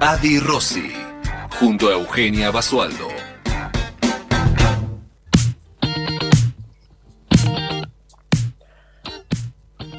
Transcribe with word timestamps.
Adi 0.00 0.38
Rossi, 0.38 0.92
junto 1.58 1.88
a 1.88 1.94
Eugenia 1.94 2.52
Basualdo. 2.52 3.08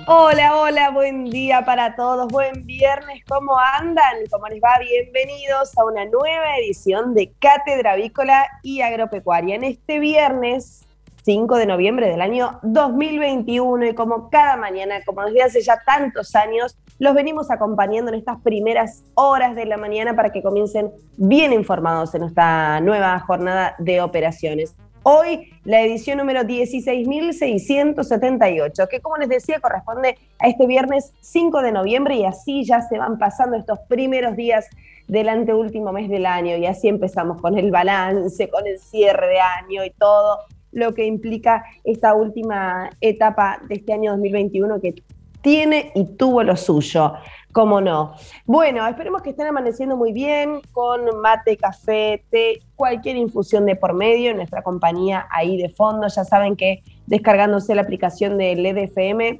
Hola, 0.08 0.56
hola, 0.56 0.90
buen 0.92 1.26
día 1.26 1.66
para 1.66 1.98
todos, 1.98 2.30
buen 2.30 2.66
viernes, 2.66 3.26
¿cómo 3.28 3.60
andan? 3.60 4.16
¿Cómo 4.32 4.48
les 4.48 4.62
va? 4.62 4.80
Bienvenidos 4.80 5.78
a 5.78 5.84
una 5.84 6.06
nueva 6.06 6.58
edición 6.60 7.14
de 7.14 7.34
Cátedra 7.38 7.92
Avícola 7.92 8.48
y 8.64 8.80
Agropecuaria. 8.80 9.56
En 9.56 9.66
este 9.66 10.00
viernes 10.00 10.86
5 11.26 11.58
de 11.58 11.66
noviembre 11.66 12.08
del 12.08 12.22
año 12.22 12.62
2021 12.64 13.88
y 13.88 13.96
como 13.96 14.30
cada 14.30 14.56
mañana, 14.56 15.04
como 15.06 15.26
desde 15.26 15.44
hace 15.44 15.62
ya 15.62 15.84
tantos 15.86 16.36
años, 16.36 16.78
los 17.00 17.16
venimos 17.16 17.50
acompañando 17.50 18.12
en 18.12 18.20
estas 18.20 18.40
primeras 18.42 19.04
horas 19.16 19.56
de 19.56 19.66
la 19.66 19.78
mañana 19.78 20.16
para 20.16 20.32
que 20.32 20.44
comiencen 20.44 20.92
bien 21.16 21.52
informados 21.54 22.14
en 22.14 22.24
esta 22.24 22.82
nueva 22.82 23.18
jornada 23.22 23.76
de 23.80 24.02
operaciones. 24.02 24.76
Hoy 25.04 25.54
la 25.64 25.80
edición 25.82 26.18
número 26.18 26.42
16.678, 26.42 28.90
que 28.90 29.00
como 29.00 29.16
les 29.16 29.30
decía 29.30 29.62
corresponde 29.62 30.18
a 30.40 30.50
este 30.50 30.68
viernes 30.68 31.14
5 31.22 31.62
de 31.62 31.72
noviembre 31.72 32.18
y 32.18 32.26
así 32.26 32.66
ya 32.66 32.82
se 32.82 32.98
van 32.98 33.18
pasando 33.18 33.56
estos 33.56 33.80
primeros 33.88 34.36
días 34.36 34.68
del 35.08 35.30
anteúltimo 35.30 35.94
mes 35.94 36.10
del 36.10 36.26
año 36.26 36.58
y 36.58 36.66
así 36.66 36.90
empezamos 36.90 37.42
con 37.42 37.58
el 37.58 37.72
balance, 37.72 38.50
con 38.50 38.68
el 38.68 38.78
cierre 38.78 39.28
de 39.28 39.40
año 39.40 39.86
y 39.86 39.92
todo 39.92 40.40
lo 40.74 40.94
que 40.94 41.06
implica 41.06 41.64
esta 41.86 42.14
última 42.14 42.90
etapa 43.00 43.62
de 43.70 43.76
este 43.76 43.94
año 43.94 44.12
2021 44.12 44.82
que 44.82 44.96
tiene 45.42 45.92
y 45.96 46.06
tuvo 46.06 46.44
lo 46.44 46.56
suyo, 46.56 47.14
cómo 47.52 47.82
no. 47.82 48.14
Bueno, 48.46 48.88
esperemos 48.88 49.22
que 49.22 49.32
estén 49.32 49.48
amaneciendo 49.48 49.96
muy 49.96 50.12
bien 50.12 50.62
con 50.72 51.20
mate, 51.22 51.58
café, 51.58 52.24
té, 52.30 52.60
cualquier 52.76 53.18
infusión 53.18 53.66
de 53.66 53.76
por 53.76 53.94
medio 53.94 54.34
nuestra 54.34 54.62
compañía 54.62 55.28
ahí 55.32 55.58
de 55.58 55.70
fondo. 55.70 56.08
Ya 56.08 56.24
saben 56.24 56.56
que 56.56 56.84
descargándose 57.08 57.76
la 57.76 57.82
aplicación 57.82 58.38
de 58.38 58.56
LEDFM 58.56 59.40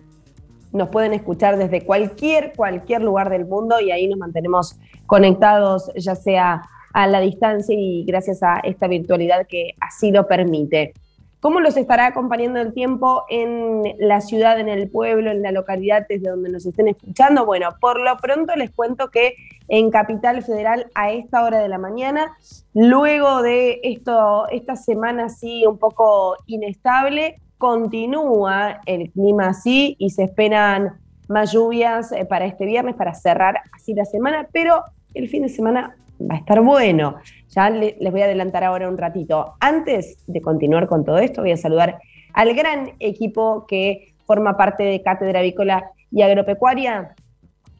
nos 0.72 0.90
pueden 0.90 1.14
escuchar 1.14 1.58
desde 1.58 1.84
cualquier, 1.84 2.54
cualquier 2.56 3.02
lugar 3.02 3.30
del 3.30 3.46
mundo 3.46 3.80
y 3.80 3.92
ahí 3.92 4.08
nos 4.08 4.20
mantenemos 4.20 4.80
conectados, 5.08 5.92
ya 5.96 6.16
sea 6.16 6.62
a 6.94 7.08
la 7.08 7.20
distancia 7.20 7.76
y 7.78 8.04
gracias 8.06 8.44
a 8.44 8.60
esta 8.60 8.88
virtualidad 8.88 9.48
que 9.48 9.72
así 9.80 10.12
lo 10.12 10.28
permite. 10.28 10.94
¿Cómo 11.42 11.62
los 11.62 11.78
estará 11.78 12.08
acompañando 12.08 12.60
el 12.60 12.74
tiempo 12.74 13.24
en 13.30 13.84
la 13.98 14.20
ciudad, 14.20 14.60
en 14.60 14.68
el 14.68 14.90
pueblo, 14.90 15.32
en 15.32 15.42
la 15.42 15.54
localidad 15.54 16.06
desde 16.10 16.30
donde 16.30 16.50
nos 16.50 16.66
estén 16.66 16.90
escuchando? 16.90 17.46
Bueno, 17.46 17.70
por 17.80 18.02
lo 18.02 18.18
pronto 18.18 18.54
les 18.58 18.72
cuento 18.72 19.10
que 19.10 19.36
en 19.70 19.90
Capital 19.90 20.44
Federal 20.44 20.88
a 20.96 21.12
esta 21.12 21.44
hora 21.44 21.60
de 21.60 21.70
la 21.70 21.78
mañana, 21.78 22.38
luego 22.74 23.42
de 23.42 23.80
esto, 23.84 24.50
esta 24.50 24.76
semana 24.76 25.26
así 25.26 25.66
un 25.66 25.78
poco 25.78 26.36
inestable, 26.46 27.40
continúa 27.58 28.82
el 28.86 29.10
clima 29.12 29.48
así 29.48 29.96
y 29.98 30.10
se 30.10 30.24
esperan 30.24 31.00
más 31.30 31.54
lluvias 31.54 32.12
eh, 32.12 32.26
para 32.26 32.46
este 32.46 32.66
viernes, 32.66 32.96
para 32.96 33.14
cerrar 33.14 33.62
así 33.72 33.94
la 33.94 34.04
semana, 34.04 34.48
pero 34.52 34.84
el 35.14 35.30
fin 35.30 35.44
de 35.44 35.50
semana 35.50 35.96
va 36.20 36.36
a 36.36 36.38
estar 36.40 36.60
bueno. 36.60 37.16
Ya 37.50 37.70
les 37.70 38.12
voy 38.12 38.22
a 38.22 38.26
adelantar 38.26 38.64
ahora 38.64 38.88
un 38.88 38.98
ratito. 38.98 39.54
Antes 39.60 40.18
de 40.28 40.42
continuar 40.42 40.88
con 40.88 41.04
todo 41.04 41.18
esto, 41.18 41.42
voy 41.42 41.52
a 41.52 41.58
saludar 41.58 42.00
al 42.34 42.54
gran 42.54 42.94
equipo 43.00 43.66
que 43.68 44.14
forma 44.26 44.56
parte 44.56 44.84
de 44.84 45.02
Cátedra 45.02 45.40
Avícola 45.40 45.92
y 46.12 46.22
Agropecuaria, 46.22 47.16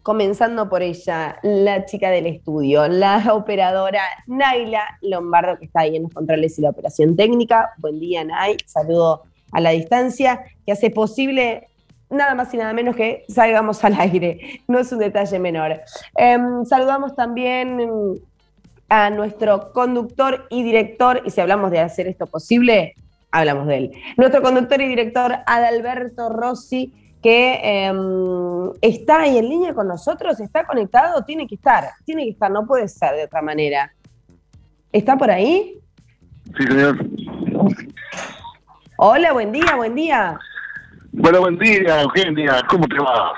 comenzando 0.02 0.70
por 0.70 0.82
ella, 0.82 1.38
la 1.44 1.86
chica 1.86 2.10
del 2.10 2.26
estudio, 2.26 2.88
la 2.88 3.34
operadora 3.34 4.02
Naila 4.26 4.82
Lombardo, 5.02 5.60
que 5.60 5.66
está 5.66 5.82
ahí 5.82 5.96
en 5.96 6.04
los 6.04 6.14
controles 6.14 6.58
y 6.58 6.64
la 6.64 6.72
operación 6.72 7.16
técnica. 7.16 7.70
Buen 7.78 8.00
día, 8.00 8.24
Nay. 8.24 8.58
Saludo 8.66 9.24
a 9.52 9.62
la 9.62 9.72
distancia, 9.72 10.42
que 10.66 10.72
hace 10.72 10.90
posible 10.90 11.68
nada 12.10 12.34
más 12.34 12.52
y 12.54 12.58
nada 12.58 12.74
menos 12.74 12.96
que 12.96 13.26
salgamos 13.30 13.84
al 13.84 14.00
aire. 14.00 14.62
No 14.68 14.80
es 14.80 14.92
un 14.92 15.00
detalle 15.00 15.38
menor. 15.38 15.82
Em, 16.16 16.66
saludamos 16.66 17.16
también 17.16 18.20
a 18.90 19.10
nuestro 19.10 19.72
conductor 19.72 20.48
y 20.50 20.64
director, 20.64 21.22
y 21.26 21.30
si 21.30 21.40
hablamos 21.40 21.72
de 21.72 21.80
hacer 21.80 22.08
esto 22.08 22.26
posible, 22.26 22.96
hablamos 23.32 23.68
de 23.68 23.78
él. 23.78 23.92
Nuestro 24.18 24.42
conductor 24.42 24.82
y 24.82 24.88
director 24.88 25.36
Adalberto 25.46 26.30
Rossi, 26.30 26.94
que 27.22 27.60
em, 27.62 28.72
está 28.82 29.22
ahí 29.22 29.38
en 29.38 29.50
línea 29.50 29.74
con 29.74 29.88
nosotros, 29.88 30.40
está 30.40 30.66
conectado, 30.66 31.24
tiene 31.24 31.48
que 31.48 31.56
estar, 31.56 31.90
tiene 32.06 32.24
que 32.24 32.32
estar, 32.32 32.50
no 32.50 32.66
puede 32.66 32.88
ser 32.88 33.16
de 33.16 33.26
otra 33.26 33.42
manera. 33.42 33.94
¿Está 34.92 35.18
por 35.18 35.30
ahí? 35.30 35.80
Sí, 36.58 36.64
señor. 36.66 36.98
Hola, 38.98 39.34
buen 39.34 39.52
día, 39.52 39.76
buen 39.76 39.96
día. 39.96 40.40
Bueno, 41.12 41.42
buen 41.42 41.58
día, 41.58 42.02
Eugenia, 42.02 42.64
¿cómo 42.68 42.88
te 42.88 42.98
va? 42.98 43.34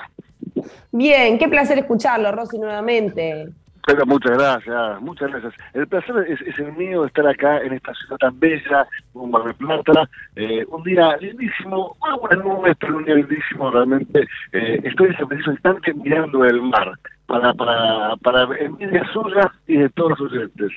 Bien, 0.91 1.37
qué 1.37 1.47
placer 1.47 1.79
escucharlo, 1.79 2.31
Rossi, 2.31 2.59
nuevamente. 2.59 3.49
Pero 3.85 4.05
muchas 4.05 4.37
gracias, 4.37 5.01
muchas 5.01 5.31
gracias. 5.31 5.53
El 5.73 5.87
placer 5.87 6.15
es, 6.27 6.59
el 6.59 6.73
mío 6.73 7.05
estar 7.05 7.27
acá 7.27 7.59
en 7.61 7.73
esta 7.73 7.93
ciudad 7.95 8.17
tan 8.17 8.39
bella, 8.39 8.87
como 9.11 9.27
Mar 9.27 9.43
del 9.43 9.55
Plata. 9.55 10.09
Eh, 10.35 10.65
un 10.69 10.83
día 10.83 11.17
lindísimo, 11.17 11.97
una 12.01 12.15
buena 12.17 12.43
nube, 12.43 12.75
pero 12.75 12.97
un 12.97 13.05
día 13.05 13.15
lindísimo 13.15 13.71
realmente. 13.71 14.27
Eh, 14.51 14.79
estoy 14.83 15.07
en 15.07 15.13
ese 15.13 15.25
preciso 15.25 15.51
instante 15.51 15.93
mirando 15.93 16.45
el 16.45 16.61
mar 16.61 16.93
para, 17.25 17.53
para, 17.53 18.15
para 18.17 18.43
envidia 18.59 19.03
suya 19.11 19.51
y 19.67 19.77
de 19.77 19.89
todos 19.89 20.11
los 20.11 20.31
oyentes. 20.31 20.71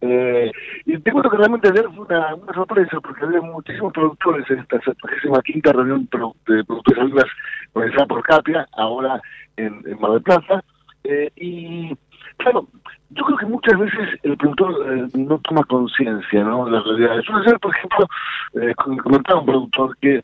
Eh, 0.00 0.52
y 0.86 0.98
te 0.98 1.10
cuento 1.10 1.30
que 1.30 1.36
realmente 1.36 1.68
ayer 1.68 1.84
fue 1.94 2.06
una, 2.06 2.34
una 2.34 2.52
sorpresa 2.52 3.00
porque 3.00 3.24
había 3.24 3.40
muchísimos 3.40 3.92
productores 3.92 4.48
en 4.50 4.60
esta 4.60 4.80
75 4.80 5.42
quinta 5.42 5.72
reunión 5.72 6.08
de 6.46 6.64
productores 6.64 7.00
agrícolas 7.00 7.30
organizada 7.72 8.06
por 8.06 8.22
Capia, 8.22 8.66
ahora 8.76 9.20
en, 9.56 9.82
en 9.86 10.00
Mar 10.00 10.12
del 10.12 10.22
Plata. 10.22 10.64
Eh, 11.04 11.30
y 11.36 11.96
Claro, 12.38 12.68
yo 13.10 13.24
creo 13.24 13.38
que 13.38 13.46
muchas 13.46 13.78
veces 13.78 14.20
el 14.22 14.36
productor 14.36 14.96
eh, 14.96 15.08
no 15.14 15.38
toma 15.40 15.64
conciencia 15.64 16.44
¿no? 16.44 16.66
de 16.66 16.72
la 16.72 16.80
realidad. 16.82 17.22
Suele 17.22 17.44
ser, 17.44 17.58
por 17.58 17.74
ejemplo, 17.74 18.06
eh, 18.54 18.74
comentaba 19.02 19.40
un 19.40 19.46
productor 19.46 19.96
que 19.98 20.22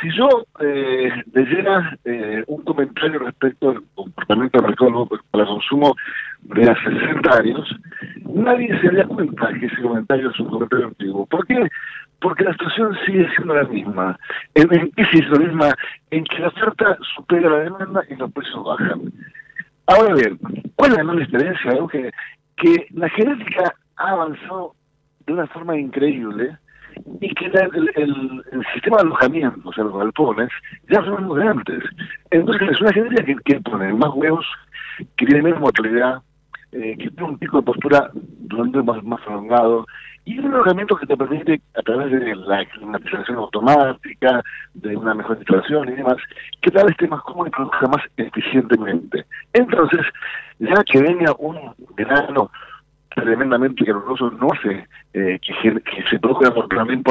si 0.00 0.10
yo 0.16 0.28
eh, 0.58 1.10
leyera 1.32 1.96
eh, 2.04 2.42
un 2.46 2.62
comentario 2.62 3.20
respecto 3.20 3.70
al 3.70 3.82
comportamiento 3.94 4.60
del 4.60 4.74
para 5.30 5.46
consumo 5.46 5.94
de 6.42 6.68
hace 6.68 6.82
60 6.82 7.36
años, 7.36 7.76
nadie 8.34 8.68
se 8.80 8.86
daría 8.86 9.04
cuenta 9.04 9.52
que 9.60 9.66
ese 9.66 9.82
comentario 9.82 10.30
es 10.30 10.40
un 10.40 10.48
comentario 10.48 10.86
antiguo. 10.86 11.26
¿Por 11.26 11.46
qué? 11.46 11.68
Porque 12.20 12.44
la 12.44 12.52
situación 12.52 12.96
sigue 13.06 13.28
siendo 13.36 13.54
la 13.54 13.64
misma. 13.64 14.18
¿En, 14.54 14.72
en 14.74 14.90
qué 14.92 15.02
es 15.02 15.30
la 15.30 15.38
misma? 15.38 15.74
En 16.10 16.24
que 16.24 16.38
la 16.38 16.48
oferta 16.48 16.96
supera 17.14 17.50
la 17.50 17.58
demanda 17.58 18.02
y 18.08 18.16
los 18.16 18.32
precios 18.32 18.64
bajan. 18.64 19.12
Ahora 19.86 20.14
bien, 20.14 20.38
¿cuál 20.76 20.92
es 20.92 20.96
la 20.98 21.04
gran 21.04 21.18
diferencia? 21.18 21.72
Que, 21.90 22.10
que 22.56 22.86
la 22.90 23.08
genética 23.10 23.74
ha 23.96 24.10
avanzado 24.10 24.74
de 25.26 25.32
una 25.32 25.46
forma 25.48 25.78
increíble 25.78 26.56
y 27.20 27.34
que 27.34 27.46
el, 27.46 28.44
sistema 28.74 28.98
de 28.98 29.02
alojamiento, 29.02 29.68
o 29.68 29.72
sea, 29.72 29.84
los 29.84 29.96
galpones, 29.96 30.50
ya 30.88 31.02
son 31.04 31.24
muy 31.24 31.40
grandes. 31.40 31.82
Entonces 32.30 32.70
es 32.70 32.80
una 32.80 32.92
genética 32.92 33.42
que, 33.44 33.60
pone 33.60 33.92
más 33.94 34.10
huevos, 34.14 34.46
que 35.16 35.26
tiene 35.26 35.42
menos 35.42 35.60
mortalidad, 35.60 36.22
eh, 36.72 36.96
que 36.98 37.10
tiene 37.10 37.24
un 37.24 37.38
pico 37.38 37.58
de 37.58 37.64
postura 37.64 38.10
donde 38.14 38.82
más, 38.82 39.02
más 39.04 39.20
prolongado, 39.22 39.86
y 40.24 40.38
un 40.38 40.54
alojamiento 40.54 40.96
que 40.96 41.06
te 41.06 41.16
permite, 41.16 41.60
a 41.74 41.82
través 41.82 42.12
de 42.12 42.36
la 42.36 42.64
climatización 42.66 43.38
automática, 43.38 44.42
de 44.74 44.96
una 44.96 45.14
mejor 45.14 45.36
instalación 45.38 45.88
y 45.88 45.92
demás, 45.92 46.16
que 46.60 46.70
tal 46.70 46.90
esté 46.90 47.08
más 47.08 47.22
cómodo 47.22 47.48
y 47.48 47.50
produzca 47.50 47.88
más 47.88 48.02
eficientemente. 48.16 49.26
Entonces, 49.52 50.06
ya 50.60 50.84
que 50.84 51.02
venga 51.02 51.34
un 51.38 51.74
verano 51.96 52.50
tremendamente 53.14 53.84
caluroso, 53.84 54.30
no 54.30 54.48
sé, 54.62 54.86
eh, 55.12 55.38
que, 55.40 55.54
se 56.08 56.18
produzca 56.18 56.48
en, 56.48 57.02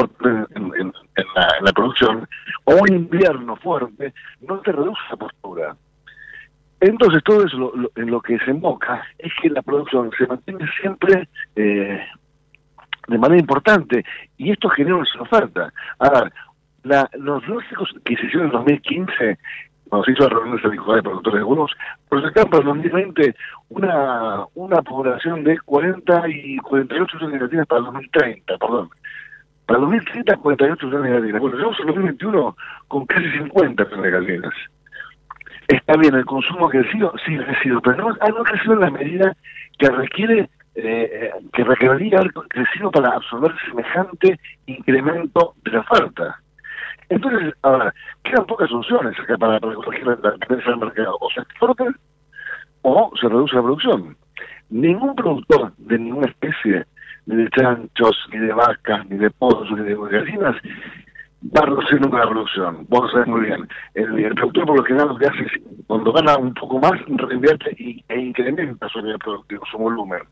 en, 0.56 0.92
la, 1.34 1.48
en 1.58 1.64
la 1.64 1.72
producción, 1.72 2.26
o 2.64 2.74
un 2.74 2.92
invierno 2.92 3.56
fuerte, 3.56 4.12
no 4.40 4.58
te 4.60 4.72
reduce 4.72 5.00
la 5.10 5.16
postura. 5.16 5.76
Entonces, 6.80 7.22
todo 7.22 7.46
eso 7.46 7.72
en 7.94 8.10
lo 8.10 8.20
que 8.20 8.38
se 8.40 8.50
emboca 8.50 9.04
es 9.18 9.32
que 9.40 9.50
la 9.50 9.62
producción 9.62 10.10
se 10.18 10.26
mantiene 10.26 10.66
siempre 10.80 11.28
eh, 11.54 12.00
de 13.08 13.18
manera 13.18 13.40
importante 13.40 14.04
y 14.36 14.50
esto 14.50 14.68
genera 14.68 14.96
una 14.96 15.06
oferta. 15.20 15.72
Ahora, 15.98 16.32
la, 16.84 17.08
los 17.18 17.46
lógicos 17.46 17.94
que 18.04 18.16
se 18.16 18.26
hicieron 18.26 18.46
en 18.46 18.52
2015, 18.52 19.38
cuando 19.88 20.04
se 20.04 20.12
hizo 20.12 20.22
la 20.24 20.30
reunión 20.30 20.56
de 20.56 20.70
de 20.70 21.02
productores 21.02 21.40
de 21.40 21.44
huevos, 21.44 21.72
proyectaron 22.08 22.50
para 22.50 22.60
el 22.62 22.68
2020 22.68 23.34
una, 23.68 24.44
una 24.54 24.82
población 24.82 25.44
de 25.44 25.58
40 25.60 26.28
y 26.28 26.56
48 26.58 27.16
millones 27.18 27.50
de 27.50 27.66
para 27.66 27.78
el 27.80 27.84
2030, 27.86 28.58
perdón. 28.58 28.88
Para 29.66 29.78
el 29.78 29.84
2030, 29.84 30.36
48 30.36 30.86
millones 30.86 31.10
de 31.10 31.18
gallinas. 31.18 31.40
Bueno, 31.40 31.56
llegamos 31.56 31.80
al 31.80 31.86
2021 31.86 32.56
con 32.88 33.06
casi 33.06 33.30
50 33.30 33.84
millones 33.84 34.02
de 34.02 34.10
gallinas. 34.10 34.54
Está 35.68 35.96
bien, 35.96 36.14
el 36.14 36.24
consumo 36.24 36.66
ha 36.66 36.70
crecido, 36.70 37.12
sí 37.24 37.36
ha 37.36 37.44
crecido, 37.44 37.80
pero 37.80 37.96
no, 37.96 38.08
ha 38.10 38.44
crecido 38.44 38.74
en 38.74 38.80
la 38.80 38.90
medida 38.90 39.36
que 39.78 39.88
requiere 39.88 40.50
eh, 40.74 41.30
que 41.52 41.64
requeriría 41.64 42.18
haber 42.18 42.32
crecido 42.48 42.90
para 42.90 43.10
absorber 43.10 43.52
semejante 43.66 44.38
incremento 44.66 45.54
de 45.64 45.70
la 45.72 45.80
oferta. 45.80 46.40
Entonces, 47.08 47.54
ahora, 47.62 47.92
quedan 48.24 48.46
pocas 48.46 48.70
soluciones 48.70 49.18
acá 49.20 49.36
para, 49.36 49.60
corregir 49.60 50.06
la 50.06 50.16
tendencia 50.16 50.70
del 50.70 50.80
mercado. 50.80 51.18
O 51.20 51.30
se 51.30 51.40
exporta 51.40 51.84
o 52.82 53.12
se 53.20 53.28
reduce 53.28 53.54
la 53.56 53.62
producción. 53.62 54.16
Ningún 54.70 55.14
productor 55.14 55.72
de 55.76 55.98
ninguna 55.98 56.28
especie, 56.28 56.86
ni 57.26 57.36
de 57.36 57.50
chanchos, 57.50 58.16
ni 58.32 58.38
de 58.38 58.52
vacas, 58.52 59.06
ni 59.10 59.18
de 59.18 59.30
pollos, 59.30 59.70
ni 59.72 59.84
de 59.84 59.94
gallinas, 59.94 60.56
va 61.44 61.62
a 61.62 61.66
reducir 61.66 62.00
nunca 62.00 62.18
la 62.18 62.30
producción. 62.30 62.86
Vos 62.88 63.02
lo 63.02 63.08
sabés 63.10 63.28
muy 63.28 63.42
bien. 63.42 63.68
El, 63.94 64.34
productor, 64.34 64.66
por 64.66 64.78
lo 64.78 64.84
general, 64.84 65.08
lo 65.08 65.18
que 65.18 65.26
hace 65.26 65.42
es, 65.42 65.52
cuando 65.86 66.12
gana 66.12 66.36
un 66.38 66.54
poco 66.54 66.78
más, 66.78 66.92
reinvierte 67.06 67.74
y, 67.78 68.02
e 68.08 68.18
incrementa 68.18 68.88
su 68.88 69.02
nivel 69.02 69.18
su 69.70 69.78
volumen. 69.78 70.22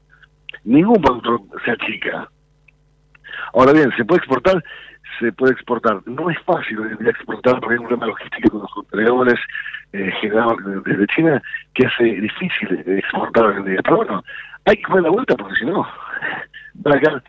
Ningún 0.64 1.00
productor 1.00 1.40
se 1.64 1.70
achica. 1.70 2.28
Ahora 3.54 3.72
bien, 3.72 3.90
¿se 3.96 4.04
puede 4.04 4.18
exportar? 4.18 4.62
Se 5.18 5.32
puede 5.32 5.52
exportar. 5.52 6.00
No 6.06 6.30
es 6.30 6.38
fácil 6.40 6.78
exportar 7.06 7.60
porque 7.60 7.74
hay 7.74 7.80
un 7.80 7.86
problema 7.86 8.06
logístico 8.06 8.50
con 8.50 8.60
los 8.62 8.70
contenedores 8.72 9.38
eh, 9.92 10.12
generados 10.20 10.58
desde 10.84 11.06
China 11.08 11.42
que 11.74 11.86
hace 11.86 12.04
difícil 12.04 12.84
exportar. 12.86 13.62
Pero 13.64 13.96
bueno, 13.96 14.22
hay 14.64 14.76
que 14.76 14.86
poner 14.86 15.04
la 15.04 15.10
vuelta 15.10 15.36
porque 15.36 15.56
si 15.56 15.66
no, 15.66 15.82
va 16.86 16.92
a, 16.92 17.22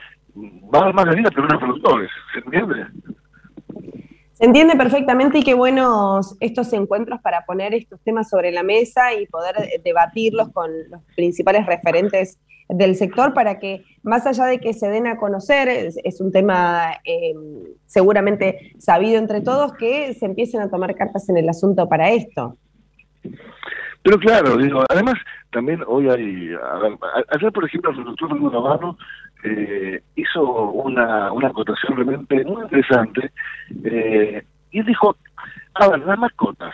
va 0.74 0.90
a 0.90 0.94
más 0.94 1.06
gallina 1.06 1.30
pero 1.34 1.48
productores. 1.48 2.12
¿Se 2.34 2.40
entiende? 2.40 2.86
Entiende 4.42 4.76
perfectamente 4.76 5.38
y 5.38 5.44
qué 5.44 5.54
buenos 5.54 6.36
estos 6.40 6.74
encuentros 6.74 7.22
para 7.22 7.46
poner 7.46 7.76
estos 7.76 8.02
temas 8.02 8.28
sobre 8.28 8.52
la 8.52 8.64
mesa 8.64 9.14
y 9.14 9.28
poder 9.28 9.54
debatirlos 9.84 10.50
con 10.50 10.72
los 10.90 11.00
principales 11.16 11.68
referentes 11.68 12.40
del 12.68 12.96
sector 12.96 13.36
para 13.36 13.60
que, 13.60 13.84
más 14.02 14.26
allá 14.26 14.46
de 14.46 14.60
que 14.60 14.74
se 14.74 14.90
den 14.90 15.06
a 15.06 15.18
conocer, 15.18 15.70
es, 15.70 16.20
un 16.22 16.32
tema 16.32 16.94
eh, 17.06 17.36
seguramente 17.86 18.74
sabido 18.80 19.20
entre 19.20 19.42
todos, 19.42 19.74
que 19.74 20.16
se 20.16 20.26
empiecen 20.26 20.62
a 20.62 20.72
tomar 20.72 20.96
cartas 20.96 21.30
en 21.30 21.38
el 21.38 21.48
asunto 21.48 21.88
para 21.88 22.10
esto. 22.10 22.58
Pero 24.02 24.18
claro, 24.18 24.58
digo, 24.58 24.84
además 24.90 25.20
también 25.52 25.84
hoy 25.86 26.10
hay, 26.10 26.50
ayer 27.30 27.52
por 27.52 27.66
ejemplo 27.66 27.94
doctor 27.94 28.30
Fernando 28.30 28.50
Navarro 28.50 28.98
eh, 29.44 30.02
hizo 30.16 30.44
una, 30.44 31.32
una 31.32 31.48
acotación 31.48 31.96
realmente 31.96 32.44
muy 32.46 32.64
interesante 32.64 33.32
eh, 33.84 34.44
y 34.72 34.84
dijo, 34.84 35.16
a 35.76 35.88
ver, 35.88 36.00
las 36.00 36.18
mascotas, 36.18 36.74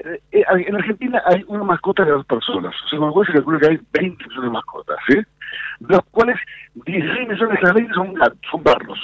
eh, 0.00 0.20
eh, 0.30 0.44
en 0.48 0.76
Argentina 0.76 1.20
hay 1.26 1.44
una 1.48 1.64
mascota 1.64 2.04
de 2.04 2.12
dos 2.12 2.26
personas. 2.26 2.74
O 2.84 2.88
sea, 2.88 2.98
con 2.98 3.26
se 3.26 3.32
calcula 3.32 3.58
que 3.58 3.66
hay 3.66 3.80
20 3.92 4.24
millones 4.24 4.44
de 4.44 4.50
mascotas, 4.50 4.96
¿sí? 5.08 5.14
De 5.80 5.94
los 5.94 6.04
cuales 6.10 6.36
16 6.74 7.28
millones 7.28 7.60
de 7.60 7.72
20 7.72 7.94
son, 7.94 8.14
son 8.50 8.62
perros. 8.62 8.98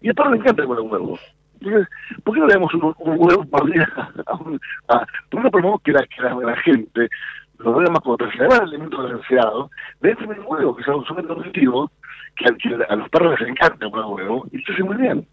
Y 0.00 0.10
a 0.10 0.14
perro 0.14 0.30
le 0.30 0.38
encanta 0.38 0.64
comer 0.64 0.80
un 0.80 0.92
huevo. 0.92 1.18
Entonces, 1.60 1.88
¿por 2.22 2.34
qué 2.34 2.40
no 2.40 2.46
le 2.46 2.54
damos 2.54 2.72
un, 2.74 2.94
huevo 2.98 3.44
por 3.44 3.70
día 3.70 3.88
a 4.26 4.34
un... 4.36 4.60
A, 4.88 4.98
¿Por 5.28 5.40
qué 5.40 5.44
no 5.44 5.50
promovemos 5.50 5.82
que 5.82 5.92
la, 5.92 6.06
que 6.06 6.22
la, 6.22 6.56
gente 6.56 7.08
los 7.58 7.76
vea 7.76 7.90
mascotas, 7.90 8.30
se 8.30 8.38
le 8.38 8.46
el 8.46 8.52
alimento 8.52 8.98
balanceado, 8.98 9.70
de 10.00 10.16
un 10.20 10.36
huevo, 10.46 10.76
que 10.76 10.82
es 10.82 10.88
algo 10.88 11.04
sumamente 11.04 11.34
nutritivo, 11.34 11.90
que 12.38 12.46
a, 12.46 12.92
a, 12.92 12.96
los 12.96 13.08
perros 13.10 13.38
les 13.38 13.48
encanta 13.48 13.90
comer 13.90 14.06
huevo, 14.06 14.46
y 14.52 14.62
se 14.62 14.72
hace 14.72 14.82
muy 14.82 14.96
bien. 14.96 15.26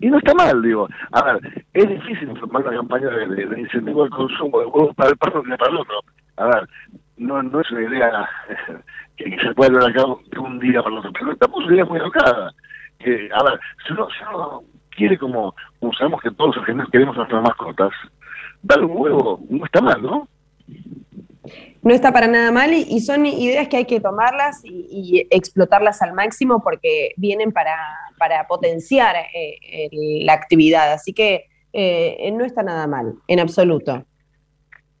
Y 0.00 0.08
no 0.08 0.18
está 0.18 0.34
mal, 0.34 0.60
digo. 0.62 0.88
A 1.12 1.22
ver, 1.22 1.64
es 1.72 1.88
difícil 1.88 2.36
formar 2.38 2.66
una 2.66 2.76
campaña 2.76 3.08
de, 3.08 3.60
incentivo 3.60 4.04
al 4.04 4.10
consumo 4.10 4.60
de 4.60 4.66
huevos 4.66 4.94
para 4.96 5.10
el 5.10 5.16
perro 5.16 5.42
que 5.42 5.56
para 5.56 5.70
el 5.70 5.78
otro. 5.78 6.00
A 6.36 6.46
ver, 6.46 6.68
no, 7.16 7.42
no 7.42 7.60
es 7.60 7.70
una 7.70 7.82
idea 7.82 8.28
que, 9.16 9.38
se 9.38 9.54
pueda 9.54 9.70
llevar 9.70 9.90
a 9.90 9.94
cabo 9.94 10.20
de 10.30 10.38
un 10.38 10.58
día 10.58 10.82
para 10.82 10.94
el 10.94 10.98
otro, 10.98 11.12
pero 11.12 11.36
tampoco 11.36 11.62
es 11.62 11.66
una 11.66 11.74
idea 11.76 11.84
muy 11.84 12.00
alocada. 12.00 12.52
Que, 12.98 13.28
a 13.32 13.42
ver, 13.44 13.60
si 13.86 13.92
uno, 13.92 14.08
si 14.10 14.24
uno 14.24 14.62
quiere, 14.90 15.18
como, 15.18 15.54
como 15.78 15.92
sabemos 15.94 16.20
que 16.22 16.30
todos 16.32 16.56
los 16.56 16.62
argentinos 16.62 16.90
queremos 16.90 17.16
nuestras 17.16 17.42
mascotas, 17.42 17.92
dar 18.62 18.84
un 18.84 18.92
huevo 18.96 19.40
no 19.48 19.64
está 19.64 19.80
mal, 19.80 20.02
¿no? 20.02 20.28
No 21.82 21.94
está 21.94 22.12
para 22.12 22.26
nada 22.26 22.50
mal 22.52 22.72
y, 22.72 23.00
son 23.00 23.26
ideas 23.26 23.68
que 23.68 23.76
hay 23.78 23.84
que 23.84 24.00
tomarlas 24.00 24.60
y, 24.64 25.26
explotarlas 25.30 26.02
al 26.02 26.12
máximo 26.14 26.62
porque 26.62 27.12
vienen 27.16 27.52
para, 27.52 27.76
para 28.18 28.46
potenciar 28.46 29.16
eh, 29.34 29.88
la 30.24 30.32
actividad. 30.32 30.92
Así 30.92 31.12
que 31.12 31.46
eh, 31.72 32.30
no 32.32 32.44
está 32.44 32.62
nada 32.62 32.86
mal, 32.86 33.14
en 33.28 33.40
absoluto. 33.40 34.06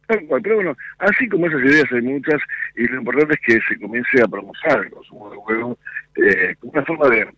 Pero 0.06 0.54
bueno, 0.54 0.76
así 0.98 1.28
como 1.28 1.46
esas 1.46 1.62
ideas 1.62 1.86
hay 1.92 2.02
muchas 2.02 2.40
y 2.76 2.86
lo 2.86 2.98
importante 2.98 3.34
es 3.34 3.40
que 3.40 3.60
se 3.68 3.80
comience 3.80 4.22
a 4.22 4.28
promover 4.28 4.84
el 4.84 4.90
consumo 4.90 5.30
de 5.30 5.36
huevo 5.36 5.78
eh, 6.16 6.54
como 6.60 6.72
una 6.72 6.84
forma 6.84 7.08
de 7.08 7.28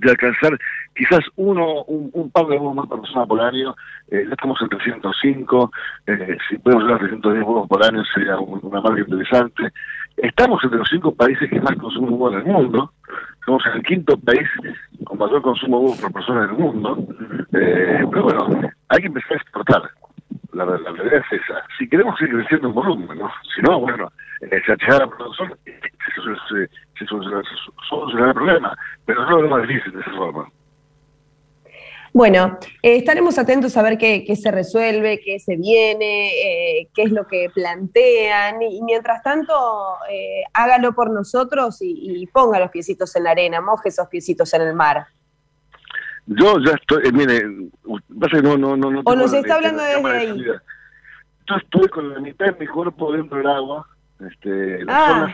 de 0.00 0.10
alcanzar 0.10 0.58
quizás 0.94 1.20
uno, 1.36 1.84
un, 1.84 2.30
par 2.30 2.46
de 2.46 2.56
huevos 2.56 2.74
más 2.74 2.86
por 2.86 3.00
persona 3.00 3.26
por 3.26 3.40
año. 3.40 3.74
Eh, 4.10 4.24
ya 4.26 4.32
estamos 4.32 4.60
en 4.62 4.68
305, 4.68 5.70
eh, 6.06 6.38
si 6.48 6.58
podemos 6.58 6.84
llegar 6.84 6.96
a 6.96 7.06
310 7.06 7.44
huevos 7.44 7.68
por 7.68 7.84
año 7.84 8.02
sería 8.14 8.38
una 8.38 8.80
marca 8.80 9.00
interesante. 9.00 9.72
Estamos 10.16 10.62
entre 10.64 10.78
los 10.78 10.88
cinco 10.88 11.14
países 11.14 11.48
que 11.48 11.60
más 11.60 11.76
consumen 11.76 12.12
huevos 12.12 12.32
en 12.34 12.40
el 12.40 12.46
mundo. 12.46 12.92
Somos 13.44 13.62
el 13.74 13.82
quinto 13.82 14.16
país 14.18 14.48
con 15.04 15.18
mayor 15.18 15.42
consumo 15.42 15.78
de 15.78 15.84
huevos 15.84 16.00
por 16.00 16.12
persona 16.12 16.44
en 16.44 16.50
el 16.50 16.56
mundo. 16.56 16.98
Eh, 17.52 18.04
pero 18.10 18.22
bueno, 18.24 18.70
hay 18.88 19.00
que 19.00 19.06
empezar 19.06 19.32
a 19.32 19.36
exportar. 19.36 19.82
La, 20.52 20.64
la, 20.64 20.76
realidad 20.76 21.22
es 21.30 21.40
esa. 21.40 21.62
Si 21.78 21.88
queremos 21.88 22.18
seguir 22.18 22.36
creciendo 22.36 22.68
en 22.68 22.74
volumen, 22.74 23.18
¿no? 23.18 23.30
Si 23.54 23.62
no, 23.62 23.80
bueno, 23.80 24.10
eh, 24.40 24.60
se 24.64 24.92
la 24.92 25.06
producción, 25.06 25.58
se, 25.66 26.68
se, 26.98 27.06
solucionará 27.06 28.28
el 28.28 28.34
problema, 28.34 28.76
pero 29.04 29.24
no 29.24 29.38
es 29.38 29.42
lo 29.42 29.48
más 29.48 29.68
difícil 29.68 29.92
de 29.92 30.00
esa 30.00 30.10
forma. 30.12 30.50
Bueno, 32.12 32.58
eh, 32.82 32.96
estaremos 32.96 33.38
atentos 33.38 33.76
a 33.76 33.82
ver 33.82 33.98
qué, 33.98 34.24
se 34.34 34.50
resuelve, 34.50 35.20
qué 35.20 35.38
se 35.38 35.56
viene, 35.56 36.30
eh, 36.30 36.88
qué 36.94 37.02
es 37.02 37.12
lo 37.12 37.26
que 37.26 37.48
plantean. 37.54 38.62
Y, 38.62 38.82
mientras 38.82 39.22
tanto, 39.22 39.54
eh, 40.10 40.42
hágalo 40.52 40.94
por 40.94 41.10
nosotros 41.10 41.78
y, 41.80 42.26
ponga 42.32 42.58
los 42.58 42.70
piecitos 42.70 43.14
en 43.16 43.24
la 43.24 43.30
arena, 43.30 43.60
moje 43.60 43.90
esos 43.90 44.08
piecitos 44.08 44.52
en 44.54 44.62
el 44.62 44.74
mar. 44.74 45.06
Yo 46.28 46.58
ya 46.60 46.72
estoy, 46.72 47.10
mire, 47.12 47.42
no, 48.42 48.56
no, 48.58 48.76
no, 48.76 48.90
no. 48.90 49.02
O 49.04 49.16
nos 49.16 49.32
está 49.32 49.56
hablando 49.56 49.82
desde 49.82 50.10
ahí. 50.10 50.44
Yo 50.44 51.56
estoy 51.56 51.88
con 51.88 52.12
la 52.12 52.20
mitad 52.20 52.46
de 52.46 52.56
mi 52.60 52.66
cuerpo 52.66 53.12
dentro 53.12 53.38
del 53.38 53.46
agua. 53.46 53.86
Este, 54.20 54.80
ah, 54.88 55.32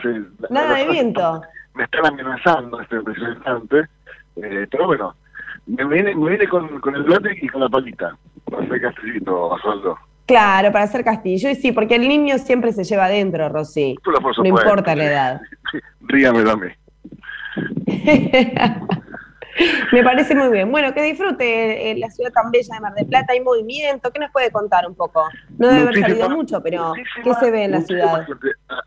nada 0.49 0.75
de 0.75 0.89
viento. 0.89 1.41
Me 1.73 1.83
están 1.83 2.05
amenazando 2.05 2.79
este 2.79 2.95
representante, 2.97 3.87
pero 4.35 4.85
bueno 4.85 5.15
me 5.65 5.85
viene, 5.85 6.15
me 6.15 6.29
viene 6.29 6.47
con, 6.47 6.79
con 6.79 6.95
el 6.95 7.03
blate 7.03 7.37
y 7.41 7.47
con 7.47 7.61
la 7.61 7.69
palita, 7.69 8.17
para 8.45 8.63
hacer 8.63 8.81
castillito, 8.81 9.49
Basualdo. 9.49 9.97
Claro, 10.25 10.71
para 10.71 10.85
hacer 10.85 11.03
castillo. 11.03 11.49
Y 11.49 11.55
sí, 11.55 11.71
porque 11.71 11.95
el 11.95 12.07
niño 12.07 12.37
siempre 12.39 12.71
se 12.71 12.83
lleva 12.83 13.05
adentro, 13.05 13.47
Rosy. 13.49 13.95
no 14.37 14.45
importa 14.45 14.95
la 14.95 15.05
edad. 15.05 15.41
Ríame, 16.01 16.43
dame. 16.43 16.77
Me 19.91 20.03
parece 20.03 20.35
muy 20.35 20.49
bien. 20.49 20.71
Bueno, 20.71 20.93
que 20.93 21.03
disfrute 21.03 21.91
eh, 21.91 21.97
la 21.97 22.09
ciudad 22.09 22.31
tan 22.31 22.51
bella 22.51 22.73
de 22.73 22.81
Mar 22.81 22.93
del 22.93 23.07
Plata. 23.07 23.33
Hay 23.33 23.41
movimiento. 23.41 24.11
¿Qué 24.11 24.19
nos 24.19 24.31
puede 24.31 24.51
contar 24.51 24.87
un 24.87 24.95
poco? 24.95 25.23
No 25.57 25.67
debe 25.67 25.81
haber 25.81 25.99
salido 25.99 26.29
mucho, 26.29 26.61
pero 26.61 26.93
¿qué 27.23 27.33
se 27.35 27.51
ve 27.51 27.63
en 27.65 27.71
la 27.71 27.81
ciudad? 27.81 28.25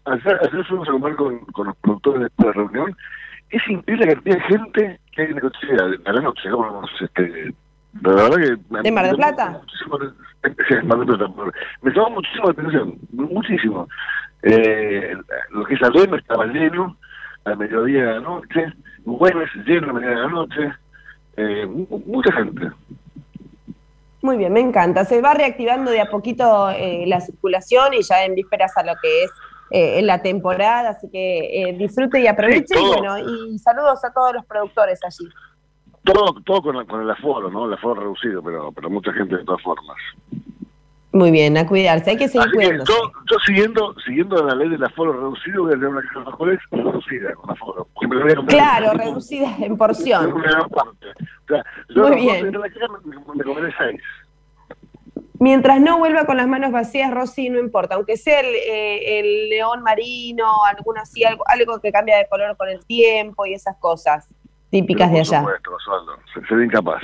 Ayer, 0.05 0.41
ayer 0.43 0.65
fuimos 0.67 0.89
a 0.89 0.93
comer 0.93 1.17
con, 1.17 1.39
con 1.47 1.67
los 1.69 1.77
productores 1.77 2.31
de 2.37 2.45
la 2.47 2.53
reunión 2.53 2.97
es 3.51 3.69
increíble 3.69 4.07
la 4.07 4.15
cantidad 4.15 4.37
de 4.37 4.43
gente 4.43 5.01
que 5.13 5.23
hay 5.23 5.29
en 5.29 5.35
Necochea, 5.37 5.77
a 6.05 6.13
la 6.13 6.21
noche, 6.21 6.49
¿no? 6.51 6.83
Este, 7.01 7.55
la 8.03 8.15
verdad 8.15 8.37
que... 8.37 8.83
¿De 8.83 8.93
Mar 8.93 9.07
del 9.07 9.17
Plata? 9.17 9.61
Sí, 9.79 10.75
Mar 10.85 10.99
del 10.99 11.07
Plata. 11.07 11.33
Me 11.83 11.91
llamó 11.93 12.11
muchísimo 12.11 12.45
la 12.47 12.53
atención, 12.53 12.99
muchísimo. 13.13 13.89
Eh, 14.43 15.17
lo 15.51 15.65
que 15.65 15.75
es 15.75 15.83
Aleno 15.83 16.17
estaba 16.17 16.47
lleno, 16.47 16.97
al 17.49 17.59
mediodía 17.59 18.05
de 18.05 18.15
la 18.15 18.21
noche, 18.21 18.73
jueves 19.05 19.49
lleno 19.67 19.91
a 19.91 19.93
mediodía 19.93 20.17
de 20.17 20.23
la 20.23 20.29
noche, 20.29 20.73
eh, 21.37 21.67
mucha 22.07 22.33
gente. 22.33 22.71
Muy 24.23 24.37
bien, 24.37 24.53
me 24.53 24.61
encanta. 24.61 25.05
Se 25.05 25.21
va 25.23 25.35
reactivando 25.35 25.91
de 25.91 26.01
a 26.01 26.11
poquito 26.11 26.71
eh, 26.71 27.05
la 27.07 27.21
circulación 27.21 27.95
y 27.95 28.03
ya 28.03 28.25
en 28.25 28.35
vísperas 28.35 28.77
a 28.77 28.83
lo 28.83 28.95
que 29.01 29.25
es 29.25 29.31
eh, 29.71 30.03
la 30.03 30.21
temporada, 30.23 30.91
así 30.91 31.09
que 31.11 31.77
disfrute 31.79 32.21
y 32.21 32.27
aproveche. 32.27 32.75
y 32.79 32.87
bueno, 32.87 33.19
y 33.19 33.59
saludos 33.59 34.05
a 34.05 34.13
todos 34.13 34.35
los 34.35 34.45
productores 34.47 34.99
allí. 35.05 35.29
Todo, 36.05 36.35
todo 36.45 36.63
con, 36.63 36.87
con 36.87 37.03
el 37.03 37.11
aforo, 37.11 37.51
¿no? 37.51 37.67
El 37.67 37.75
aforo 37.75 38.01
reducido, 38.01 38.43
pero, 38.43 38.73
pero 38.73 38.91
mucha 38.91 39.13
gente 39.13 39.37
de 39.37 39.45
todas 39.45 39.63
formas. 39.63 39.97
Muy 41.13 41.31
bien, 41.31 41.57
a 41.57 41.67
cuidarse, 41.67 42.11
hay 42.11 42.17
que 42.19 42.29
seguir 42.29 42.51
cuidándose. 42.53 42.93
yo, 42.93 43.37
siguiendo, 43.47 43.95
siguiendo 44.05 44.45
la 44.45 44.55
ley 44.55 44.69
del 44.69 44.85
aforo 44.85 45.13
reducido, 45.13 45.63
voy 45.63 45.73
a 45.73 45.77
tener 45.77 45.89
una 45.89 46.03
caja 46.03 46.15
de 46.15 46.21
alfajores 46.21 46.59
reducida 46.71 47.35
con 47.35 47.51
aforo. 47.51 47.89
Claro, 48.47 48.93
reducida 48.93 49.57
en 49.59 49.77
porción. 49.79 50.35
Muy 51.95 52.17
bien. 52.17 52.53
Mientras 55.41 55.81
no 55.81 55.99
vuelva 55.99 56.27
con 56.27 56.37
las 56.37 56.49
manos 56.49 56.73
vacías, 56.73 57.13
Rosy, 57.13 57.49
no 57.49 57.59
importa, 57.59 57.95
aunque 57.95 58.17
sea 58.17 58.41
el, 58.41 58.55
eh, 58.55 59.49
león 59.49 59.83
marino, 59.83 60.65
alguno 60.65 61.01
así, 61.01 61.25
algo, 61.25 61.45
algo 61.47 61.81
que 61.81 61.93
cambia 61.93 62.19
de 62.19 62.27
color 62.29 62.57
con 62.57 62.69
el 62.69 62.85
tiempo 62.85 63.47
y 63.47 63.55
esas 63.55 63.77
cosas 63.79 64.29
típicas 64.71 65.11
de 65.11 65.21
allá. 65.21 65.41
Supuesto, 65.41 65.71
se, 66.35 66.47
se 66.47 66.55
ve 66.55 66.65
incapaz. 66.67 67.03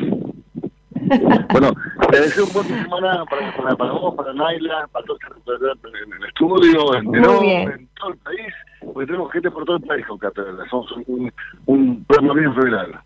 Bueno, 1.51 1.73
te 2.11 2.21
deseo 2.21 2.45
un 2.45 2.53
buen 2.53 2.67
fin 2.67 2.77
de 2.77 2.83
semana 2.83 3.25
para, 3.25 3.57
para, 3.57 3.77
para 3.77 3.93
vos, 3.93 4.15
para 4.15 4.33
Naila, 4.33 4.89
para 4.93 5.05
todos 5.05 5.19
en 5.25 6.13
el 6.13 6.25
estudio, 6.29 6.95
en, 6.95 7.15
en 7.15 7.89
todo 7.95 8.11
el 8.11 8.19
país, 8.19 8.55
porque 8.81 9.07
tenemos 9.07 9.33
gente 9.33 9.51
por 9.51 9.65
todo 9.65 9.77
el 9.77 9.83
país 9.83 10.07
con 10.07 10.19
Catedral. 10.19 10.69
Somos 10.71 10.93
un, 11.07 11.33
un 11.67 12.05
programa 12.05 12.35
bien 12.41 12.55
federal. 12.55 13.01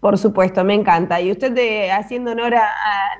Por 0.00 0.18
supuesto, 0.18 0.64
me 0.64 0.74
encanta. 0.74 1.20
Y 1.20 1.30
usted 1.30 1.52
de, 1.52 1.92
haciendo 1.92 2.32
honor 2.32 2.54
a, 2.54 2.68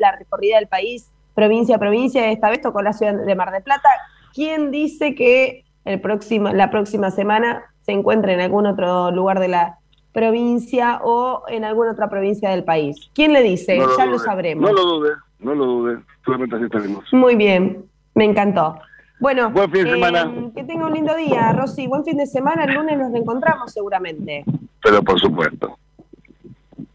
la 0.01 0.17
recorrida 0.17 0.57
del 0.57 0.67
país, 0.67 1.13
provincia 1.35 1.77
a 1.77 1.79
provincia, 1.79 2.31
esta 2.31 2.51
vez 2.51 2.61
tocó 2.61 2.83
la 2.83 2.93
ciudad 2.93 3.15
de 3.15 3.35
Mar 3.37 3.53
del 3.53 3.63
Plata. 3.63 3.89
¿Quién 4.35 4.73
dice 4.73 5.15
que 5.15 5.65
el 5.85 6.01
próximo, 6.01 6.49
la 6.49 6.71
próxima 6.71 7.11
semana 7.11 7.63
se 7.79 7.93
encuentre 7.93 8.33
en 8.35 8.41
algún 8.41 8.67
otro 8.67 9.11
lugar 9.13 9.39
de 9.39 9.49
la 9.49 9.79
provincia 10.13 11.01
o 11.03 11.43
en 11.49 11.65
alguna 11.65 11.93
otra 11.93 12.09
provincia 12.09 12.51
del 12.51 12.65
país. 12.65 13.11
¿Quién 13.15 13.33
le 13.33 13.43
dice? 13.43 13.81
ya 13.97 14.07
lo 14.07 14.19
sabremos. 14.19 14.71
No 14.71 14.77
lo 14.77 14.85
dude, 14.85 15.11
no 15.41 15.55
lo 15.55 15.67
dude. 15.67 15.99
Solamente 16.25 16.57
así 16.57 16.65
estaremos. 16.67 17.05
Muy 17.13 17.35
bien, 17.35 17.85
me 18.15 18.25
encantó. 18.25 18.79
Bueno, 19.21 19.51
buen 19.51 19.71
fin 19.71 19.85
de 19.85 19.91
eh, 19.91 19.95
semana. 19.95 20.33
que 20.55 20.65
tenga 20.65 20.87
un 20.87 20.93
lindo 20.93 21.15
día, 21.17 21.53
Rosy. 21.53 21.87
Buen 21.87 22.05
fin 22.05 22.17
de 22.17 22.27
semana. 22.27 22.65
El 22.65 22.75
lunes 22.75 22.99
nos 22.99 23.13
reencontramos 23.13 23.73
seguramente. 23.73 24.45
Pero 24.83 25.03
por 25.03 25.19
supuesto. 25.21 25.79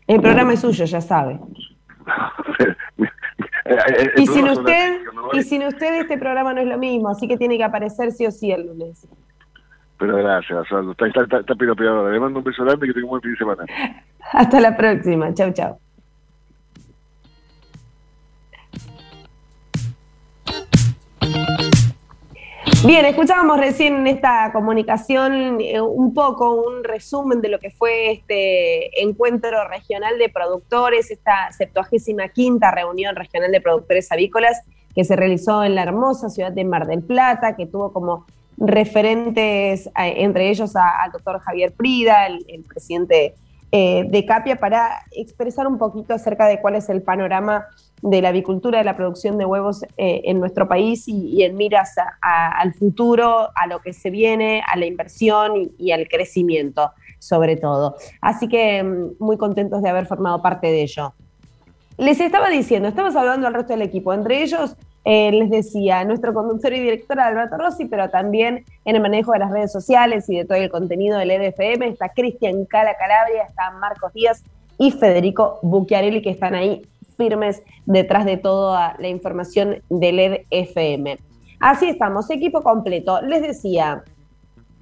El 0.07 0.21
programa 0.21 0.53
es 0.53 0.59
suyo, 0.59 0.85
ya 0.85 1.01
sabe. 1.01 1.39
y 4.17 4.27
sin 4.27 4.49
usted, 4.49 5.01
y 5.33 5.43
sin 5.43 5.63
usted 5.63 6.01
este 6.01 6.17
programa 6.17 6.53
no 6.53 6.61
es 6.61 6.67
lo 6.67 6.77
mismo, 6.77 7.09
así 7.09 7.27
que 7.27 7.37
tiene 7.37 7.57
que 7.57 7.63
aparecer 7.63 8.11
sí 8.11 8.25
o 8.25 8.31
sí 8.31 8.51
el 8.51 8.67
lunes. 8.67 9.07
Pero 9.99 10.17
gracias, 10.17 10.59
Osvaldo. 10.59 10.91
Está, 10.91 11.07
está, 11.23 11.53
Le 11.59 12.19
mando 12.19 12.39
un 12.39 12.45
beso 12.45 12.63
grande 12.63 12.85
y 12.85 12.89
que 12.89 12.93
tenga 12.93 13.05
un 13.05 13.09
buen 13.11 13.21
fin 13.21 13.31
de 13.31 13.37
semana. 13.37 13.65
Hasta 14.31 14.59
la 14.59 14.77
próxima. 14.77 15.33
Chau, 15.33 15.51
chau. 15.51 15.79
Bien, 22.85 23.05
escuchábamos 23.05 23.59
recién 23.59 23.95
en 23.95 24.07
esta 24.07 24.51
comunicación 24.53 25.59
eh, 25.59 25.81
un 25.81 26.13
poco 26.13 26.53
un 26.53 26.83
resumen 26.83 27.41
de 27.41 27.49
lo 27.49 27.59
que 27.59 27.71
fue 27.71 28.11
este 28.11 29.01
encuentro 29.01 29.67
regional 29.67 30.17
de 30.19 30.29
productores, 30.29 31.09
esta 31.09 31.51
75 31.51 32.59
reunión 32.71 33.15
regional 33.15 33.51
de 33.51 33.61
productores 33.61 34.11
avícolas 34.11 34.61
que 34.93 35.03
se 35.03 35.15
realizó 35.15 35.63
en 35.63 35.75
la 35.75 35.83
hermosa 35.83 36.29
ciudad 36.29 36.51
de 36.51 36.63
Mar 36.63 36.87
del 36.87 37.01
Plata, 37.01 37.55
que 37.55 37.65
tuvo 37.65 37.91
como 37.91 38.25
referentes, 38.57 39.89
entre 39.95 40.49
ellos 40.49 40.75
al 40.75 41.11
doctor 41.11 41.39
Javier 41.39 41.73
Prida, 41.73 42.27
el, 42.27 42.63
presidente 42.67 43.35
eh, 43.71 44.05
de 44.09 44.25
Capia, 44.25 44.59
para 44.59 45.03
expresar 45.11 45.67
un 45.67 45.77
poquito 45.77 46.13
acerca 46.13 46.47
de 46.47 46.59
cuál 46.59 46.75
es 46.75 46.89
el 46.89 47.01
panorama 47.01 47.65
de 48.01 48.21
la 48.21 48.29
avicultura, 48.29 48.79
de 48.79 48.83
la 48.83 48.95
producción 48.95 49.37
de 49.37 49.45
huevos 49.45 49.83
eh, 49.97 50.21
en 50.25 50.39
nuestro 50.39 50.67
país 50.67 51.07
y, 51.07 51.43
en 51.43 51.55
miras 51.55 51.95
al 52.21 52.73
futuro, 52.73 53.49
a 53.55 53.67
lo 53.67 53.79
que 53.79 53.93
se 53.93 54.09
viene, 54.09 54.63
a 54.67 54.77
la 54.77 54.85
inversión 54.85 55.71
y, 55.77 55.91
al 55.91 56.07
crecimiento, 56.07 56.91
sobre 57.19 57.55
todo. 57.55 57.95
Así 58.21 58.47
que 58.47 58.83
mm, 58.83 59.15
muy 59.19 59.37
contentos 59.37 59.81
de 59.81 59.89
haber 59.89 60.05
formado 60.05 60.41
parte 60.41 60.67
de 60.67 60.83
ello. 60.83 61.13
Les 61.97 62.19
estaba 62.19 62.49
diciendo, 62.49 62.87
estamos 62.87 63.15
hablando 63.15 63.47
al 63.47 63.55
resto 63.55 63.73
del 63.73 63.81
equipo, 63.81 64.13
entre 64.13 64.43
ellos 64.43 64.75
eh, 65.09 65.31
les 65.31 65.49
decía, 65.49 66.03
nuestro 66.03 66.33
conductor 66.33 66.73
y 66.73 66.81
director 66.81 67.17
Alberto 67.17 67.57
Rossi, 67.57 67.85
pero 67.85 68.09
también 68.09 68.65
en 68.83 68.95
el 68.97 69.01
manejo 69.01 69.31
de 69.31 69.39
las 69.39 69.51
redes 69.51 69.71
sociales 69.71 70.29
y 70.29 70.35
de 70.35 70.43
todo 70.43 70.57
el 70.57 70.69
contenido 70.69 71.17
del 71.17 71.31
EDFM 71.31 71.87
está 71.87 72.09
Cristian 72.09 72.65
Cala 72.65 72.93
Calabria, 72.97 73.43
está 73.43 73.71
Marcos 73.71 74.11
Díaz 74.11 74.43
y 74.77 74.91
Federico 74.91 75.59
Bucchiarelli, 75.61 76.21
que 76.21 76.31
están 76.31 76.55
ahí 76.55 76.85
firmes 77.15 77.63
detrás 77.85 78.25
de 78.25 78.35
toda 78.35 78.97
la 78.99 79.07
información 79.07 79.81
del 79.89 80.19
EDFM. 80.19 81.17
Así 81.61 81.87
estamos, 81.87 82.29
equipo 82.29 82.61
completo. 82.61 83.21
Les 83.21 83.41
decía, 83.41 84.03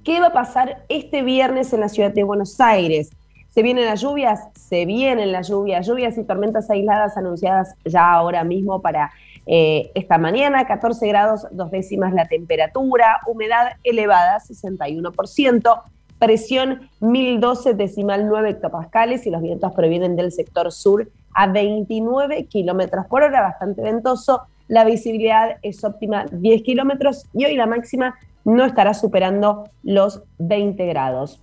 ¿qué 0.02 0.18
va 0.18 0.26
a 0.26 0.32
pasar 0.32 0.82
este 0.88 1.22
viernes 1.22 1.72
en 1.72 1.78
la 1.78 1.88
ciudad 1.88 2.10
de 2.10 2.24
Buenos 2.24 2.60
Aires? 2.60 3.12
¿Se 3.46 3.62
vienen 3.62 3.86
las 3.86 4.00
lluvias? 4.00 4.40
Se 4.54 4.86
vienen 4.86 5.30
las 5.30 5.48
lluvias, 5.48 5.86
lluvias 5.86 6.18
y 6.18 6.24
tormentas 6.24 6.68
aisladas 6.68 7.16
anunciadas 7.16 7.76
ya 7.84 8.12
ahora 8.12 8.42
mismo 8.42 8.82
para 8.82 9.12
eh, 9.46 9.92
esta 9.94 10.18
mañana, 10.18 10.66
14 10.66 11.06
grados, 11.06 11.46
dos 11.52 11.70
décimas 11.70 12.12
la 12.12 12.26
temperatura, 12.26 13.20
humedad 13.26 13.72
elevada, 13.84 14.38
61%, 14.38 15.82
presión 16.18 16.90
1012 17.00 17.74
decimal 17.74 18.26
9 18.26 18.50
hectopascales 18.50 19.26
y 19.26 19.30
los 19.30 19.42
vientos 19.42 19.72
provienen 19.72 20.16
del 20.16 20.32
sector 20.32 20.72
sur 20.72 21.08
a 21.34 21.46
29 21.46 22.46
kilómetros 22.46 23.06
por 23.06 23.22
hora, 23.22 23.42
bastante 23.42 23.82
ventoso. 23.82 24.42
La 24.68 24.84
visibilidad 24.84 25.58
es 25.62 25.84
óptima 25.84 26.26
10 26.32 26.62
kilómetros 26.62 27.26
y 27.32 27.44
hoy 27.44 27.56
la 27.56 27.66
máxima 27.66 28.16
no 28.44 28.64
estará 28.64 28.94
superando 28.94 29.68
los 29.82 30.22
20 30.38 30.86
grados. 30.86 31.40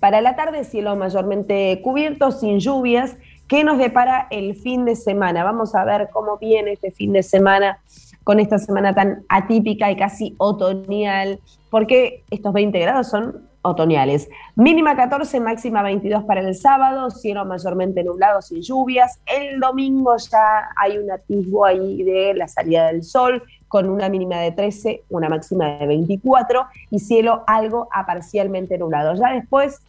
Para 0.00 0.20
la 0.20 0.34
tarde, 0.34 0.64
cielo 0.64 0.96
mayormente 0.96 1.80
cubierto, 1.82 2.32
sin 2.32 2.58
lluvias 2.58 3.16
¿Qué 3.52 3.64
nos 3.64 3.76
depara 3.76 4.28
el 4.30 4.56
fin 4.56 4.86
de 4.86 4.96
semana? 4.96 5.44
Vamos 5.44 5.74
a 5.74 5.84
ver 5.84 6.08
cómo 6.10 6.38
viene 6.38 6.72
este 6.72 6.90
fin 6.90 7.12
de 7.12 7.22
semana 7.22 7.80
con 8.24 8.40
esta 8.40 8.56
semana 8.56 8.94
tan 8.94 9.26
atípica 9.28 9.90
y 9.90 9.96
casi 9.96 10.34
otoñal, 10.38 11.38
porque 11.68 12.24
estos 12.30 12.54
20 12.54 12.78
grados 12.78 13.10
son 13.10 13.46
otoñales. 13.60 14.30
Mínima 14.56 14.96
14, 14.96 15.38
máxima 15.40 15.82
22 15.82 16.24
para 16.24 16.40
el 16.40 16.54
sábado, 16.54 17.10
cielo 17.10 17.44
mayormente 17.44 18.02
nublado 18.02 18.40
sin 18.40 18.62
lluvias. 18.62 19.20
El 19.26 19.60
domingo 19.60 20.16
ya 20.16 20.70
hay 20.74 20.96
un 20.96 21.10
atisbo 21.10 21.66
ahí 21.66 22.02
de 22.04 22.32
la 22.32 22.48
salida 22.48 22.86
del 22.86 23.02
sol, 23.02 23.42
con 23.68 23.90
una 23.90 24.08
mínima 24.08 24.38
de 24.38 24.52
13, 24.52 25.02
una 25.10 25.28
máxima 25.28 25.76
de 25.76 25.86
24 25.88 26.64
y 26.90 26.98
cielo 27.00 27.44
algo 27.46 27.86
a 27.92 28.06
parcialmente 28.06 28.78
nublado. 28.78 29.12
Ya 29.14 29.34
después 29.34 29.82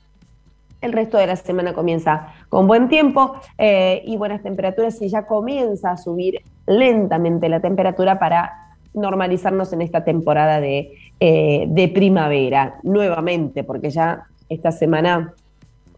el 0.83 0.91
resto 0.91 1.17
de 1.17 1.27
la 1.27 1.35
semana 1.35 1.73
comienza 1.73 2.33
con 2.49 2.67
buen 2.67 2.89
tiempo 2.89 3.35
eh, 3.57 4.03
y 4.05 4.17
buenas 4.17 4.43
temperaturas 4.43 5.01
y 5.01 5.07
ya 5.07 5.25
comienza 5.25 5.91
a 5.91 5.97
subir 5.97 6.41
lentamente 6.67 7.49
la 7.49 7.61
temperatura 7.61 8.19
para 8.19 8.75
normalizarnos 8.93 9.73
en 9.73 9.81
esta 9.81 10.03
temporada 10.03 10.59
de, 10.59 10.93
eh, 11.19 11.65
de 11.67 11.87
primavera 11.87 12.75
nuevamente, 12.83 13.63
porque 13.63 13.89
ya 13.89 14.25
esta 14.49 14.71
semana 14.71 15.33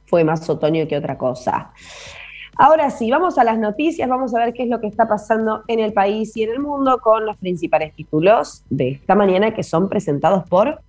fue 0.06 0.24
más 0.24 0.48
otoño 0.50 0.88
que 0.88 0.96
otra 0.96 1.18
cosa. 1.18 1.72
Ahora 2.58 2.89
sí, 2.89 3.12
vamos 3.12 3.38
a 3.38 3.44
las 3.44 3.58
noticias, 3.58 4.08
vamos 4.08 4.34
a 4.34 4.39
ver 4.39 4.54
qué 4.54 4.63
es 4.63 4.70
lo 4.70 4.80
que 4.80 4.88
está 4.88 5.08
pasando 5.08 5.63
en 5.68 5.80
el 5.80 5.92
país 5.92 6.38
y 6.38 6.44
en 6.44 6.51
el 6.51 6.60
mundo 6.60 7.00
con 7.00 7.25
los 7.25 7.36
principales 7.38 7.94
títulos 7.96 8.63
de 8.70 8.92
esta 8.92 9.13
mañana 9.13 9.54
que 9.54 9.63
son 9.63 9.89
presentados 9.89 10.48
por 10.48 10.80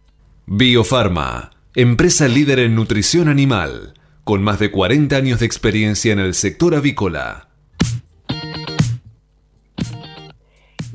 Biofarma 0.46 1.55
empresa 1.78 2.26
líder 2.26 2.60
en 2.60 2.74
nutrición 2.74 3.28
animal, 3.28 3.92
con 4.24 4.42
más 4.42 4.58
de 4.58 4.70
40 4.70 5.14
años 5.14 5.40
de 5.40 5.46
experiencia 5.46 6.10
en 6.10 6.20
el 6.20 6.32
sector 6.32 6.74
avícola. 6.74 7.48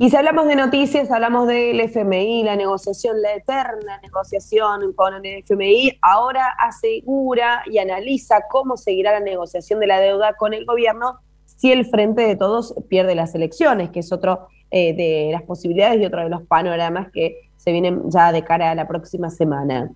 Y 0.00 0.10
si 0.10 0.16
hablamos 0.16 0.48
de 0.48 0.56
noticias, 0.56 1.08
hablamos 1.12 1.46
del 1.46 1.78
FMI, 1.78 2.42
la 2.42 2.56
negociación, 2.56 3.22
la 3.22 3.32
eterna 3.32 4.00
negociación 4.02 4.92
con 4.94 5.24
el 5.24 5.44
FMI, 5.44 5.98
ahora 6.02 6.48
asegura 6.58 7.62
y 7.70 7.78
analiza 7.78 8.40
cómo 8.50 8.76
seguirá 8.76 9.12
la 9.12 9.20
negociación 9.20 9.78
de 9.78 9.86
la 9.86 10.00
deuda 10.00 10.34
con 10.34 10.52
el 10.52 10.66
gobierno 10.66 11.20
si 11.44 11.70
el 11.70 11.86
Frente 11.86 12.22
de 12.22 12.34
Todos 12.34 12.74
pierde 12.88 13.14
las 13.14 13.36
elecciones, 13.36 13.90
que 13.90 14.00
es 14.00 14.10
otro 14.10 14.48
eh, 14.72 14.96
de 14.96 15.28
las 15.30 15.42
posibilidades 15.42 16.02
y 16.02 16.06
otro 16.06 16.24
de 16.24 16.28
los 16.28 16.42
panoramas 16.42 17.12
que 17.12 17.36
se 17.56 17.70
vienen 17.70 18.10
ya 18.10 18.32
de 18.32 18.42
cara 18.42 18.72
a 18.72 18.74
la 18.74 18.88
próxima 18.88 19.30
semana. 19.30 19.92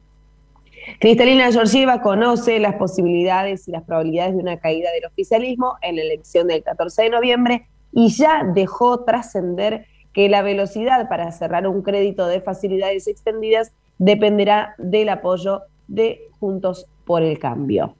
Cristalina 1.00 1.50
Georgieva 1.50 2.00
conoce 2.00 2.58
las 2.60 2.76
posibilidades 2.76 3.66
y 3.66 3.72
las 3.72 3.82
probabilidades 3.82 4.34
de 4.34 4.42
una 4.42 4.58
caída 4.58 4.90
del 4.92 5.04
oficialismo 5.04 5.76
en 5.82 5.96
la 5.96 6.02
elección 6.02 6.46
del 6.46 6.62
14 6.62 7.02
de 7.02 7.10
noviembre 7.10 7.68
y 7.92 8.08
ya 8.08 8.44
dejó 8.44 9.04
trascender 9.04 9.86
que 10.12 10.28
la 10.28 10.42
velocidad 10.42 11.08
para 11.08 11.30
cerrar 11.32 11.66
un 11.66 11.82
crédito 11.82 12.26
de 12.26 12.40
facilidades 12.40 13.08
extendidas 13.08 13.72
dependerá 13.98 14.74
del 14.78 15.08
apoyo 15.08 15.62
de 15.88 16.20
Juntos 16.38 16.86
por 17.04 17.22
el 17.22 17.38
Cambio. 17.38 17.96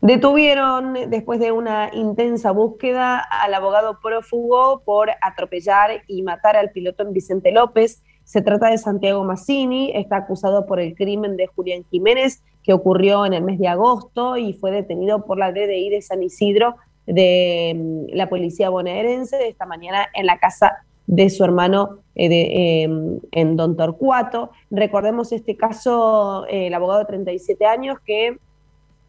Detuvieron 0.00 1.10
después 1.10 1.40
de 1.40 1.52
una 1.52 1.90
intensa 1.92 2.52
búsqueda 2.52 3.18
al 3.18 3.52
abogado 3.52 4.00
prófugo 4.00 4.82
por 4.84 5.10
atropellar 5.20 6.02
y 6.06 6.22
matar 6.22 6.56
al 6.56 6.70
piloto 6.70 7.02
en 7.02 7.12
Vicente 7.12 7.52
López. 7.52 8.02
Se 8.30 8.42
trata 8.42 8.70
de 8.70 8.78
Santiago 8.78 9.24
Massini, 9.24 9.90
está 9.92 10.18
acusado 10.18 10.64
por 10.64 10.78
el 10.78 10.94
crimen 10.94 11.36
de 11.36 11.48
Julián 11.48 11.82
Jiménez 11.90 12.44
que 12.62 12.72
ocurrió 12.72 13.26
en 13.26 13.32
el 13.32 13.42
mes 13.42 13.58
de 13.58 13.66
agosto 13.66 14.36
y 14.36 14.52
fue 14.52 14.70
detenido 14.70 15.24
por 15.24 15.36
la 15.36 15.50
DDI 15.50 15.90
de 15.90 16.00
San 16.00 16.22
Isidro 16.22 16.76
de 17.08 17.74
mm, 17.76 18.14
la 18.14 18.28
policía 18.28 18.70
bonaerense 18.70 19.48
esta 19.48 19.66
mañana 19.66 20.06
en 20.14 20.26
la 20.26 20.38
casa 20.38 20.76
de 21.08 21.28
su 21.28 21.42
hermano 21.42 22.02
eh, 22.14 22.84
em, 22.84 23.18
en 23.32 23.56
Don 23.56 23.76
Torcuato. 23.76 24.52
Recordemos 24.70 25.32
este 25.32 25.56
caso, 25.56 26.46
eh, 26.46 26.68
el 26.68 26.74
abogado 26.74 27.00
de 27.00 27.06
37 27.06 27.66
años 27.66 27.98
que 28.06 28.38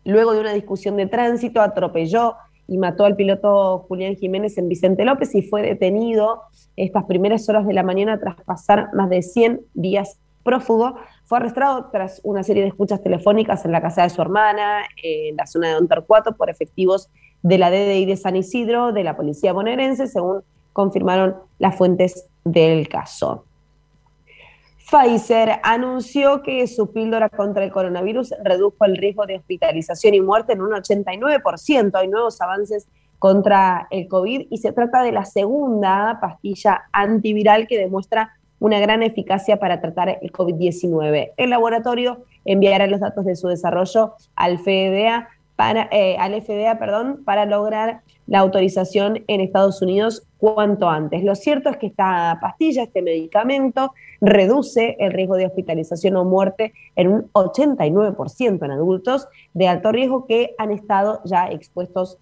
luego 0.04 0.34
de 0.34 0.40
una 0.40 0.54
discusión 0.54 0.98
de 0.98 1.06
tránsito 1.06 1.62
atropelló 1.62 2.38
y 2.72 2.78
mató 2.78 3.04
al 3.04 3.18
piloto 3.18 3.80
Julián 3.90 4.16
Jiménez 4.16 4.58
en 4.58 4.70
Vicente 4.70 5.04
López 5.04 5.36
y 5.36 5.42
fue 5.42 5.62
detenido 5.62 6.44
estas 6.78 7.04
primeras 7.04 7.50
horas 7.50 7.68
de 7.68 7.74
la 7.74 7.84
mañana 7.84 8.18
tras 8.18 8.38
pasar 8.46 8.94
más 8.94 9.10
de 9.10 9.24
100 9.24 9.60
días 9.74 10.22
prófugo. 10.42 10.96
Fue 11.26 11.38
arrestado 11.38 11.90
tras 11.92 12.22
una 12.24 12.44
serie 12.44 12.64
de 12.64 12.70
escuchas 12.70 13.04
telefónicas 13.04 13.66
en 13.66 13.74
la 13.74 13.82
casa 13.82 14.04
de 14.04 14.10
su 14.10 14.22
hermana, 14.22 14.84
en 15.04 15.36
la 15.36 15.48
zona 15.48 15.68
de 15.68 15.74
Don 15.74 15.90
por 16.38 16.50
efectivos 16.50 17.10
de 17.42 17.58
la 17.58 17.70
DDI 17.70 18.06
de 18.06 18.16
San 18.16 18.38
Isidro, 18.38 18.94
de 18.94 19.04
la 19.04 19.18
policía 19.18 19.52
bonaerense, 19.52 20.08
según 20.08 20.42
confirmaron 20.72 21.36
las 21.60 21.76
fuentes 21.76 22.30
del 22.46 22.88
caso. 22.88 23.44
Pfizer 24.92 25.62
anunció 25.64 26.44
que 26.44 26.68
su 26.68 26.92
píldora 26.92 27.30
contra 27.30 27.64
el 27.64 27.72
coronavirus 27.72 28.34
redujo 28.44 28.84
el 28.84 28.98
riesgo 28.98 29.26
de 29.26 29.38
hospitalización 29.38 30.14
y 30.14 30.20
muerte 30.20 30.52
en 30.52 30.62
un 30.62 30.72
89%. 30.72 31.92
Hay 31.94 32.08
nuevos 32.10 32.42
avances 32.42 32.90
contra 33.18 33.88
el 33.90 34.10
COVID 34.10 34.48
y 34.50 34.58
se 34.58 34.74
trata 34.74 35.02
de 35.02 35.14
la 35.14 35.24
segunda 35.24 36.18
pastilla 36.20 36.90
antiviral 36.92 37.68
que 37.68 37.78
demuestra 37.78 38.34
una 38.60 38.82
gran 38.82 39.02
eficacia 39.02 39.58
para 39.58 39.80
tratar 39.80 40.20
el 40.22 40.32
COVID-19. 40.32 41.32
El 41.38 41.50
laboratorio 41.50 42.26
enviará 42.44 42.86
los 42.88 43.00
datos 43.00 43.24
de 43.24 43.38
su 43.38 43.48
desarrollo 43.48 44.16
al 44.36 44.60
FDA 44.60 45.30
eh, 45.92 46.16
al 46.18 46.42
FDA 46.42 46.78
perdón, 46.80 47.24
para 47.24 47.46
lograr 47.46 48.02
la 48.28 48.40
autorización 48.40 49.24
en 49.28 49.42
Estados 49.42 49.82
Unidos 49.82 50.24
cuanto 50.38 50.90
antes. 50.90 51.24
Lo 51.24 51.36
cierto 51.36 51.70
es 51.70 51.78
que 51.78 51.88
esta 51.88 52.38
pastilla, 52.42 52.84
este 52.84 53.02
medicamento, 53.02 53.94
reduce 54.22 54.96
el 55.00 55.12
riesgo 55.12 55.36
de 55.36 55.46
hospitalización 55.46 56.16
o 56.16 56.24
muerte 56.24 56.74
en 56.96 57.10
un 57.10 57.32
89% 57.34 58.66
en 58.66 58.72
adultos 58.72 59.28
de 59.54 59.68
alto 59.68 59.92
riesgo 59.92 60.26
que 60.26 60.56
han 60.58 60.72
estado 60.72 61.22
ya 61.26 61.50
expuestos 61.52 62.18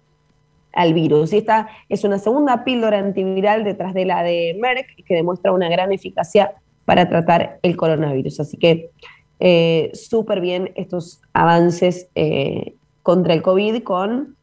al 0.72 0.94
virus. 0.94 1.32
Y 1.32 1.38
esta 1.38 1.68
es 1.88 2.04
una 2.04 2.18
segunda 2.18 2.64
píldora 2.64 2.98
antiviral 2.98 3.64
detrás 3.64 3.94
de 3.94 4.04
la 4.04 4.22
de 4.22 4.56
Merck 4.60 5.04
que 5.04 5.14
demuestra 5.14 5.52
una 5.52 5.68
gran 5.68 5.92
eficacia 5.92 6.54
para 6.84 7.08
tratar 7.08 7.58
el 7.62 7.76
coronavirus. 7.76 8.40
Así 8.40 8.56
que 8.56 8.90
eh, 9.38 9.90
súper 9.94 10.40
bien 10.40 10.72
estos 10.74 11.22
avances 11.32 12.08
eh, 12.14 12.74
contra 13.02 13.34
el 13.34 13.42
COVID 13.42 13.82
con 13.82 14.36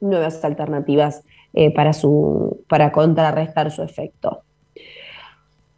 nuevas 0.00 0.44
alternativas 0.44 1.24
eh, 1.52 1.72
para, 1.72 1.92
su, 1.92 2.62
para 2.68 2.92
contrarrestar 2.92 3.70
su 3.70 3.82
efecto. 3.82 4.42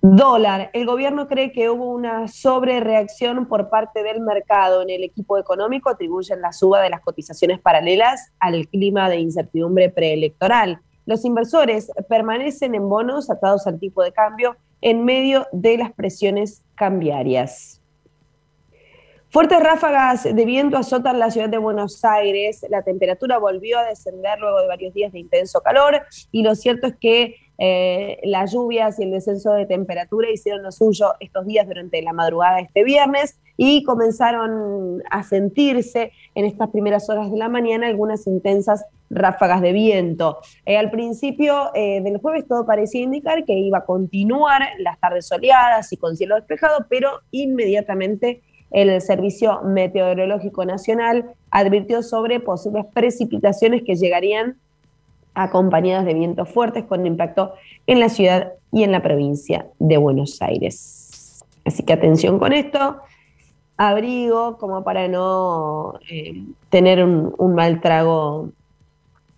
Dólar. 0.02 0.70
El 0.72 0.86
gobierno 0.86 1.28
cree 1.28 1.52
que 1.52 1.68
hubo 1.68 1.90
una 1.90 2.26
sobrereacción 2.26 3.46
por 3.46 3.68
parte 3.68 4.02
del 4.02 4.20
mercado. 4.22 4.80
En 4.80 4.88
el 4.88 5.04
equipo 5.04 5.36
económico 5.36 5.90
atribuyen 5.90 6.40
la 6.40 6.52
suba 6.54 6.80
de 6.80 6.88
las 6.88 7.02
cotizaciones 7.02 7.60
paralelas 7.60 8.32
al 8.38 8.66
clima 8.68 9.10
de 9.10 9.20
incertidumbre 9.20 9.90
preelectoral. 9.90 10.80
Los 11.04 11.26
inversores 11.26 11.90
permanecen 12.08 12.74
en 12.74 12.88
bonos 12.88 13.30
atados 13.30 13.66
al 13.66 13.78
tipo 13.78 14.02
de 14.02 14.12
cambio 14.12 14.56
en 14.80 15.04
medio 15.04 15.46
de 15.52 15.76
las 15.76 15.92
presiones 15.92 16.62
cambiarias. 16.76 17.79
Fuertes 19.32 19.62
ráfagas 19.62 20.24
de 20.24 20.44
viento 20.44 20.76
azotan 20.76 21.20
la 21.20 21.30
ciudad 21.30 21.48
de 21.48 21.56
Buenos 21.56 22.04
Aires. 22.04 22.66
La 22.68 22.82
temperatura 22.82 23.38
volvió 23.38 23.78
a 23.78 23.84
descender 23.84 24.40
luego 24.40 24.60
de 24.60 24.66
varios 24.66 24.92
días 24.92 25.12
de 25.12 25.20
intenso 25.20 25.60
calor 25.60 26.02
y 26.32 26.42
lo 26.42 26.56
cierto 26.56 26.88
es 26.88 26.96
que 26.96 27.36
eh, 27.56 28.18
las 28.24 28.52
lluvias 28.52 28.98
y 28.98 29.04
el 29.04 29.12
descenso 29.12 29.52
de 29.52 29.66
temperatura 29.66 30.28
hicieron 30.32 30.64
lo 30.64 30.72
suyo 30.72 31.14
estos 31.20 31.46
días 31.46 31.68
durante 31.68 32.02
la 32.02 32.12
madrugada 32.12 32.56
de 32.56 32.62
este 32.62 32.82
viernes 32.82 33.38
y 33.56 33.84
comenzaron 33.84 35.00
a 35.08 35.22
sentirse 35.22 36.10
en 36.34 36.44
estas 36.44 36.70
primeras 36.70 37.08
horas 37.08 37.30
de 37.30 37.38
la 37.38 37.48
mañana 37.48 37.86
algunas 37.86 38.26
intensas 38.26 38.84
ráfagas 39.10 39.60
de 39.62 39.72
viento. 39.72 40.38
Eh, 40.66 40.76
al 40.76 40.90
principio 40.90 41.70
eh, 41.74 42.00
del 42.00 42.18
jueves 42.18 42.48
todo 42.48 42.66
parecía 42.66 43.02
indicar 43.02 43.44
que 43.44 43.52
iba 43.52 43.78
a 43.78 43.84
continuar 43.84 44.62
las 44.78 44.98
tardes 44.98 45.28
soleadas 45.28 45.92
y 45.92 45.96
con 45.98 46.16
cielo 46.16 46.34
despejado, 46.34 46.86
pero 46.88 47.20
inmediatamente 47.30 48.42
el 48.70 49.00
Servicio 49.00 49.62
Meteorológico 49.62 50.64
Nacional 50.64 51.34
advirtió 51.50 52.02
sobre 52.02 52.40
posibles 52.40 52.86
precipitaciones 52.92 53.82
que 53.82 53.96
llegarían 53.96 54.56
acompañadas 55.34 56.04
de 56.04 56.14
vientos 56.14 56.48
fuertes 56.48 56.84
con 56.84 57.06
impacto 57.06 57.54
en 57.86 58.00
la 58.00 58.08
ciudad 58.08 58.52
y 58.72 58.82
en 58.84 58.92
la 58.92 59.02
provincia 59.02 59.66
de 59.78 59.96
Buenos 59.96 60.40
Aires. 60.42 61.44
Así 61.64 61.82
que 61.82 61.92
atención 61.92 62.38
con 62.38 62.52
esto, 62.52 63.00
abrigo 63.76 64.58
como 64.58 64.84
para 64.84 65.08
no 65.08 65.98
eh, 66.10 66.44
tener 66.68 67.04
un, 67.04 67.54
mal 67.54 67.80
trago 67.80 68.50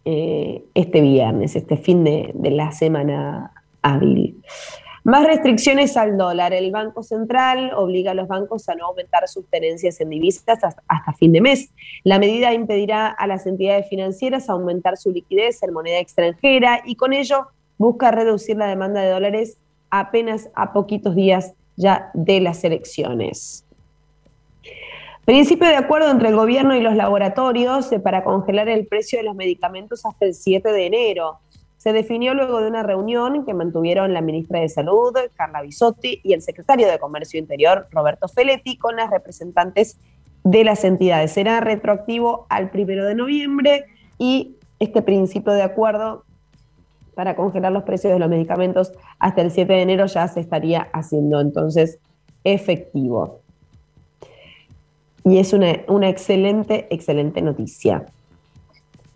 eh, 0.04 0.64
este 0.74 1.00
viernes, 1.00 1.56
este 1.56 1.76
fin 1.76 2.04
de, 2.04 2.32
la 2.34 2.72
semana 2.72 3.52
hábil. 3.82 4.42
Más 5.04 5.26
restricciones 5.26 5.96
al 5.96 6.16
dólar. 6.16 6.52
El 6.52 6.70
Banco 6.70 7.02
Central 7.02 7.72
obliga 7.74 8.12
a 8.12 8.14
los 8.14 8.28
bancos 8.28 8.68
a 8.68 8.76
no 8.76 8.86
aumentar 8.86 9.26
sus 9.26 9.44
tenencias 9.48 10.00
en 10.00 10.10
divisas 10.10 10.62
hasta, 10.62 11.12
fin 11.18 11.32
de 11.32 11.40
mes. 11.40 11.70
La 12.04 12.20
medida 12.20 12.54
impedirá 12.54 13.08
a 13.08 13.26
las 13.26 13.46
entidades 13.46 13.88
financieras 13.88 14.48
aumentar 14.48 14.96
su 14.96 15.10
liquidez 15.10 15.60
en 15.64 15.72
moneda 15.72 15.98
extranjera 15.98 16.82
y 16.84 16.94
con 16.94 17.12
ello 17.12 17.48
busca 17.78 18.12
reducir 18.12 18.56
la 18.56 18.66
demanda 18.66 19.00
de 19.00 19.10
dólares 19.10 19.58
apenas 19.90 20.50
a 20.54 20.72
poquitos 20.72 21.16
días 21.16 21.52
ya 21.76 22.10
de 22.14 22.40
las 22.40 22.62
elecciones. 22.62 23.64
Principio 25.24 25.68
de 25.68 25.76
acuerdo 25.76 26.10
entre 26.10 26.28
el 26.28 26.36
gobierno 26.36 26.76
y 26.76 26.80
los 26.80 26.94
laboratorios 26.94 27.90
eh, 27.92 28.00
para 28.00 28.22
congelar 28.22 28.68
el 28.68 28.86
precio 28.86 29.18
de 29.18 29.24
los 29.24 29.34
medicamentos 29.34 30.04
hasta 30.04 30.26
el 30.26 30.34
7 30.34 30.72
de 30.72 30.86
enero 30.86 31.40
se 31.82 31.92
definió 31.92 32.32
luego 32.32 32.60
de 32.60 32.68
una 32.68 32.84
reunión 32.84 33.44
que 33.44 33.54
mantuvieron 33.54 34.14
la 34.14 34.20
ministra 34.20 34.60
de 34.60 34.68
Salud, 34.68 35.16
Carla 35.34 35.62
Bisotti, 35.62 36.20
y 36.22 36.32
el 36.32 36.40
secretario 36.40 36.86
de 36.86 36.96
Comercio 37.00 37.40
Interior, 37.40 37.88
Roberto 37.90 38.28
Feletti, 38.28 38.76
con 38.76 38.94
las 38.94 39.10
representantes 39.10 39.98
de 40.44 40.62
las 40.62 40.84
entidades. 40.84 41.32
Será 41.32 41.58
retroactivo 41.58 42.46
al 42.50 42.70
primero 42.70 43.04
de 43.04 43.16
noviembre 43.16 43.86
y 44.16 44.54
este 44.78 45.02
principio 45.02 45.54
de 45.54 45.62
acuerdo 45.62 46.22
para 47.16 47.34
congelar 47.34 47.72
los 47.72 47.82
precios 47.82 48.12
de 48.12 48.20
los 48.20 48.28
medicamentos 48.28 48.92
hasta 49.18 49.42
el 49.42 49.50
7 49.50 49.72
de 49.72 49.82
enero 49.82 50.06
ya 50.06 50.28
se 50.28 50.38
estaría 50.38 50.82
haciendo 50.92 51.40
entonces 51.40 51.98
efectivo. 52.44 53.40
Y 55.24 55.38
es 55.38 55.52
una, 55.52 55.80
una 55.88 56.08
excelente, 56.08 56.86
excelente 56.90 57.42
noticia. 57.42 58.06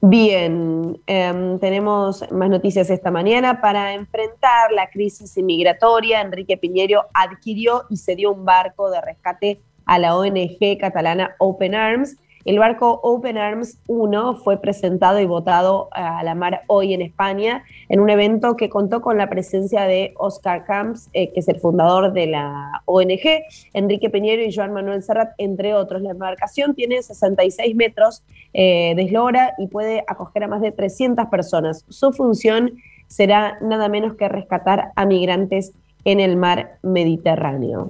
Bien, 0.09 1.03
em, 1.09 1.59
tenemos 1.59 2.31
más 2.31 2.49
noticias 2.49 2.91
esta 2.91 3.11
mañana. 3.11 3.61
Para 3.61 3.93
enfrentar 3.93 4.71
la 4.71 4.89
crisis 4.89 5.37
inmigratoria, 5.37 6.21
Enrique 6.21 6.57
Piñero 6.57 7.07
adquirió 7.13 7.87
y 7.91 7.97
cedió 7.97 8.31
un 8.31 8.45
barco 8.45 8.89
de 8.89 9.01
rescate 9.01 9.61
a 9.85 9.99
la 9.99 10.17
ONG 10.17 10.79
catalana 10.79 11.35
Open 11.41 11.75
Arms 11.75 12.17
el 12.47 12.61
barco 12.61 13.01
Open 13.03 13.39
Arms 13.39 13.79
1 13.89 14.37
fue 14.37 14.61
presentado 14.61 15.19
y 15.19 15.27
votado 15.27 15.89
a 15.91 16.23
la 16.23 16.37
mar 16.37 16.63
hoy 16.69 16.95
en 16.95 17.03
España 17.03 17.65
en 17.89 17.99
un 17.99 18.09
evento 18.09 18.57
que 18.57 18.69
contó 18.69 19.01
con 19.01 19.19
la 19.19 19.29
presencia 19.29 19.83
de 19.83 20.15
Oscar 20.17 20.65
Camps, 20.65 21.11
eh, 21.13 21.33
que 21.33 21.41
es 21.41 21.49
el 21.49 21.59
fundador 21.59 22.13
de 22.13 22.29
la 22.29 22.83
ONG, 22.85 23.43
Enrique 23.73 24.11
Peñero 24.11 24.45
y 24.45 24.55
Joan 24.55 24.73
Manuel 24.73 25.03
Serrat, 25.03 25.33
entre 25.39 25.75
otros. 25.75 26.03
La 26.03 26.13
embarcación 26.13 26.77
tiene 26.77 27.03
66 27.03 27.75
metros 27.75 28.23
eh, 28.55 28.95
de 28.95 29.03
eslora 29.03 29.55
y 29.59 29.67
puede 29.67 30.05
acoger 30.07 30.45
a 30.45 30.49
más 30.49 30.61
de 30.61 30.71
300 30.71 31.27
personas. 31.27 31.85
Su 31.89 32.13
función 32.13 32.75
será 33.09 33.59
nada 33.61 33.89
menos 33.89 34.15
que 34.15 34.29
rescatar 34.29 34.93
a 34.95 35.05
migrantes 35.05 35.73
en 36.05 36.21
el 36.21 36.37
mar 36.37 36.79
Mediterráneo. 36.83 37.89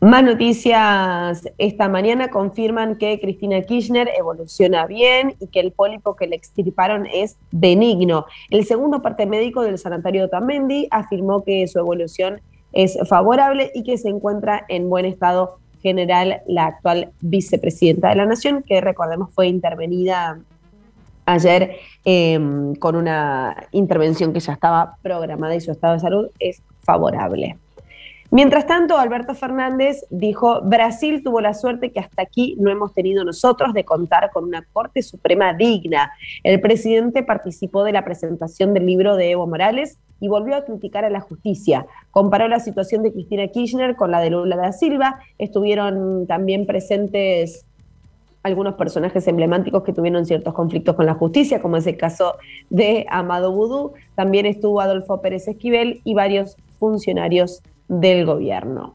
Más 0.00 0.22
noticias 0.22 1.48
esta 1.58 1.88
mañana 1.88 2.30
confirman 2.30 2.98
que 2.98 3.18
Cristina 3.18 3.60
Kirchner 3.62 4.08
evoluciona 4.16 4.86
bien 4.86 5.34
y 5.40 5.48
que 5.48 5.58
el 5.58 5.72
pólipo 5.72 6.14
que 6.14 6.28
le 6.28 6.36
extirparon 6.36 7.06
es 7.06 7.36
benigno. 7.50 8.26
El 8.48 8.64
segundo 8.64 9.02
parte 9.02 9.26
médico 9.26 9.62
del 9.62 9.76
sanatorio 9.76 10.28
Tamendi 10.28 10.86
afirmó 10.92 11.42
que 11.42 11.66
su 11.66 11.80
evolución 11.80 12.40
es 12.72 12.96
favorable 13.08 13.72
y 13.74 13.82
que 13.82 13.98
se 13.98 14.08
encuentra 14.08 14.64
en 14.68 14.88
buen 14.88 15.04
estado 15.04 15.58
general 15.82 16.42
la 16.46 16.66
actual 16.66 17.10
vicepresidenta 17.20 18.10
de 18.10 18.16
la 18.16 18.26
Nación, 18.26 18.62
que 18.62 18.80
recordemos 18.80 19.34
fue 19.34 19.48
intervenida 19.48 20.38
ayer 21.26 21.76
em, 22.04 22.76
con 22.76 22.94
una 22.94 23.66
intervención 23.72 24.32
que 24.32 24.38
ya 24.38 24.52
estaba 24.52 24.96
programada 25.02 25.56
y 25.56 25.60
su 25.60 25.72
estado 25.72 25.94
de 25.94 26.00
salud 26.00 26.28
es 26.38 26.62
favorable. 26.84 27.56
Mientras 28.30 28.66
tanto, 28.66 28.98
Alberto 28.98 29.34
Fernández 29.34 30.04
dijo, 30.10 30.60
Brasil 30.60 31.22
tuvo 31.24 31.40
la 31.40 31.54
suerte 31.54 31.92
que 31.92 32.00
hasta 32.00 32.20
aquí 32.20 32.56
no 32.58 32.70
hemos 32.70 32.92
tenido 32.92 33.24
nosotros 33.24 33.72
de 33.72 33.84
contar 33.84 34.30
con 34.30 34.44
una 34.44 34.66
Corte 34.70 35.02
Suprema 35.02 35.54
digna. 35.54 36.12
El 36.42 36.60
presidente 36.60 37.22
participó 37.22 37.84
de 37.84 37.92
la 37.92 38.04
presentación 38.04 38.74
del 38.74 38.84
libro 38.84 39.16
de 39.16 39.30
Evo 39.30 39.46
Morales 39.46 39.98
y 40.20 40.28
volvió 40.28 40.56
a 40.56 40.66
criticar 40.66 41.06
a 41.06 41.10
la 41.10 41.20
justicia. 41.20 41.86
Comparó 42.10 42.48
la 42.48 42.60
situación 42.60 43.02
de 43.02 43.12
Cristina 43.12 43.48
Kirchner 43.48 43.96
con 43.96 44.10
la 44.10 44.20
de 44.20 44.28
Lula 44.28 44.56
da 44.56 44.72
Silva. 44.72 45.20
Estuvieron 45.38 46.26
también 46.26 46.66
presentes 46.66 47.64
algunos 48.42 48.74
personajes 48.74 49.26
emblemáticos 49.26 49.82
que 49.84 49.94
tuvieron 49.94 50.26
ciertos 50.26 50.52
conflictos 50.52 50.96
con 50.96 51.06
la 51.06 51.14
justicia, 51.14 51.62
como 51.62 51.78
es 51.78 51.86
el 51.86 51.96
caso 51.96 52.34
de 52.68 53.06
Amado 53.08 53.52
Vudú. 53.52 53.94
También 54.16 54.44
estuvo 54.44 54.82
Adolfo 54.82 55.22
Pérez 55.22 55.48
Esquivel 55.48 56.02
y 56.04 56.12
varios 56.12 56.58
funcionarios 56.78 57.62
del 57.88 58.24
gobierno. 58.26 58.94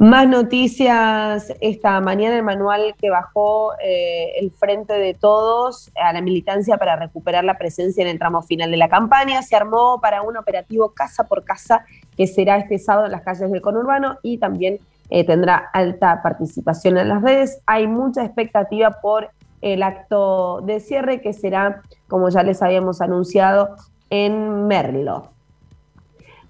Más 0.00 0.26
noticias 0.26 1.52
esta 1.60 2.00
mañana, 2.00 2.38
el 2.38 2.42
manual 2.42 2.94
que 2.98 3.10
bajó 3.10 3.74
eh, 3.84 4.32
el 4.40 4.50
Frente 4.50 4.94
de 4.94 5.12
Todos 5.12 5.90
a 5.94 6.14
la 6.14 6.22
militancia 6.22 6.78
para 6.78 6.96
recuperar 6.96 7.44
la 7.44 7.58
presencia 7.58 8.00
en 8.00 8.08
el 8.08 8.18
tramo 8.18 8.40
final 8.40 8.70
de 8.70 8.78
la 8.78 8.88
campaña. 8.88 9.42
Se 9.42 9.56
armó 9.56 10.00
para 10.00 10.22
un 10.22 10.38
operativo 10.38 10.94
casa 10.94 11.24
por 11.24 11.44
casa 11.44 11.84
que 12.16 12.26
será 12.26 12.56
este 12.56 12.78
sábado 12.78 13.04
en 13.04 13.12
las 13.12 13.20
calles 13.20 13.52
del 13.52 13.60
conurbano 13.60 14.16
y 14.22 14.38
también 14.38 14.78
eh, 15.10 15.26
tendrá 15.26 15.68
alta 15.70 16.22
participación 16.22 16.96
en 16.96 17.08
las 17.10 17.20
redes. 17.20 17.60
Hay 17.66 17.86
mucha 17.86 18.24
expectativa 18.24 19.02
por 19.02 19.28
el 19.60 19.82
acto 19.82 20.62
de 20.62 20.80
cierre 20.80 21.20
que 21.20 21.34
será, 21.34 21.82
como 22.08 22.30
ya 22.30 22.42
les 22.42 22.62
habíamos 22.62 23.02
anunciado, 23.02 23.76
en 24.08 24.66
Merlo. 24.66 25.39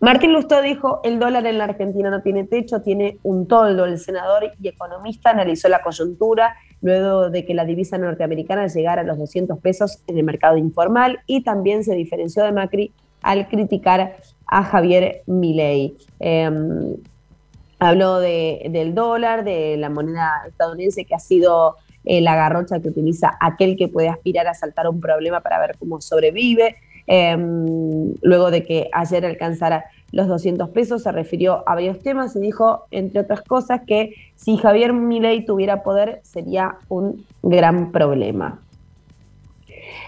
Martín 0.01 0.33
Lustó 0.33 0.63
dijo, 0.63 1.01
el 1.05 1.19
dólar 1.19 1.47
en 1.47 1.59
la 1.59 1.65
Argentina 1.65 2.09
no 2.09 2.23
tiene 2.23 2.45
techo, 2.45 2.81
tiene 2.81 3.19
un 3.23 3.47
toldo. 3.47 3.85
El 3.85 3.99
senador 3.99 4.51
y 4.59 4.69
economista 4.69 5.29
analizó 5.29 5.69
la 5.69 5.83
coyuntura 5.83 6.57
luego 6.81 7.29
de 7.29 7.45
que 7.45 7.53
la 7.53 7.67
divisa 7.67 7.99
norteamericana 7.99 8.67
llegara 8.67 9.03
a 9.03 9.05
los 9.05 9.19
200 9.19 9.59
pesos 9.59 10.03
en 10.07 10.17
el 10.17 10.25
mercado 10.25 10.57
informal 10.57 11.21
y 11.27 11.43
también 11.43 11.85
se 11.85 11.95
diferenció 11.95 12.43
de 12.45 12.53
Macri 12.53 12.93
al 13.21 13.47
criticar 13.49 14.17
a 14.47 14.63
Javier 14.65 15.23
Milei. 15.27 15.95
Em, 16.19 16.97
habló 17.79 18.21
del 18.21 18.95
dólar, 18.95 19.45
de 19.45 19.77
la 19.77 19.91
moneda 19.91 20.45
estadounidense 20.47 21.05
que 21.05 21.15
ha 21.15 21.19
sido 21.19 21.77
eh, 22.05 22.23
la 22.23 22.35
garrocha 22.35 22.81
que 22.81 22.89
utiliza 22.89 23.37
aquel 23.39 23.77
que 23.77 23.89
puede 23.89 24.09
aspirar 24.09 24.47
a 24.47 24.55
saltar 24.55 24.89
un 24.89 25.01
problema 25.01 25.43
para 25.43 25.59
ver 25.59 25.77
cómo 25.79 26.01
sobrevive. 26.01 26.77
Em, 27.07 28.15
luego 28.23 28.51
de 28.51 28.63
que 28.63 28.89
ayer 28.93 29.25
alcanzara 29.25 29.85
los 30.13 30.27
200 30.29 30.71
pesos, 30.71 31.03
se 31.03 31.13
refirió 31.13 31.63
a 31.69 31.75
varios 31.75 32.01
temas 32.01 32.35
y 32.37 32.41
dijo, 32.41 32.87
entre 32.91 33.21
otras 33.21 33.43
cosas, 33.43 33.83
que 33.87 34.15
si 34.37 34.57
Javier 34.57 34.93
Milei 34.93 35.45
tuviera 35.45 35.83
poder 35.83 36.21
sería 36.23 36.77
un 36.89 37.25
gran 37.43 37.93
problema. 37.93 38.61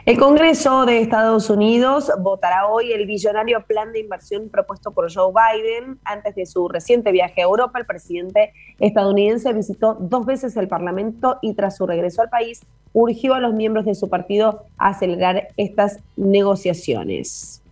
El 0.04 0.18
Congreso 0.18 0.84
de 0.84 1.00
Estados 1.00 1.48
Unidos 1.48 2.10
votará 2.18 2.66
hoy 2.66 2.90
el 2.90 3.06
billonario 3.06 3.64
plan 3.64 3.92
de 3.92 4.00
inversión 4.00 4.48
propuesto 4.48 4.90
por 4.90 5.14
Joe 5.14 5.32
Biden. 5.32 6.00
Antes 6.04 6.34
de 6.34 6.44
su 6.44 6.66
reciente 6.66 7.12
viaje 7.12 7.40
a 7.40 7.44
Europa, 7.44 7.78
el 7.78 7.86
presidente 7.86 8.52
estadounidense 8.80 9.52
visitó 9.52 9.96
dos 10.00 10.26
veces 10.26 10.56
el 10.56 10.66
Parlamento 10.66 11.38
y 11.40 11.54
tras 11.54 11.76
su 11.76 11.86
regreso 11.86 12.20
al 12.20 12.30
país 12.30 12.62
urgió 12.92 13.34
a 13.34 13.40
los 13.40 13.54
miembros 13.54 13.84
de 13.84 13.94
su 13.94 14.10
partido 14.10 14.64
a 14.76 14.88
acelerar 14.88 15.50
estas 15.56 16.00
negociaciones. 16.16 17.62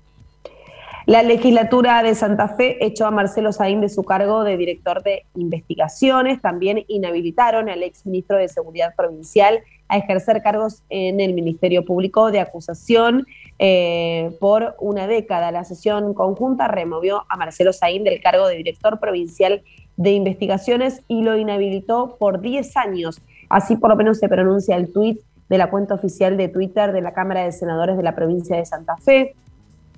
La 1.06 1.24
legislatura 1.24 2.00
de 2.04 2.14
Santa 2.14 2.46
Fe 2.46 2.84
echó 2.86 3.06
a 3.06 3.10
Marcelo 3.10 3.52
Saín 3.52 3.80
de 3.80 3.88
su 3.88 4.04
cargo 4.04 4.44
de 4.44 4.56
director 4.56 5.02
de 5.02 5.24
investigaciones. 5.34 6.40
También 6.40 6.84
inhabilitaron 6.86 7.68
al 7.68 7.82
exministro 7.82 8.36
de 8.36 8.48
Seguridad 8.48 8.94
Provincial 8.94 9.64
a 9.90 9.98
ejercer 9.98 10.40
cargos 10.42 10.82
en 10.88 11.20
el 11.20 11.34
Ministerio 11.34 11.84
Público 11.84 12.30
de 12.30 12.38
acusación 12.38 13.26
eh, 13.58 14.36
por 14.40 14.76
una 14.78 15.08
década. 15.08 15.50
La 15.50 15.64
sesión 15.64 16.14
conjunta 16.14 16.68
removió 16.68 17.24
a 17.28 17.36
Marcelo 17.36 17.72
Saín 17.72 18.04
del 18.04 18.22
cargo 18.22 18.46
de 18.46 18.56
director 18.56 19.00
provincial 19.00 19.62
de 19.96 20.12
investigaciones 20.12 21.02
y 21.08 21.22
lo 21.22 21.36
inhabilitó 21.36 22.16
por 22.18 22.40
10 22.40 22.76
años. 22.76 23.20
Así 23.48 23.76
por 23.76 23.90
lo 23.90 23.96
menos 23.96 24.18
se 24.18 24.28
pronuncia 24.28 24.76
el 24.76 24.92
tuit 24.92 25.20
de 25.48 25.58
la 25.58 25.68
cuenta 25.68 25.94
oficial 25.94 26.36
de 26.36 26.48
Twitter 26.48 26.92
de 26.92 27.00
la 27.00 27.12
Cámara 27.12 27.44
de 27.44 27.50
Senadores 27.50 27.96
de 27.96 28.04
la 28.04 28.14
provincia 28.14 28.56
de 28.56 28.64
Santa 28.64 28.96
Fe. 28.96 29.34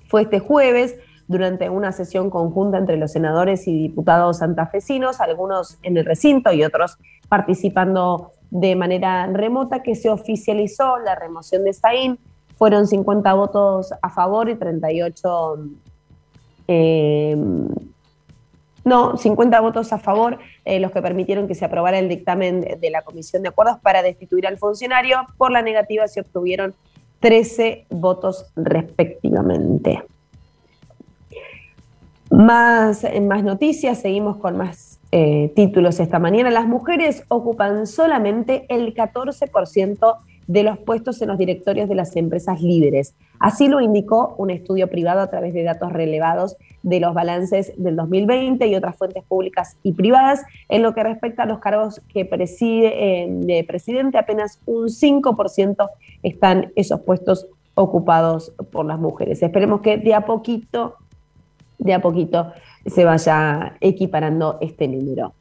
Fue 0.08 0.22
este 0.22 0.38
jueves 0.38 0.96
durante 1.28 1.68
una 1.68 1.92
sesión 1.92 2.30
conjunta 2.30 2.78
entre 2.78 2.96
los 2.96 3.12
senadores 3.12 3.68
y 3.68 3.74
diputados 3.74 4.38
santafesinos, 4.38 5.20
algunos 5.20 5.78
en 5.82 5.98
el 5.98 6.06
recinto 6.06 6.50
y 6.52 6.64
otros 6.64 6.96
participando 7.28 8.32
de 8.52 8.76
manera 8.76 9.26
remota 9.28 9.82
que 9.82 9.94
se 9.94 10.10
oficializó 10.10 10.98
la 10.98 11.14
remoción 11.14 11.64
de 11.64 11.72
Saín. 11.72 12.18
Fueron 12.58 12.86
50 12.86 13.32
votos 13.32 13.92
a 14.00 14.10
favor 14.10 14.48
y 14.50 14.54
38... 14.56 15.58
Eh, 16.68 17.36
no, 18.84 19.16
50 19.16 19.60
votos 19.60 19.92
a 19.92 19.98
favor, 19.98 20.38
eh, 20.64 20.80
los 20.80 20.90
que 20.90 21.00
permitieron 21.00 21.48
que 21.48 21.54
se 21.54 21.64
aprobara 21.64 21.98
el 21.98 22.08
dictamen 22.08 22.60
de, 22.60 22.90
la 22.90 23.02
Comisión 23.02 23.42
de 23.42 23.48
Acuerdos 23.48 23.78
para 23.80 24.02
destituir 24.02 24.46
al 24.46 24.58
funcionario. 24.58 25.18
Por 25.38 25.50
la 25.50 25.62
negativa 25.62 26.06
se 26.08 26.20
obtuvieron 26.20 26.74
13 27.20 27.86
votos 27.88 28.52
respectivamente. 28.54 30.02
Más, 32.28 33.06
más 33.22 33.44
noticias, 33.44 34.00
seguimos 34.00 34.36
con 34.36 34.56
más 34.56 34.91
eh, 35.12 35.52
títulos 35.54 36.00
esta 36.00 36.18
mañana. 36.18 36.50
Las 36.50 36.66
mujeres 36.66 37.24
ocupan 37.28 37.86
solamente 37.86 38.64
el 38.70 38.94
14% 38.94 40.16
de 40.46 40.62
los 40.62 40.78
puestos 40.78 41.20
en 41.22 41.28
los 41.28 41.38
directorios 41.38 41.88
de 41.88 41.94
las 41.94 42.16
empresas 42.16 42.62
líderes. 42.62 43.14
Así 43.38 43.68
lo 43.68 43.80
indicó 43.80 44.34
un 44.38 44.50
estudio 44.50 44.88
privado 44.88 45.20
a 45.20 45.28
través 45.28 45.52
de 45.52 45.62
datos 45.62 45.92
relevados 45.92 46.56
de 46.82 46.98
los 46.98 47.14
balances 47.14 47.72
del 47.76 47.96
2020 47.96 48.66
y 48.66 48.74
otras 48.74 48.96
fuentes 48.96 49.22
públicas 49.24 49.76
y 49.82 49.92
privadas. 49.92 50.42
En 50.68 50.82
lo 50.82 50.94
que 50.94 51.02
respecta 51.02 51.42
a 51.42 51.46
los 51.46 51.58
cargos 51.58 52.00
que 52.08 52.24
preside 52.24 53.24
eh, 53.24 53.28
de 53.28 53.64
presidente, 53.64 54.18
apenas 54.18 54.60
un 54.66 54.88
5% 54.88 55.90
están 56.22 56.72
esos 56.74 57.00
puestos 57.00 57.46
ocupados 57.74 58.52
por 58.70 58.86
las 58.86 58.98
mujeres. 58.98 59.42
Esperemos 59.42 59.80
que 59.80 59.96
de 59.96 60.14
a 60.14 60.24
poquito 60.24 60.96
de 61.82 61.94
a 61.94 62.00
poquito 62.00 62.52
se 62.86 63.04
vaya 63.04 63.76
equiparando 63.80 64.58
este 64.60 64.88
número. 64.88 65.34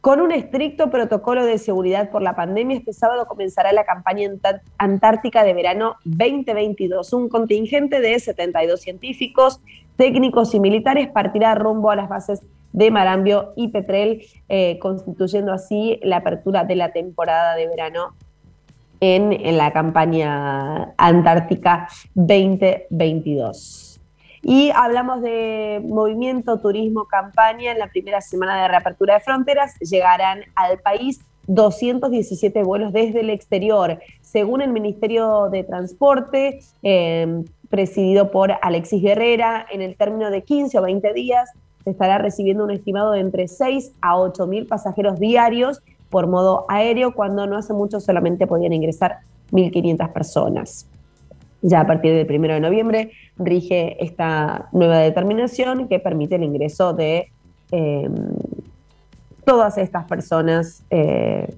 Con 0.00 0.20
un 0.20 0.30
estricto 0.30 0.88
protocolo 0.88 1.44
de 1.44 1.58
seguridad 1.58 2.10
por 2.10 2.22
la 2.22 2.36
pandemia, 2.36 2.76
este 2.76 2.92
sábado 2.92 3.26
comenzará 3.26 3.72
la 3.72 3.84
campaña 3.84 4.30
antártica 4.78 5.42
de 5.42 5.52
verano 5.52 5.96
2022. 6.04 7.12
Un 7.12 7.28
contingente 7.28 8.00
de 8.00 8.16
72 8.20 8.80
científicos, 8.80 9.60
técnicos 9.96 10.54
y 10.54 10.60
militares 10.60 11.08
partirá 11.08 11.56
rumbo 11.56 11.90
a 11.90 11.96
las 11.96 12.08
bases 12.08 12.40
de 12.72 12.90
Marambio 12.92 13.52
y 13.56 13.68
Petrel, 13.68 14.22
eh, 14.48 14.78
constituyendo 14.78 15.52
así 15.52 15.98
la 16.04 16.18
apertura 16.18 16.62
de 16.62 16.76
la 16.76 16.92
temporada 16.92 17.56
de 17.56 17.66
verano 17.66 18.14
en, 19.00 19.32
en 19.32 19.56
la 19.56 19.72
campaña 19.72 20.94
antártica 20.98 21.88
2022. 22.14 23.85
Y 24.48 24.70
hablamos 24.76 25.22
de 25.22 25.82
movimiento, 25.84 26.60
turismo, 26.60 27.06
campaña. 27.06 27.72
En 27.72 27.80
la 27.80 27.88
primera 27.88 28.20
semana 28.20 28.62
de 28.62 28.68
reapertura 28.68 29.14
de 29.14 29.20
fronteras 29.20 29.76
llegarán 29.80 30.42
al 30.54 30.78
país 30.78 31.18
217 31.48 32.62
vuelos 32.62 32.92
desde 32.92 33.22
el 33.22 33.30
exterior. 33.30 33.98
Según 34.20 34.62
el 34.62 34.70
Ministerio 34.70 35.48
de 35.50 35.64
Transporte, 35.64 36.60
em, 36.84 37.44
presidido 37.68 38.30
por 38.30 38.52
Alexis 38.62 39.02
Guerrera, 39.02 39.66
en 39.68 39.82
el 39.82 39.96
término 39.96 40.30
de 40.30 40.44
15 40.44 40.78
o 40.78 40.82
20 40.82 41.12
días 41.12 41.50
se 41.82 41.90
estará 41.90 42.18
recibiendo 42.18 42.62
un 42.62 42.70
estimado 42.70 43.10
de 43.10 43.20
entre 43.20 43.48
6 43.48 43.94
a 44.00 44.16
8 44.16 44.46
mil 44.46 44.66
pasajeros 44.66 45.18
diarios 45.18 45.82
por 46.08 46.28
modo 46.28 46.66
aéreo, 46.68 47.14
cuando 47.14 47.48
no 47.48 47.56
hace 47.56 47.72
mucho 47.72 47.98
solamente 47.98 48.46
podían 48.46 48.72
ingresar 48.72 49.18
1.500 49.50 50.12
personas. 50.12 50.86
Ya 51.62 51.80
a 51.80 51.86
partir 51.86 52.12
del 52.12 52.26
1 52.30 52.54
de 52.54 52.60
noviembre 52.60 53.12
rige 53.38 54.02
esta 54.04 54.68
nueva 54.72 54.98
determinación 54.98 55.88
que 55.88 55.98
permite 55.98 56.36
el 56.36 56.44
ingreso 56.44 56.92
de 56.92 57.30
em, 57.70 58.14
todas 59.44 59.78
estas 59.78 60.04
personas 60.04 60.82
eh, 60.90 61.48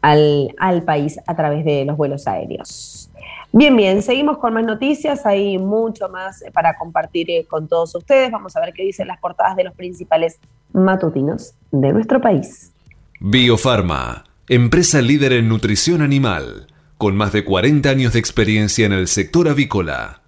al, 0.00 0.54
al 0.58 0.82
país 0.82 1.18
a 1.26 1.36
través 1.36 1.64
de 1.64 1.84
los 1.84 1.96
vuelos 1.96 2.26
aéreos. 2.26 3.10
Bien, 3.52 3.76
bien, 3.76 4.00
seguimos 4.00 4.38
con 4.38 4.54
más 4.54 4.64
noticias, 4.64 5.26
hay 5.26 5.58
mucho 5.58 6.08
más 6.08 6.44
para 6.52 6.76
compartir 6.78 7.28
eh, 7.30 7.46
con 7.48 7.66
todos 7.66 7.92
ustedes. 7.96 8.30
Vamos 8.30 8.56
a 8.56 8.60
ver 8.60 8.72
qué 8.72 8.84
dicen 8.84 9.08
las 9.08 9.18
portadas 9.18 9.56
de 9.56 9.64
los 9.64 9.74
principales 9.74 10.38
matutinos 10.72 11.54
de 11.72 11.92
nuestro 11.92 12.20
país. 12.20 12.72
Biofarma, 13.18 14.24
empresa 14.48 15.02
líder 15.02 15.32
en 15.32 15.48
nutrición 15.48 16.00
animal, 16.00 16.68
con 17.00 17.16
más 17.16 17.32
de 17.32 17.46
40 17.46 17.88
años 17.88 18.12
de 18.12 18.18
experiencia 18.18 18.84
en 18.84 18.92
el 18.92 19.08
sector 19.08 19.48
avícola. 19.48 20.20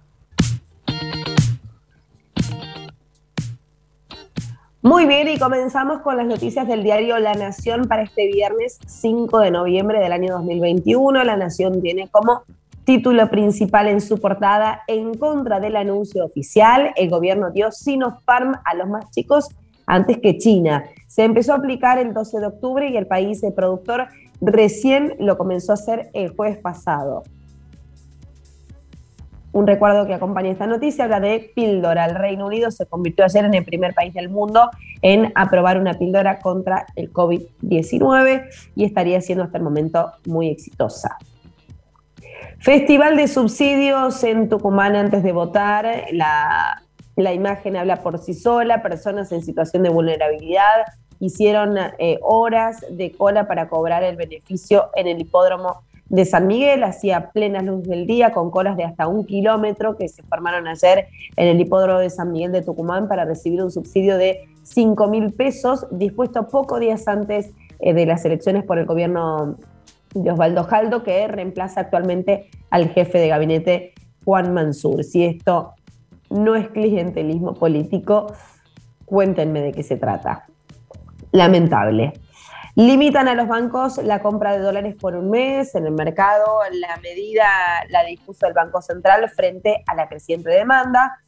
Muy 4.81 5.05
bien, 5.05 5.27
y 5.27 5.37
comenzamos 5.37 6.01
con 6.01 6.17
las 6.17 6.25
noticias 6.25 6.67
del 6.67 6.81
diario 6.81 7.19
La 7.19 7.35
Nación 7.35 7.87
para 7.87 8.01
este 8.01 8.25
viernes 8.25 8.79
5 8.87 9.37
de 9.41 9.51
noviembre 9.51 9.99
del 9.99 10.13
año 10.13 10.33
2021. 10.33 11.23
La 11.23 11.37
Nación 11.37 11.79
tiene 11.79 12.07
como 12.07 12.41
título 12.85 13.29
principal 13.29 13.87
en 13.87 14.01
su 14.01 14.19
portada, 14.19 14.81
en 14.87 15.13
contra 15.13 15.59
del 15.59 15.75
anuncio 15.75 16.25
oficial, 16.25 16.91
el 16.95 17.11
gobierno 17.11 17.51
dio 17.51 17.71
Sinopharm 17.71 18.55
a 18.65 18.73
los 18.73 18.89
más 18.89 19.11
chicos 19.11 19.49
antes 19.85 20.17
que 20.17 20.39
China. 20.39 20.85
Se 21.07 21.23
empezó 21.23 21.53
a 21.53 21.57
aplicar 21.57 21.99
el 21.99 22.15
12 22.15 22.39
de 22.39 22.47
octubre 22.47 22.89
y 22.89 22.97
el 22.97 23.05
país 23.05 23.43
el 23.43 23.53
productor 23.53 24.07
recién 24.45 25.15
lo 25.19 25.37
comenzó 25.37 25.71
a 25.71 25.75
hacer 25.75 26.09
el 26.13 26.35
jueves 26.35 26.57
pasado. 26.57 27.23
Un 29.53 29.67
recuerdo 29.67 30.07
que 30.07 30.15
acompaña 30.15 30.49
esta 30.49 30.65
noticia 30.65 31.03
habla 31.03 31.19
de 31.19 31.51
píldora. 31.55 32.05
El 32.05 32.15
Reino 32.15 32.47
Unido 32.47 32.71
se 32.71 32.87
convirtió 32.87 33.23
ayer 33.23 33.45
en 33.45 33.53
el 33.53 33.63
primer 33.63 33.93
país 33.93 34.11
del 34.13 34.29
mundo 34.29 34.71
en 35.03 35.31
aprobar 35.35 35.79
una 35.79 35.93
píldora 35.93 36.39
contra 36.39 36.87
el 36.95 37.13
COVID-19 37.13 38.47
y 38.75 38.83
estaría 38.83 39.21
siendo 39.21 39.43
hasta 39.43 39.59
el 39.59 39.63
momento 39.63 40.11
muy 40.25 40.49
exitosa. 40.49 41.17
Festival 42.57 43.15
de 43.15 43.27
subsidios 43.27 44.23
en 44.23 44.49
Tucumán 44.49 44.95
antes 44.95 45.21
de 45.21 45.33
votar. 45.33 46.05
La, 46.13 46.81
imagen 47.15 47.77
habla 47.77 48.01
por 48.01 48.17
sí 48.17 48.33
sola. 48.33 48.81
Personas 48.81 49.31
en 49.31 49.43
situación 49.43 49.83
de 49.83 49.89
vulnerabilidad 49.89 50.85
hicieron 51.19 51.77
eh, 51.99 52.19
horas 52.21 52.85
de 52.89 53.11
cola 53.11 53.47
para 53.47 53.69
cobrar 53.69 54.03
el 54.03 54.15
beneficio 54.15 54.89
en 54.95 55.07
el 55.07 55.21
hipódromo 55.21 55.81
de 56.09 56.25
San 56.25 56.45
Miguel, 56.45 56.83
hacía 56.83 57.31
plenas 57.31 57.63
luz 57.63 57.83
del 57.87 58.05
día, 58.05 58.31
con 58.31 58.51
colas 58.51 58.77
de 58.77 58.83
hasta 58.83 59.07
un 59.07 59.25
kilómetro 59.25 59.97
que 59.97 60.07
se 60.07 60.21
formaron 60.23 60.67
ayer 60.67 61.07
en 61.35 61.47
el 61.47 61.59
hipódromo 61.59 61.99
de 61.99 62.09
San 62.09 62.31
Miguel 62.31 62.51
de 62.51 62.61
Tucumán 62.61 63.07
para 63.07 63.25
recibir 63.25 63.63
un 63.63 63.71
subsidio 63.71 64.17
de 64.17 64.47
5 64.63 65.07
mil 65.07 65.33
pesos, 65.33 65.87
dispuesto 65.91 66.47
pocos 66.47 66.79
días 66.79 67.07
antes 67.07 67.51
eh, 67.79 67.93
de 67.93 68.05
las 68.05 68.23
elecciones 68.25 68.63
por 68.63 68.77
el 68.77 68.85
gobierno 68.85 69.57
de 70.13 70.31
Osvaldo 70.31 70.65
Jaldo, 70.65 71.03
que 71.03 71.27
reemplaza 71.27 71.81
actualmente 71.81 72.49
al 72.69 72.89
jefe 72.89 73.17
de 73.17 73.29
gabinete 73.29 73.93
Juan 74.23 74.53
Mansur. 74.53 75.03
Si 75.03 75.25
esto 75.25 75.73
no 76.29 76.55
es 76.55 76.69
clientelismo 76.69 77.53
político, 77.53 78.33
cuéntenme 79.05 79.61
de 79.61 79.71
qué 79.71 79.83
se 79.83 79.97
trata. 79.97 80.45
Lamentable. 81.33 82.13
Limitan 82.75 83.27
a 83.27 83.33
los 83.33 83.47
bancos 83.47 83.97
la 83.97 84.19
compra 84.19 84.53
de 84.53 84.59
dólares 84.59 84.95
por 84.99 85.15
un 85.15 85.31
mes 85.31 85.73
en 85.75 85.85
el 85.85 85.93
mercado. 85.93 86.59
La 86.71 86.97
medida 86.97 87.43
la 87.89 88.03
dispuso 88.03 88.47
el 88.47 88.53
Banco 88.53 88.81
Central 88.81 89.27
frente 89.29 89.83
a 89.87 89.95
la 89.95 90.07
creciente 90.07 90.49
demanda. 90.49 91.19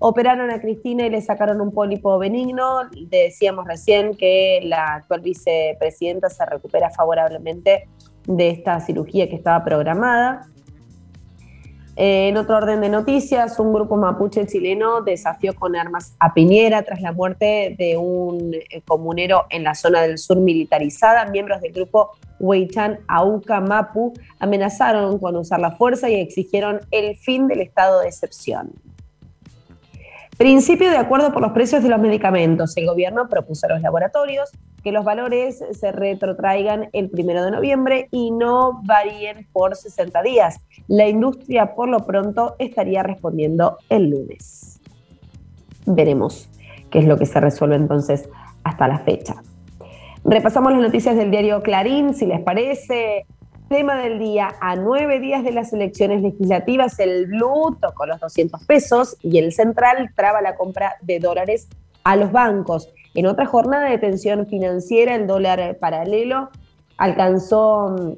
Operaron 0.00 0.50
a 0.50 0.60
Cristina 0.60 1.06
y 1.06 1.10
le 1.10 1.20
sacaron 1.20 1.60
un 1.60 1.72
pólipo 1.72 2.18
benigno. 2.18 2.82
Decíamos 3.08 3.66
recién 3.66 4.16
que 4.16 4.60
la 4.64 4.94
actual 4.94 5.20
vicepresidenta 5.20 6.28
se 6.28 6.44
recupera 6.46 6.90
favorablemente 6.90 7.88
de 8.26 8.50
esta 8.50 8.80
cirugía 8.80 9.28
que 9.28 9.36
estaba 9.36 9.64
programada. 9.64 10.48
Eh, 11.96 12.28
en 12.28 12.36
otro 12.36 12.56
orden 12.56 12.80
de 12.80 12.88
noticias, 12.88 13.58
un 13.60 13.72
grupo 13.72 13.96
mapuche 13.96 14.46
chileno 14.46 15.02
desafió 15.02 15.54
con 15.54 15.76
armas 15.76 16.14
a 16.18 16.34
Piñera 16.34 16.82
tras 16.82 17.00
la 17.00 17.12
muerte 17.12 17.76
de 17.78 17.96
un 17.96 18.52
eh, 18.52 18.82
comunero 18.84 19.44
en 19.50 19.62
la 19.62 19.76
zona 19.76 20.02
del 20.02 20.18
sur 20.18 20.38
militarizada. 20.38 21.26
Miembros 21.26 21.60
del 21.60 21.72
grupo 21.72 22.10
Weichan 22.40 22.98
Auca 23.06 23.60
Mapu 23.60 24.12
amenazaron 24.40 25.18
con 25.18 25.36
usar 25.36 25.60
la 25.60 25.70
fuerza 25.70 26.10
y 26.10 26.16
exigieron 26.16 26.80
el 26.90 27.16
fin 27.16 27.46
del 27.46 27.60
estado 27.60 28.00
de 28.00 28.08
excepción. 28.08 28.72
Principio 30.36 30.90
de 30.90 30.96
acuerdo 30.96 31.32
por 31.32 31.42
los 31.42 31.52
precios 31.52 31.82
de 31.82 31.88
los 31.88 32.00
medicamentos. 32.00 32.76
El 32.76 32.86
gobierno 32.86 33.28
propuso 33.28 33.66
a 33.66 33.70
los 33.70 33.82
laboratorios 33.82 34.50
que 34.82 34.90
los 34.90 35.04
valores 35.04 35.62
se 35.72 35.92
retrotraigan 35.92 36.88
el 36.92 37.08
primero 37.08 37.44
de 37.44 37.52
noviembre 37.52 38.08
y 38.10 38.32
no 38.32 38.80
varíen 38.84 39.46
por 39.52 39.76
60 39.76 40.22
días. 40.22 40.60
La 40.88 41.06
industria, 41.08 41.74
por 41.74 41.88
lo 41.88 42.00
pronto, 42.00 42.56
estaría 42.58 43.04
respondiendo 43.04 43.78
el 43.88 44.10
lunes. 44.10 44.80
Veremos 45.86 46.48
qué 46.90 46.98
es 46.98 47.06
lo 47.06 47.16
que 47.16 47.26
se 47.26 47.40
resuelve 47.40 47.76
entonces 47.76 48.28
hasta 48.64 48.88
la 48.88 48.98
fecha. 48.98 49.36
Repasamos 50.24 50.72
las 50.72 50.80
noticias 50.80 51.16
del 51.16 51.30
diario 51.30 51.62
Clarín, 51.62 52.14
si 52.14 52.26
les 52.26 52.40
parece. 52.40 53.26
Tema 53.74 53.96
del 53.96 54.20
día, 54.20 54.54
a 54.60 54.76
nueve 54.76 55.18
días 55.18 55.42
de 55.42 55.50
las 55.50 55.72
elecciones 55.72 56.22
legislativas, 56.22 56.96
el 57.00 57.26
Blue 57.26 57.76
tocó 57.80 58.06
los 58.06 58.20
200 58.20 58.64
pesos 58.66 59.16
y 59.20 59.38
el 59.38 59.52
Central 59.52 60.12
traba 60.14 60.40
la 60.40 60.54
compra 60.54 60.94
de 61.00 61.18
dólares 61.18 61.66
a 62.04 62.14
los 62.14 62.30
bancos. 62.30 62.88
En 63.14 63.26
otra 63.26 63.46
jornada 63.46 63.90
de 63.90 63.98
tensión 63.98 64.46
financiera, 64.46 65.16
el 65.16 65.26
dólar 65.26 65.76
paralelo 65.80 66.50
alcanzó 66.98 67.88
mm, 67.88 68.12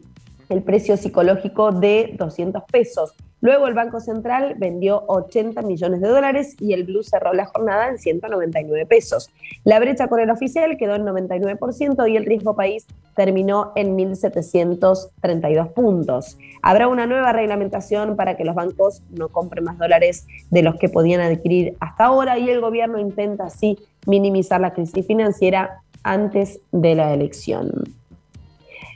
el 0.49 0.63
precio 0.63 0.97
psicológico 0.97 1.73
de 1.73 2.15
200 2.17 2.63
pesos. 2.65 3.15
Luego 3.41 3.67
el 3.67 3.75
Banco 3.75 4.01
Central 4.01 4.55
vendió 4.57 5.05
80 5.09 5.61
millones 5.63 6.01
de 6.01 6.09
dólares 6.09 6.57
y 6.59 6.73
el 6.73 6.85
Blue 6.85 7.03
cerró 7.03 7.35
la 7.35 7.45
jornada 7.47 7.89
en 7.89 7.99
199 7.99 8.87
pesos. 8.87 9.31
La 9.65 9.79
brecha 9.79 10.09
con 10.09 10.21
el 10.21 10.31
oficial 10.31 10.77
quedó 10.79 10.95
en 10.95 11.05
99% 11.05 12.11
y 12.11 12.17
el 12.17 12.25
riesgo 12.25 12.57
país 12.57 12.87
terminó 13.15 13.73
en 13.77 13.97
1.732 13.97 15.73
puntos. 15.75 16.39
Habrá 16.63 16.89
una 16.89 17.07
nueva 17.07 17.33
reglamentación 17.33 18.17
para 18.17 18.37
que 18.37 18.45
los 18.45 18.55
bancos 18.55 19.03
no 19.11 19.29
compren 19.29 19.65
más 19.65 19.79
dólares 19.79 20.27
de 20.51 20.63
los 20.63 20.77
que 20.77 20.89
podían 20.89 21.21
adquirir 21.21 21.77
hasta 21.79 22.07
ahora 22.07 22.39
y 22.39 22.49
el 22.49 22.61
gobierno 22.61 22.99
intenta 22.99 23.45
así 23.45 23.79
minimizar 24.07 24.61
la 24.61 24.73
crisis 24.73 25.07
financiera 25.07 25.83
antes 26.03 26.61
de 26.73 26.95
la 26.95 27.13
elección. 27.13 27.71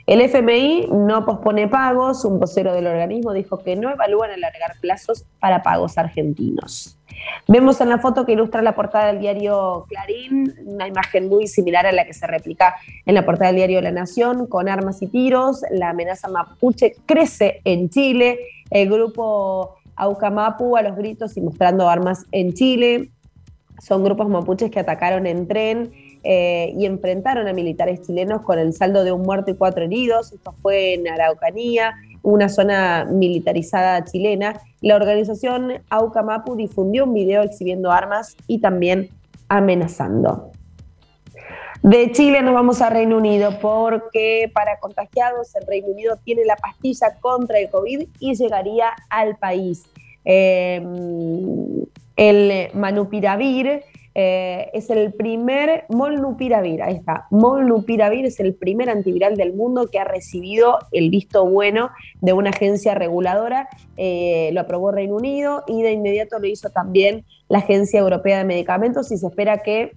El 0.07 0.21
FMI 0.21 0.87
no 0.91 1.25
pospone 1.25 1.67
pagos, 1.67 2.25
un 2.25 2.39
vocero 2.39 2.73
del 2.73 2.87
organismo 2.87 3.33
dijo 3.33 3.59
que 3.59 3.75
no 3.75 3.89
evalúan 3.89 4.31
alargar 4.31 4.75
plazos 4.81 5.25
para 5.39 5.61
pagos 5.61 5.97
argentinos. 5.97 6.97
Vemos 7.47 7.79
en 7.81 7.89
la 7.89 7.99
foto 7.99 8.25
que 8.25 8.31
ilustra 8.31 8.61
la 8.61 8.75
portada 8.75 9.07
del 9.07 9.19
diario 9.19 9.85
Clarín 9.87 10.53
una 10.65 10.87
imagen 10.87 11.29
muy 11.29 11.47
similar 11.47 11.85
a 11.85 11.91
la 11.91 12.05
que 12.05 12.13
se 12.13 12.25
replica 12.25 12.75
en 13.05 13.13
la 13.13 13.25
portada 13.25 13.47
del 13.47 13.57
diario 13.57 13.81
La 13.81 13.91
Nación, 13.91 14.47
con 14.47 14.67
armas 14.67 15.01
y 15.01 15.07
tiros. 15.07 15.61
La 15.69 15.89
amenaza 15.89 16.29
mapuche 16.29 16.95
crece 17.05 17.61
en 17.63 17.89
Chile. 17.89 18.39
El 18.69 18.89
grupo 18.89 19.75
Aucamapu 19.95 20.77
a 20.77 20.81
los 20.81 20.95
gritos 20.95 21.37
y 21.37 21.41
mostrando 21.41 21.87
armas 21.87 22.25
en 22.31 22.53
Chile. 22.53 23.11
Son 23.79 24.03
grupos 24.03 24.29
mapuches 24.29 24.71
que 24.71 24.79
atacaron 24.79 25.27
en 25.27 25.47
tren 25.47 25.91
eh, 26.23 26.73
y 26.77 26.85
enfrentaron 26.85 27.47
a 27.47 27.53
militares 27.53 28.01
chilenos 28.01 28.41
con 28.41 28.59
el 28.59 28.73
saldo 28.73 29.03
de 29.03 29.11
un 29.11 29.23
muerto 29.23 29.51
y 29.51 29.55
cuatro 29.55 29.83
heridos. 29.83 30.31
Esto 30.31 30.53
fue 30.61 30.93
en 30.93 31.07
Araucanía, 31.07 31.95
una 32.21 32.49
zona 32.49 33.05
militarizada 33.05 34.03
chilena. 34.03 34.61
La 34.81 34.95
organización 34.95 35.81
Aucamapu 35.89 36.55
difundió 36.55 37.05
un 37.05 37.13
video 37.13 37.41
exhibiendo 37.41 37.91
armas 37.91 38.35
y 38.47 38.59
también 38.59 39.09
amenazando. 39.49 40.51
De 41.81 42.11
Chile 42.11 42.43
nos 42.43 42.53
vamos 42.53 42.79
a 42.81 42.91
Reino 42.91 43.17
Unido 43.17 43.57
porque 43.59 44.51
para 44.53 44.77
contagiados 44.79 45.55
el 45.55 45.65
Reino 45.65 45.87
Unido 45.87 46.15
tiene 46.23 46.45
la 46.45 46.55
pastilla 46.55 47.17
contra 47.19 47.57
el 47.57 47.71
COVID 47.71 48.07
y 48.19 48.35
llegaría 48.35 48.91
al 49.09 49.37
país. 49.37 49.85
Eh, 50.23 50.79
el 52.15 52.69
Manupiravir 52.75 53.83
eh, 54.13 54.69
es 54.73 54.89
el 54.89 55.13
primer 55.13 55.85
Molnupiravir, 55.89 56.83
ahí 56.83 56.95
está, 56.95 57.27
Molnupiravir 57.31 58.25
es 58.25 58.39
el 58.39 58.53
primer 58.53 58.89
antiviral 58.89 59.37
del 59.37 59.53
mundo 59.53 59.87
que 59.87 59.99
ha 59.99 60.03
recibido 60.03 60.79
el 60.91 61.09
visto 61.09 61.45
bueno 61.45 61.91
de 62.19 62.33
una 62.33 62.49
agencia 62.49 62.93
reguladora, 62.93 63.69
eh, 63.95 64.49
lo 64.53 64.61
aprobó 64.61 64.91
Reino 64.91 65.15
Unido 65.15 65.63
y 65.67 65.81
de 65.81 65.93
inmediato 65.93 66.39
lo 66.39 66.47
hizo 66.47 66.69
también 66.69 67.23
la 67.47 67.59
Agencia 67.59 67.99
Europea 67.99 68.39
de 68.39 68.43
Medicamentos 68.43 69.11
y 69.11 69.17
se 69.17 69.27
espera 69.27 69.59
que 69.59 69.91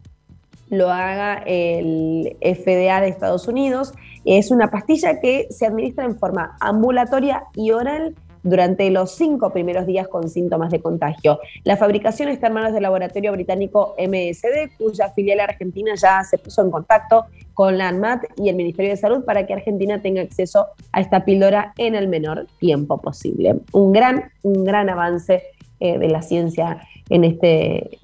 lo 0.70 0.90
haga 0.90 1.42
el 1.46 2.36
FDA 2.40 3.00
de 3.00 3.08
Estados 3.08 3.48
Unidos. 3.48 3.92
Es 4.24 4.50
una 4.50 4.70
pastilla 4.70 5.20
que 5.20 5.46
se 5.50 5.66
administra 5.66 6.04
en 6.04 6.18
forma 6.18 6.56
ambulatoria 6.60 7.44
y 7.54 7.70
oral 7.70 8.14
durante 8.44 8.88
los 8.90 9.10
cinco 9.16 9.50
primeros 9.50 9.86
días 9.86 10.06
con 10.06 10.28
síntomas 10.28 10.70
de 10.70 10.80
contagio. 10.80 11.40
La 11.64 11.76
fabricación 11.76 12.28
está 12.28 12.46
en 12.46 12.52
manos 12.52 12.72
del 12.72 12.82
laboratorio 12.82 13.32
británico 13.32 13.96
MSD, 13.98 14.76
cuya 14.78 15.10
filial 15.10 15.40
argentina 15.40 15.94
ya 15.96 16.22
se 16.22 16.38
puso 16.38 16.62
en 16.62 16.70
contacto 16.70 17.24
con 17.54 17.78
la 17.78 17.88
ANMAT 17.88 18.24
y 18.36 18.50
el 18.50 18.56
Ministerio 18.56 18.90
de 18.90 18.96
Salud 18.96 19.24
para 19.24 19.46
que 19.46 19.54
Argentina 19.54 20.00
tenga 20.02 20.22
acceso 20.22 20.66
a 20.92 21.00
esta 21.00 21.24
píldora 21.24 21.72
en 21.78 21.94
el 21.94 22.06
menor 22.06 22.46
tiempo 22.58 23.00
posible. 23.00 23.56
Un 23.72 23.92
gran, 23.92 24.30
un 24.42 24.64
gran 24.64 24.90
avance 24.90 25.42
eh, 25.80 25.98
de 25.98 26.08
la 26.08 26.22
ciencia 26.22 26.82
en 27.08 27.24
este, 27.24 27.98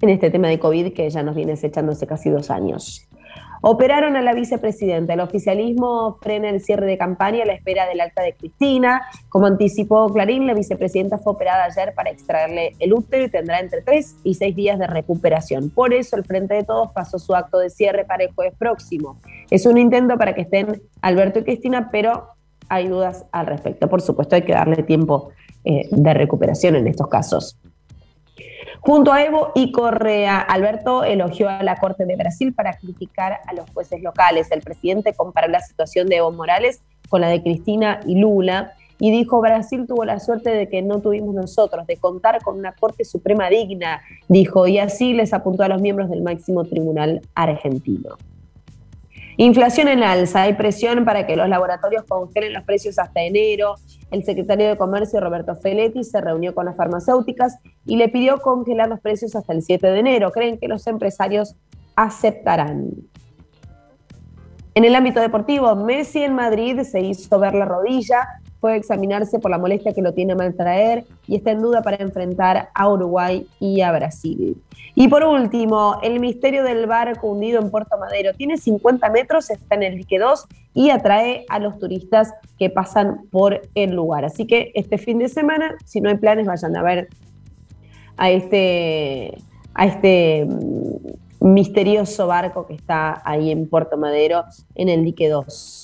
en 0.00 0.08
este 0.08 0.30
tema 0.30 0.48
de 0.48 0.58
COVID 0.58 0.92
que 0.92 1.10
ya 1.10 1.22
nos 1.22 1.34
viene 1.34 1.52
hace 1.52 1.70
casi 2.06 2.30
dos 2.30 2.50
años. 2.50 3.06
Operaron 3.66 4.14
a 4.14 4.20
la 4.20 4.34
vicepresidenta. 4.34 5.14
El 5.14 5.20
oficialismo 5.20 6.18
frena 6.20 6.50
el 6.50 6.60
cierre 6.60 6.84
de 6.84 6.98
campaña 6.98 7.44
a 7.44 7.46
la 7.46 7.54
espera 7.54 7.88
del 7.88 7.98
acta 8.02 8.20
de 8.20 8.34
Cristina. 8.34 9.00
Como 9.30 9.46
anticipó 9.46 10.12
Clarín, 10.12 10.46
la 10.46 10.52
vicepresidenta 10.52 11.16
fue 11.16 11.32
operada 11.32 11.64
ayer 11.64 11.94
para 11.94 12.10
extraerle 12.10 12.72
el 12.78 12.92
útero 12.92 13.24
y 13.24 13.30
tendrá 13.30 13.60
entre 13.60 13.80
tres 13.80 14.16
y 14.22 14.34
seis 14.34 14.54
días 14.54 14.78
de 14.78 14.86
recuperación. 14.86 15.70
Por 15.70 15.94
eso 15.94 16.14
el 16.16 16.24
Frente 16.24 16.52
de 16.52 16.64
Todos 16.64 16.92
pasó 16.92 17.18
su 17.18 17.34
acto 17.34 17.56
de 17.58 17.70
cierre 17.70 18.04
para 18.04 18.24
el 18.24 18.34
jueves 18.34 18.52
próximo. 18.58 19.18
Es 19.50 19.64
un 19.64 19.78
intento 19.78 20.18
para 20.18 20.34
que 20.34 20.42
estén 20.42 20.82
Alberto 21.00 21.38
y 21.38 21.44
Cristina, 21.44 21.88
pero 21.90 22.28
hay 22.68 22.88
dudas 22.88 23.24
al 23.32 23.46
respecto. 23.46 23.88
Por 23.88 24.02
supuesto, 24.02 24.36
hay 24.36 24.42
que 24.42 24.52
darle 24.52 24.82
tiempo 24.82 25.30
eh, 25.64 25.88
de 25.90 26.12
recuperación 26.12 26.76
en 26.76 26.86
estos 26.86 27.08
casos. 27.08 27.58
Junto 28.86 29.14
a 29.14 29.24
Evo 29.24 29.50
y 29.54 29.72
Correa, 29.72 30.40
Alberto 30.40 31.04
elogió 31.04 31.48
a 31.48 31.62
la 31.62 31.76
Corte 31.76 32.04
de 32.04 32.16
Brasil 32.16 32.52
para 32.52 32.74
criticar 32.74 33.40
a 33.46 33.54
los 33.54 33.70
jueces 33.70 34.02
locales. 34.02 34.50
El 34.50 34.60
presidente 34.60 35.14
comparó 35.14 35.48
la 35.48 35.60
situación 35.60 36.06
de 36.06 36.16
Evo 36.16 36.32
Morales 36.32 36.82
con 37.08 37.22
la 37.22 37.28
de 37.28 37.42
Cristina 37.42 38.00
y 38.06 38.16
Lula 38.16 38.74
y 38.98 39.10
dijo, 39.10 39.40
Brasil 39.40 39.86
tuvo 39.88 40.04
la 40.04 40.20
suerte 40.20 40.50
de 40.50 40.68
que 40.68 40.82
no 40.82 41.00
tuvimos 41.00 41.34
nosotros, 41.34 41.86
de 41.86 41.96
contar 41.96 42.42
con 42.42 42.58
una 42.58 42.72
Corte 42.72 43.06
Suprema 43.06 43.48
digna, 43.48 44.02
dijo, 44.28 44.66
y 44.66 44.78
así 44.78 45.14
les 45.14 45.32
apuntó 45.32 45.62
a 45.62 45.68
los 45.68 45.80
miembros 45.80 46.10
del 46.10 46.20
máximo 46.20 46.64
tribunal 46.64 47.22
argentino. 47.34 48.18
Inflación 49.36 49.88
en 49.88 50.02
alza, 50.02 50.42
hay 50.42 50.52
presión 50.54 51.04
para 51.04 51.26
que 51.26 51.34
los 51.34 51.48
laboratorios 51.48 52.04
congelen 52.04 52.52
los 52.52 52.62
precios 52.64 52.98
hasta 52.98 53.22
enero. 53.22 53.74
El 54.12 54.24
secretario 54.24 54.68
de 54.68 54.76
Comercio, 54.76 55.20
Roberto 55.20 55.56
Feletti, 55.56 56.04
se 56.04 56.20
reunió 56.20 56.54
con 56.54 56.66
las 56.66 56.76
farmacéuticas 56.76 57.58
y 57.84 57.96
le 57.96 58.08
pidió 58.08 58.40
congelar 58.40 58.88
los 58.88 59.00
precios 59.00 59.34
hasta 59.34 59.52
el 59.52 59.62
7 59.62 59.86
de 59.88 59.98
enero. 59.98 60.30
Creen 60.30 60.58
que 60.58 60.68
los 60.68 60.86
empresarios 60.86 61.56
aceptarán. 61.96 62.90
En 64.76 64.84
el 64.84 64.94
ámbito 64.94 65.20
deportivo, 65.20 65.74
Messi 65.76 66.22
en 66.22 66.34
Madrid 66.34 66.80
se 66.82 67.00
hizo 67.00 67.38
ver 67.38 67.54
la 67.54 67.64
rodilla 67.64 68.26
puede 68.64 68.76
examinarse 68.76 69.38
por 69.40 69.50
la 69.50 69.58
molestia 69.58 69.92
que 69.92 70.00
lo 70.00 70.14
tiene 70.14 70.32
a 70.32 70.36
maltraer 70.36 71.04
y 71.26 71.36
está 71.36 71.50
en 71.50 71.60
duda 71.60 71.82
para 71.82 71.98
enfrentar 71.98 72.70
a 72.72 72.88
Uruguay 72.88 73.46
y 73.60 73.82
a 73.82 73.92
Brasil. 73.92 74.56
Y 74.94 75.08
por 75.08 75.22
último, 75.22 75.98
el 76.02 76.18
misterio 76.18 76.64
del 76.64 76.86
barco 76.86 77.26
hundido 77.26 77.60
en 77.60 77.70
Puerto 77.70 77.98
Madero. 77.98 78.32
Tiene 78.32 78.56
50 78.56 79.10
metros, 79.10 79.50
está 79.50 79.74
en 79.74 79.82
el 79.82 79.98
dique 79.98 80.18
2 80.18 80.46
y 80.72 80.88
atrae 80.88 81.44
a 81.50 81.58
los 81.58 81.78
turistas 81.78 82.32
que 82.58 82.70
pasan 82.70 83.26
por 83.30 83.60
el 83.74 83.90
lugar. 83.90 84.24
Así 84.24 84.46
que 84.46 84.72
este 84.74 84.96
fin 84.96 85.18
de 85.18 85.28
semana, 85.28 85.76
si 85.84 86.00
no 86.00 86.08
hay 86.08 86.16
planes, 86.16 86.46
vayan 86.46 86.74
a 86.74 86.82
ver 86.82 87.08
a 88.16 88.30
este, 88.30 89.36
a 89.74 89.84
este 89.84 90.46
mm, 90.46 91.52
misterioso 91.52 92.26
barco 92.28 92.66
que 92.66 92.72
está 92.72 93.20
ahí 93.26 93.50
en 93.50 93.68
Puerto 93.68 93.98
Madero, 93.98 94.44
en 94.74 94.88
el 94.88 95.04
dique 95.04 95.28
2. 95.28 95.83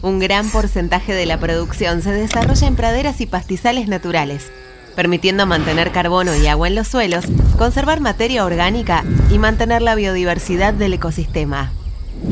Un 0.00 0.20
gran 0.20 0.48
porcentaje 0.50 1.12
de 1.12 1.26
la 1.26 1.38
producción 1.38 2.00
se 2.02 2.12
desarrolla 2.12 2.68
en 2.68 2.76
praderas 2.76 3.20
y 3.20 3.26
pastizales 3.26 3.88
naturales, 3.88 4.52
permitiendo 4.94 5.44
mantener 5.46 5.90
carbono 5.90 6.36
y 6.36 6.46
agua 6.46 6.68
en 6.68 6.76
los 6.76 6.86
suelos, 6.88 7.24
conservar 7.56 8.00
materia 8.00 8.44
orgánica 8.44 9.02
y 9.30 9.38
mantener 9.38 9.80
la 9.82 9.96
biodiversidad 9.96 10.72
del 10.72 10.94
ecosistema. 10.94 11.72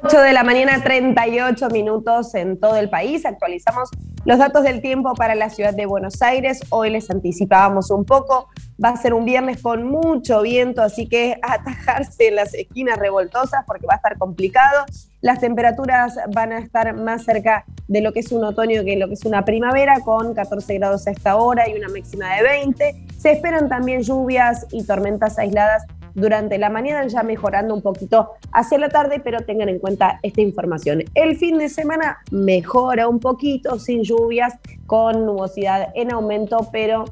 8 0.01 0.21
de 0.21 0.31
la 0.31 0.43
mañana, 0.43 0.81
38 0.81 1.69
minutos 1.71 2.33
en 2.33 2.57
todo 2.57 2.77
el 2.77 2.89
país. 2.89 3.25
Actualizamos 3.25 3.89
los 4.23 4.37
datos 4.37 4.63
del 4.63 4.81
tiempo 4.81 5.13
para 5.13 5.35
la 5.35 5.49
ciudad 5.49 5.73
de 5.73 5.85
Buenos 5.85 6.21
Aires. 6.21 6.61
Hoy 6.69 6.89
les 6.89 7.09
anticipábamos 7.09 7.91
un 7.91 8.05
poco. 8.05 8.47
Va 8.83 8.89
a 8.89 8.97
ser 8.97 9.13
un 9.13 9.25
viernes 9.25 9.61
con 9.61 9.83
mucho 9.83 10.41
viento, 10.41 10.81
así 10.81 11.09
que 11.09 11.37
atajarse 11.41 12.29
en 12.29 12.35
las 12.35 12.53
esquinas 12.53 12.97
revoltosas 12.97 13.65
porque 13.67 13.87
va 13.87 13.95
a 13.95 13.97
estar 13.97 14.17
complicado. 14.17 14.85
Las 15.19 15.41
temperaturas 15.41 16.17
van 16.33 16.53
a 16.53 16.59
estar 16.59 16.95
más 16.95 17.25
cerca 17.25 17.65
de 17.89 17.99
lo 17.99 18.13
que 18.13 18.21
es 18.21 18.31
un 18.31 18.45
otoño 18.45 18.85
que 18.85 18.95
lo 18.95 19.09
que 19.09 19.15
es 19.15 19.25
una 19.25 19.43
primavera, 19.43 19.99
con 19.99 20.33
14 20.33 20.75
grados 20.75 21.07
a 21.07 21.11
esta 21.11 21.35
hora 21.35 21.67
y 21.67 21.73
una 21.73 21.89
máxima 21.89 22.35
de 22.35 22.43
20. 22.43 23.05
Se 23.17 23.31
esperan 23.31 23.67
también 23.67 24.01
lluvias 24.01 24.65
y 24.71 24.85
tormentas 24.85 25.37
aisladas 25.37 25.83
durante 26.19 26.57
la 26.57 26.69
mañana, 26.69 27.07
ya 27.07 27.23
mejorando 27.23 27.73
un 27.73 27.81
poquito 27.81 28.31
hacia 28.51 28.77
la 28.77 28.89
tarde, 28.89 29.21
pero 29.23 29.41
tengan 29.41 29.69
en 29.69 29.79
cuenta 29.79 30.19
esta 30.23 30.41
información. 30.41 31.03
El 31.15 31.37
fin 31.37 31.57
de 31.57 31.69
semana 31.69 32.19
mejora 32.31 33.07
un 33.07 33.19
poquito, 33.19 33.79
sin 33.79 34.03
lluvias, 34.03 34.53
con 34.85 35.25
nubosidad 35.25 35.89
en 35.95 36.11
aumento, 36.11 36.67
pero 36.71 37.05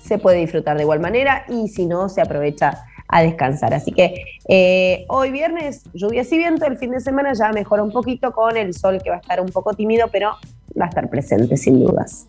se 0.00 0.18
puede 0.18 0.38
disfrutar 0.38 0.76
de 0.76 0.84
igual 0.84 1.00
manera 1.00 1.44
y 1.48 1.68
si 1.68 1.86
no, 1.86 2.08
se 2.08 2.20
aprovecha 2.20 2.84
a 3.08 3.22
descansar. 3.22 3.74
Así 3.74 3.92
que 3.92 4.24
eh, 4.48 5.04
hoy 5.08 5.30
viernes, 5.30 5.84
lluvias 5.94 6.30
y 6.32 6.38
viento, 6.38 6.66
el 6.66 6.76
fin 6.76 6.90
de 6.90 7.00
semana 7.00 7.32
ya 7.34 7.52
mejora 7.52 7.82
un 7.82 7.92
poquito 7.92 8.32
con 8.32 8.56
el 8.56 8.74
sol 8.74 9.00
que 9.02 9.10
va 9.10 9.16
a 9.16 9.20
estar 9.20 9.40
un 9.40 9.48
poco 9.48 9.74
tímido, 9.74 10.08
pero 10.10 10.32
va 10.78 10.86
a 10.86 10.88
estar 10.88 11.08
presente 11.08 11.56
sin 11.56 11.80
dudas. 11.84 12.28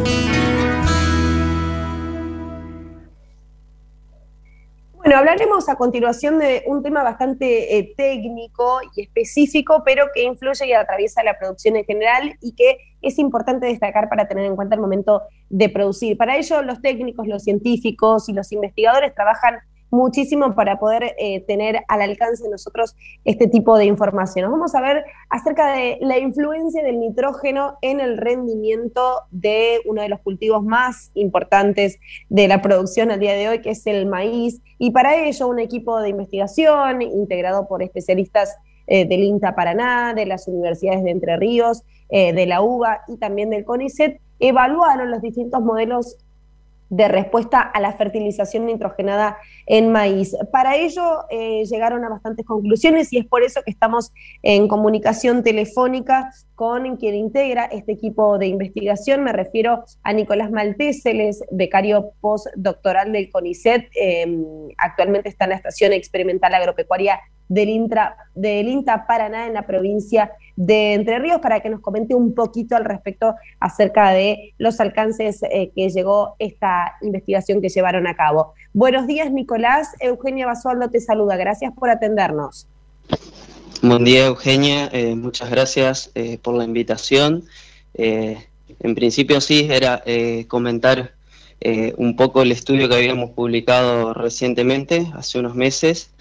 Bueno, 5.11 5.29
hablaremos 5.29 5.67
a 5.67 5.75
continuación 5.75 6.39
de 6.39 6.63
un 6.67 6.81
tema 6.81 7.03
bastante 7.03 7.77
eh, 7.77 7.93
técnico 7.97 8.79
y 8.95 9.01
específico, 9.01 9.83
pero 9.83 10.05
que 10.15 10.23
influye 10.23 10.67
y 10.67 10.71
atraviesa 10.71 11.21
la 11.21 11.37
producción 11.37 11.75
en 11.75 11.83
general 11.83 12.37
y 12.39 12.55
que 12.55 12.77
es 13.01 13.19
importante 13.19 13.65
destacar 13.65 14.07
para 14.07 14.29
tener 14.29 14.45
en 14.45 14.55
cuenta 14.55 14.75
el 14.75 14.79
momento 14.79 15.23
de 15.49 15.67
producir. 15.67 16.15
Para 16.15 16.37
ello, 16.37 16.61
los 16.61 16.81
técnicos, 16.81 17.27
los 17.27 17.43
científicos 17.43 18.29
y 18.29 18.33
los 18.33 18.53
investigadores 18.53 19.13
trabajan 19.13 19.59
muchísimo 19.91 20.55
para 20.55 20.79
poder 20.79 21.15
eh, 21.19 21.41
tener 21.41 21.83
al 21.87 22.01
alcance 22.01 22.43
de 22.43 22.49
nosotros 22.49 22.95
este 23.25 23.47
tipo 23.47 23.77
de 23.77 23.85
información. 23.85 24.49
vamos 24.49 24.73
a 24.73 24.81
ver 24.81 25.03
acerca 25.29 25.73
de 25.73 25.97
la 26.01 26.17
influencia 26.17 26.81
del 26.83 26.99
nitrógeno 26.99 27.77
en 27.81 27.99
el 27.99 28.17
rendimiento 28.17 29.21
de 29.29 29.81
uno 29.85 30.01
de 30.01 30.09
los 30.09 30.19
cultivos 30.21 30.63
más 30.63 31.11
importantes 31.13 31.99
de 32.29 32.47
la 32.47 32.61
producción 32.61 33.11
al 33.11 33.19
día 33.19 33.33
de 33.33 33.49
hoy, 33.49 33.61
que 33.61 33.71
es 33.71 33.85
el 33.85 34.05
maíz. 34.05 34.61
Y 34.79 34.91
para 34.91 35.15
ello, 35.15 35.47
un 35.47 35.59
equipo 35.59 36.01
de 36.01 36.09
investigación 36.09 37.01
integrado 37.01 37.67
por 37.67 37.83
especialistas 37.83 38.57
eh, 38.87 39.05
del 39.05 39.23
INTA 39.23 39.55
Paraná, 39.55 40.13
de 40.13 40.25
las 40.25 40.47
universidades 40.47 41.03
de 41.03 41.11
Entre 41.11 41.37
Ríos, 41.37 41.83
eh, 42.09 42.33
de 42.33 42.45
la 42.45 42.61
UBA 42.61 43.01
y 43.07 43.17
también 43.17 43.49
del 43.49 43.63
CONICET, 43.63 44.19
evaluaron 44.39 45.11
los 45.11 45.21
distintos 45.21 45.61
modelos 45.61 46.17
de 46.91 47.07
respuesta 47.07 47.61
a 47.61 47.79
la 47.79 47.93
fertilización 47.93 48.65
nitrogenada 48.65 49.37
en 49.65 49.93
maíz. 49.93 50.35
Para 50.51 50.75
ello 50.75 51.19
eh, 51.29 51.63
llegaron 51.63 52.03
a 52.03 52.09
bastantes 52.09 52.45
conclusiones 52.45 53.13
y 53.13 53.17
es 53.17 53.25
por 53.25 53.43
eso 53.43 53.61
que 53.63 53.71
estamos 53.71 54.11
en 54.43 54.67
comunicación 54.67 55.41
telefónica 55.41 56.31
con 56.53 56.97
quien 56.97 57.15
integra 57.15 57.63
este 57.63 57.93
equipo 57.93 58.37
de 58.37 58.47
investigación. 58.47 59.23
Me 59.23 59.31
refiero 59.31 59.85
a 60.03 60.11
Nicolás 60.11 60.51
Maltés, 60.51 61.05
él 61.05 61.21
es 61.21 61.41
becario 61.49 62.11
postdoctoral 62.19 63.13
del 63.13 63.31
CONICET, 63.31 63.89
em, 63.95 64.45
actualmente 64.77 65.29
está 65.29 65.45
en 65.45 65.51
la 65.51 65.55
Estación 65.55 65.93
Experimental 65.93 66.53
Agropecuaria 66.53 67.21
del, 67.51 67.67
Intra, 67.67 68.15
del 68.33 68.69
INTA 68.69 69.05
Paraná 69.05 69.45
en 69.45 69.53
la 69.53 69.67
provincia 69.67 70.31
de 70.55 70.93
Entre 70.93 71.19
Ríos 71.19 71.41
para 71.41 71.59
que 71.59 71.69
nos 71.69 71.81
comente 71.81 72.15
un 72.15 72.33
poquito 72.33 72.77
al 72.77 72.85
respecto 72.85 73.35
acerca 73.59 74.11
de 74.11 74.53
los 74.57 74.79
alcances 74.79 75.43
eh, 75.43 75.69
que 75.75 75.89
llegó 75.89 76.37
esta 76.39 76.95
investigación 77.01 77.61
que 77.61 77.67
llevaron 77.67 78.07
a 78.07 78.15
cabo. 78.15 78.53
Buenos 78.71 79.05
días, 79.05 79.33
Nicolás. 79.33 79.89
Eugenia 79.99 80.45
Basualdo 80.45 80.89
te 80.89 81.01
saluda. 81.01 81.35
Gracias 81.35 81.73
por 81.77 81.89
atendernos. 81.89 82.67
Buen 83.81 84.05
día, 84.05 84.27
Eugenia. 84.27 84.89
Eh, 84.93 85.15
muchas 85.15 85.49
gracias 85.49 86.09
eh, 86.15 86.37
por 86.41 86.55
la 86.55 86.63
invitación. 86.63 87.43
en 87.93 88.95
principio, 88.95 89.41
sí, 89.41 89.67
era 89.69 90.01
comentar 90.47 91.11
un 91.97 92.15
poco 92.15 92.43
el 92.43 92.53
estudio 92.53 92.87
que 92.87 92.95
habíamos 92.95 93.31
publicado 93.31 94.13
recientemente, 94.13 95.11
hace 95.13 95.37
unos 95.37 95.53
meses, 95.53 96.11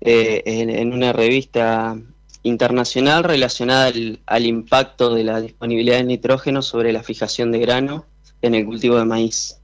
en, 0.00 0.92
una 0.92 1.12
revista 1.12 1.96
internacional 2.42 3.24
relacionada 3.24 3.92
al, 4.26 4.46
impacto 4.46 5.14
de 5.14 5.24
la 5.24 5.40
disponibilidad 5.40 5.96
de 5.96 6.04
nitrógeno 6.04 6.62
sobre 6.62 6.92
la 6.92 7.02
fijación 7.02 7.50
de 7.52 7.58
grano 7.58 8.06
en 8.42 8.54
el 8.54 8.64
cultivo 8.64 8.96
de 8.96 9.04
maíz. 9.04 9.60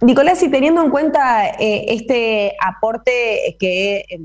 Nicolás, 0.00 0.42
y 0.44 0.50
teniendo 0.50 0.82
en 0.82 0.90
cuenta 0.90 1.48
eh, 1.58 1.86
este 1.88 2.54
aporte 2.60 3.56
que 3.58 4.04
eh, 4.08 4.20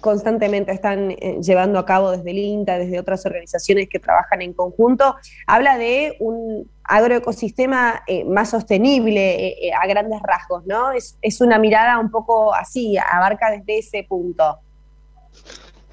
constantemente 0.00 0.72
están 0.72 1.12
eh, 1.12 1.38
llevando 1.40 1.78
a 1.78 1.86
cabo 1.86 2.10
desde 2.10 2.30
el 2.30 2.38
INTA, 2.38 2.78
desde 2.78 2.98
otras 2.98 3.24
organizaciones 3.24 3.88
que 3.88 3.98
trabajan 3.98 4.42
en 4.42 4.52
conjunto, 4.52 5.16
habla 5.46 5.78
de 5.78 6.16
un 6.20 6.70
agroecosistema 6.90 8.02
más 8.26 8.50
sostenible 8.50 9.72
a 9.80 9.86
grandes 9.86 10.20
rasgos, 10.22 10.66
¿no? 10.66 10.92
Es, 10.92 11.16
es 11.22 11.40
una 11.40 11.58
mirada 11.58 11.98
un 11.98 12.10
poco 12.10 12.52
así, 12.54 12.96
abarca 12.98 13.50
desde 13.50 13.78
ese 13.78 14.04
punto. 14.04 14.58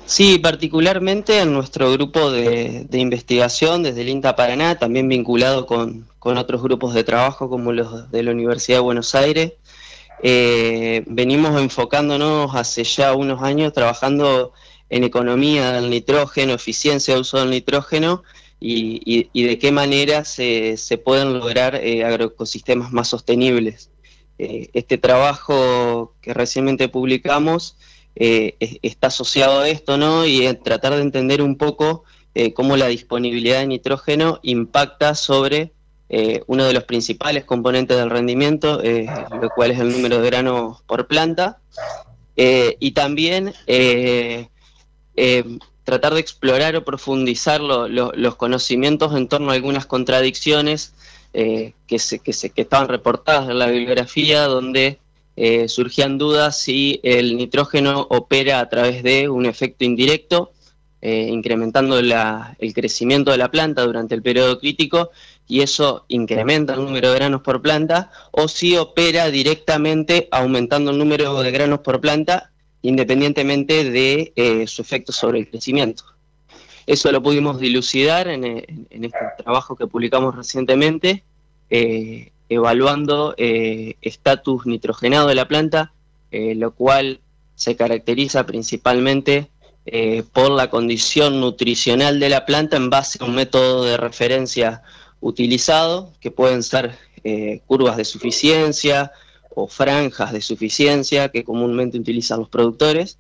Sí, 0.07 0.39
particularmente 0.39 1.39
en 1.41 1.51
nuestro 1.51 1.91
grupo 1.91 2.31
de, 2.31 2.87
investigación 2.93 3.83
desde 3.83 4.01
el 4.01 4.09
INTA 4.09 4.37
Paraná, 4.37 4.79
también 4.79 5.09
vinculado 5.09 5.65
con, 5.65 6.07
otros 6.21 6.61
grupos 6.61 6.93
de 6.93 7.03
trabajo 7.03 7.49
como 7.49 7.71
los 7.73 8.09
de 8.11 8.23
la 8.23 8.31
Universidad 8.31 8.77
de 8.77 8.83
Buenos 8.83 9.15
Aires. 9.15 9.53
Eh, 10.23 11.03
venimos 11.07 11.59
enfocándonos 11.59 12.55
hace 12.55 12.85
ya 12.85 13.13
unos 13.15 13.41
años 13.43 13.73
trabajando 13.73 14.53
en 14.89 15.03
economía 15.03 15.73
del 15.73 15.89
nitrógeno, 15.89 16.53
eficiencia 16.53 17.13
de 17.13 17.21
uso 17.21 17.39
del 17.39 17.49
nitrógeno 17.49 18.23
y, 18.59 19.43
de 19.43 19.59
qué 19.59 19.71
manera 19.71 20.25
se, 20.25 20.77
pueden 21.03 21.33
lograr 21.33 21.75
eh, 21.75 22.03
agroecosistemas 22.03 22.91
más 22.91 23.07
sostenibles. 23.09 23.91
Eh, 24.39 24.69
este 24.73 24.97
trabajo 24.97 26.15
que 26.21 26.33
recientemente 26.33 26.89
publicamos 26.89 27.77
eh, 28.15 28.55
está 28.81 29.07
asociado 29.07 29.59
a 29.59 29.69
esto, 29.69 29.97
¿no? 29.97 30.25
Y 30.25 30.51
tratar 30.63 30.95
de 30.95 31.01
entender 31.01 31.41
un 31.41 31.57
poco 31.57 32.03
cómo 32.53 32.77
la 32.77 32.85
disponibilidad 32.85 33.61
de 33.61 33.65
nitrógeno 33.65 34.39
impacta 34.43 35.15
sobre 35.15 35.73
uno 36.45 36.65
de 36.65 36.73
los 36.73 36.83
principales 36.83 37.45
componentes 37.45 37.97
del 37.97 38.11
rendimiento, 38.11 38.79
lo 39.41 39.49
cual 39.49 39.71
es 39.71 39.79
el 39.79 39.91
número 39.91 40.21
de 40.21 40.29
granos 40.29 40.83
por 40.83 41.07
planta, 41.07 41.57
y 42.35 42.91
también 42.91 43.55
tratar 45.87 46.13
de 46.13 46.19
explorar 46.19 46.75
o 46.75 46.83
profundizar 46.83 47.61
los 47.61 48.35
conocimientos 48.35 49.15
en 49.15 49.29
torno 49.29 49.51
a 49.51 49.53
algunas 49.53 49.85
contradicciones 49.85 50.93
que, 51.31 51.73
se, 51.97 52.19
que, 52.19 52.33
se, 52.33 52.49
que 52.49 52.63
estaban 52.63 52.89
reportadas 52.89 53.49
en 53.49 53.57
la 53.57 53.67
bibliografía, 53.67 54.47
donde 54.47 54.99
eh, 55.37 55.69
surgían 55.69 56.17
dudas 56.17 56.59
si 56.59 56.99
el 57.03 57.37
nitrógeno 57.37 58.05
opera 58.09 58.59
a 58.59 58.67
través 58.67 59.01
de 59.01 59.29
un 59.29 59.45
efecto 59.45 59.85
indirecto, 59.85 60.51
eh, 60.99 61.29
incrementando 61.31 61.99
el 61.99 62.73
crecimiento 62.73 63.31
de 63.31 63.37
la 63.37 63.49
planta 63.49 63.83
durante 63.83 64.13
el 64.13 64.21
periodo 64.21 64.59
crítico 64.59 65.11
y 65.47 65.61
eso 65.61 66.03
incrementa 66.09 66.73
el 66.73 66.83
número 66.83 67.11
de 67.11 67.19
granos 67.19 67.41
por 67.41 67.61
planta, 67.61 68.11
o 68.31 68.49
si 68.49 68.75
opera 68.75 69.29
directamente 69.29 70.27
aumentando 70.31 70.91
el 70.91 70.97
número 70.97 71.41
de 71.41 71.51
granos 71.51 71.79
por 71.79 72.01
planta 72.01 72.51
independientemente 72.87 73.83
de 73.89 74.33
eh, 74.35 74.67
su 74.67 74.81
efecto 74.81 75.11
sobre 75.11 75.39
el 75.39 75.49
crecimiento. 75.49 76.03
Eso 76.85 77.11
lo 77.11 77.21
pudimos 77.21 77.59
dilucidar 77.59 78.27
en, 78.27 78.45
este 78.45 79.17
trabajo 79.37 79.75
que 79.75 79.87
publicamos 79.87 80.35
recientemente 80.35 81.23
evaluando 82.49 83.33
eh, 83.37 83.95
estatus 84.01 84.65
nitrogenado 84.65 85.27
de 85.27 85.35
la 85.35 85.47
planta, 85.47 85.93
eh, 86.31 86.55
lo 86.55 86.71
cual 86.71 87.19
se 87.55 87.75
caracteriza 87.75 88.45
principalmente 88.45 89.49
eh, 89.85 90.23
por 90.33 90.51
la 90.51 90.69
condición 90.69 91.39
nutricional 91.39 92.19
de 92.19 92.29
la 92.29 92.45
planta 92.45 92.77
en 92.77 92.89
base 92.89 93.17
a 93.21 93.25
un 93.25 93.35
método 93.35 93.83
de 93.83 93.97
referencia 93.97 94.81
utilizado, 95.19 96.13
que 96.19 96.31
pueden 96.31 96.63
ser 96.63 96.97
eh, 97.23 97.61
curvas 97.65 97.97
de 97.97 98.05
suficiencia 98.05 99.11
o 99.59 99.67
franjas 99.67 100.31
de 100.31 100.41
suficiencia 100.41 101.29
que 101.29 101.43
comúnmente 101.43 101.97
utilizan 101.97 102.41
los 102.41 102.49
productores, 102.49 103.17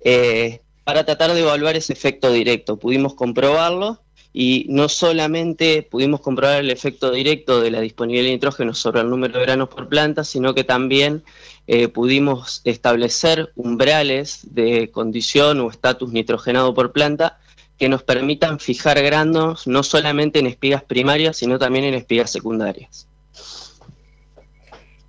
eh, 0.00 0.60
para 0.82 1.04
tratar 1.04 1.32
de 1.32 1.40
evaluar 1.40 1.76
ese 1.76 1.92
efecto 1.92 2.32
directo. 2.32 2.76
Pudimos 2.76 3.14
comprobarlo 3.14 4.00
y 4.32 4.66
no 4.68 4.88
solamente 4.88 5.86
pudimos 5.88 6.20
comprobar 6.20 6.58
el 6.58 6.70
efecto 6.70 7.12
directo 7.12 7.60
de 7.60 7.70
la 7.70 7.80
disponibilidad 7.80 8.26
de 8.26 8.32
nitrógeno 8.32 8.74
sobre 8.74 9.02
el 9.02 9.10
número 9.10 9.38
de 9.38 9.46
granos 9.46 9.68
por 9.68 9.88
planta, 9.88 10.24
sino 10.24 10.54
que 10.54 10.64
también 10.64 11.22
eh, 11.68 11.86
pudimos 11.86 12.62
establecer 12.64 13.52
umbrales 13.54 14.40
de 14.42 14.90
condición 14.90 15.60
o 15.60 15.70
estatus 15.70 16.10
nitrogenado 16.10 16.74
por 16.74 16.90
planta 16.90 17.38
que 17.78 17.88
nos 17.88 18.02
permitan 18.02 18.58
fijar 18.58 19.00
granos 19.02 19.68
no 19.68 19.84
solamente 19.84 20.40
en 20.40 20.46
espigas 20.46 20.82
primarias, 20.82 21.36
sino 21.36 21.60
también 21.60 21.84
en 21.84 21.94
espigas 21.94 22.30
secundarias. 22.30 23.06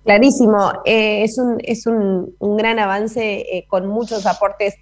Clarísimo, 0.08 0.72
eh, 0.86 1.22
es, 1.22 1.36
un, 1.36 1.58
es 1.62 1.86
un, 1.86 2.34
gran 2.40 2.78
avance 2.78 3.40
eh, 3.40 3.66
con 3.68 3.86
muchos 3.86 4.24
aportes. 4.24 4.74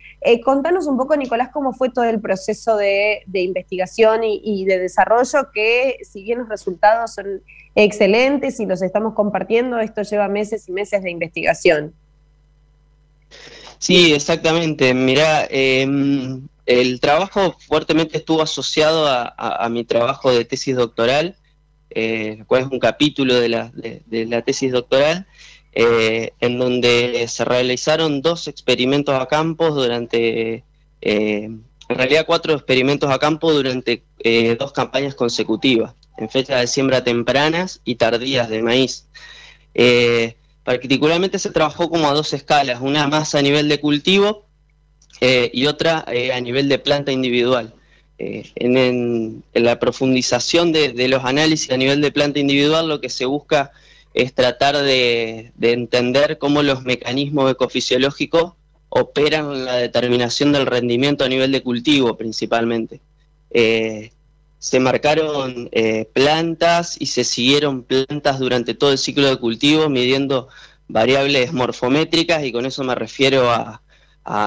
contanos 0.45 0.87
un 0.87 0.97
poco, 0.97 1.17
Nicolás, 1.17 1.49
cómo 1.53 1.73
fue 1.73 1.91
todo 1.91 2.05
el 2.05 2.21
proceso 2.21 2.77
de, 2.77 3.25
investigación 3.33 4.21
y, 4.23 4.65
de 4.67 4.79
desarrollo, 4.79 5.51
que 5.53 5.97
si 6.09 6.23
bien 6.23 6.39
los 6.39 6.49
resultados 6.49 7.15
son 7.15 7.43
excelentes 7.75 8.61
y 8.61 8.67
los 8.67 8.83
estamos 8.83 9.15
compartiendo. 9.15 9.81
Esto 9.81 10.03
lleva 10.03 10.29
meses 10.29 10.69
y 10.69 10.73
meses 10.73 11.03
de 11.03 11.11
investigación. 11.11 11.93
Sí, 13.79 14.15
exactamente. 14.15 14.95
Mira, 14.95 15.45
em, 15.51 16.47
el 16.67 17.01
trabajo 17.01 17.57
fuertemente 17.67 18.19
estuvo 18.19 18.43
asociado 18.43 19.09
a, 19.09 19.69
mi 19.73 19.83
trabajo 19.83 20.31
de 20.31 20.45
tesis 20.45 20.77
doctoral, 20.77 21.37
eh, 21.97 22.45
cual 22.47 22.65
es 22.65 22.69
un 22.71 22.79
capítulo 22.79 23.35
de 23.41 23.49
la, 23.49 23.73
de, 23.73 24.27
la 24.27 24.43
tesis 24.43 24.71
doctoral, 24.71 25.27
eh, 25.73 26.33
en 26.41 26.59
donde 26.59 27.27
se 27.27 27.43
realizaron 27.47 28.21
dos 28.21 28.49
experimentos 28.49 29.15
a 29.19 29.25
campo 29.27 29.71
durante, 29.71 30.63
eh, 31.01 31.45
en 31.45 31.65
realidad 31.89 32.27
cuatro 32.27 32.53
experimentos 32.53 33.11
a 33.11 33.19
campo 33.19 33.51
durante 33.51 34.03
eh, 34.19 34.57
dos 34.59 34.73
campañas 34.73 35.15
consecutivas 35.15 35.95
en 36.19 36.29
fechas 36.29 36.61
de 36.61 36.67
siembra 36.67 37.03
tempranas 37.03 37.81
y 37.85 37.95
tardías 37.95 38.51
de 38.51 38.63
maíz. 38.63 39.07
Particularmente 40.65 41.39
se 41.39 41.51
trabajó 41.51 41.89
como 41.89 42.09
a 42.09 42.13
dos 42.13 42.35
escalas, 42.35 42.83
una 42.83 43.07
más 43.09 43.35
a 43.35 43.41
nivel 43.41 43.71
de 43.71 43.81
cultivo 43.81 44.45
y 45.21 45.67
otra 45.67 46.05
a 46.07 46.41
nivel 46.41 46.69
de 46.69 46.79
planta 46.79 47.11
individual. 47.13 47.76
En, 48.19 49.43
la 49.53 49.79
profundización 49.79 50.73
de, 50.73 51.09
los 51.09 51.25
análisis 51.25 51.71
a 51.71 51.77
nivel 51.77 52.01
de 52.01 52.13
planta 52.13 52.39
individual 52.39 52.89
lo 52.89 53.01
que 53.01 53.11
se 53.11 53.27
busca 53.27 53.73
es 54.15 54.33
tratar 54.33 54.79
de, 54.79 55.53
entender 55.61 56.39
cómo 56.39 56.63
los 56.63 56.83
mecanismos 56.85 57.53
ecofisiológicos 57.53 58.55
operan 58.89 59.53
en 59.53 59.65
la 59.67 59.77
determinación 59.77 60.53
del 60.53 60.67
rendimiento 60.67 61.25
a 61.25 61.29
nivel 61.29 61.53
de 61.53 61.63
cultivo 61.63 62.17
principalmente. 62.17 63.01
Se 64.59 64.81
marcaron 64.81 65.69
eh, 65.73 66.09
plantas 66.13 66.97
y 66.99 67.07
se 67.07 67.25
siguieron 67.25 67.85
plantas 67.85 68.39
durante 68.39 68.75
todo 68.75 68.91
el 68.91 68.99
ciclo 68.99 69.29
de 69.29 69.37
cultivo 69.37 69.89
midiendo 69.89 70.49
variables 70.89 71.53
morfométricas 71.53 72.45
y 72.45 72.53
con 72.53 72.67
eso 72.67 72.83
me 72.83 72.95
refiero 72.95 73.51
a, 73.51 73.83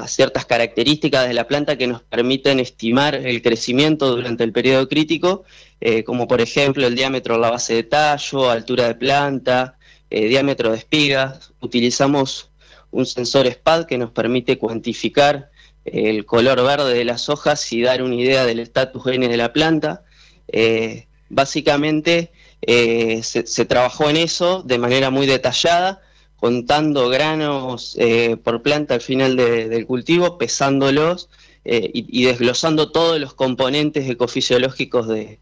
ciertas 0.07 0.45
características 0.45 1.27
de 1.27 1.33
la 1.33 1.47
planta 1.47 1.77
que 1.77 1.87
nos 1.87 2.01
permiten 2.01 2.59
estimar 2.59 3.15
el 3.15 3.41
crecimiento 3.41 4.15
durante 4.15 4.43
el 4.43 4.51
periodo 4.51 4.89
crítico, 4.89 5.43
eh, 5.79 6.03
como 6.03 6.27
por 6.27 6.41
ejemplo 6.41 6.85
el 6.85 6.95
diámetro 6.95 7.35
de 7.35 7.41
la 7.41 7.51
base 7.51 7.75
de 7.75 7.83
tallo, 7.83 8.49
altura 8.49 8.87
de 8.87 8.95
planta, 8.95 9.77
eh, 10.09 10.27
diámetro 10.27 10.71
de 10.71 10.77
espigas. 10.77 11.53
Utilizamos 11.61 12.49
un 12.91 13.05
sensor 13.05 13.47
SPAD 13.47 13.85
que 13.85 13.97
nos 13.97 14.11
permite 14.11 14.57
cuantificar 14.57 15.49
el 15.85 16.25
color 16.25 16.61
verde 16.63 16.93
de 16.93 17.05
las 17.05 17.29
hojas 17.29 17.71
y 17.71 17.81
dar 17.81 18.01
una 18.03 18.15
idea 18.15 18.45
del 18.45 18.59
estatus 18.59 19.07
N 19.07 19.27
de 19.27 19.37
la 19.37 19.53
planta. 19.53 20.03
Eh, 20.47 21.07
básicamente 21.29 22.31
eh, 22.61 23.21
se, 23.23 23.65
trabajó 23.65 24.09
en 24.09 24.17
eso 24.17 24.63
de 24.63 24.77
manera 24.77 25.09
muy 25.09 25.25
detallada, 25.25 26.01
contando 26.39 27.09
granos 27.09 27.95
eh, 27.99 28.37
por 28.37 28.61
planta 28.61 28.93
al 28.93 29.01
final 29.01 29.35
del 29.35 29.85
cultivo, 29.85 30.37
pesándolos 30.37 31.29
y, 31.63 32.25
desglosando 32.25 32.91
todos 32.91 33.19
los 33.19 33.35
componentes 33.35 34.09
ecofisiológicos 34.09 35.07
de, 35.07 35.39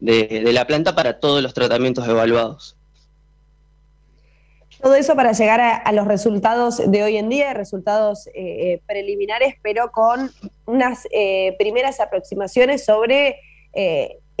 la 0.00 0.66
planta 0.66 0.96
para 0.96 1.20
todos 1.20 1.42
los 1.42 1.54
tratamientos 1.54 2.08
evaluados. 2.08 2.76
Todo 4.82 4.94
eso 4.94 5.14
para 5.14 5.32
llegar 5.32 5.60
a, 5.60 5.92
los 5.92 6.08
resultados 6.08 6.82
de 6.90 7.02
hoy 7.04 7.18
en 7.18 7.28
día, 7.28 7.54
resultados 7.54 8.28
preliminares, 8.86 9.54
pero 9.62 9.92
con 9.92 10.32
unas 10.66 11.06
primeras 11.58 12.00
aproximaciones 12.00 12.84
sobre 12.84 13.36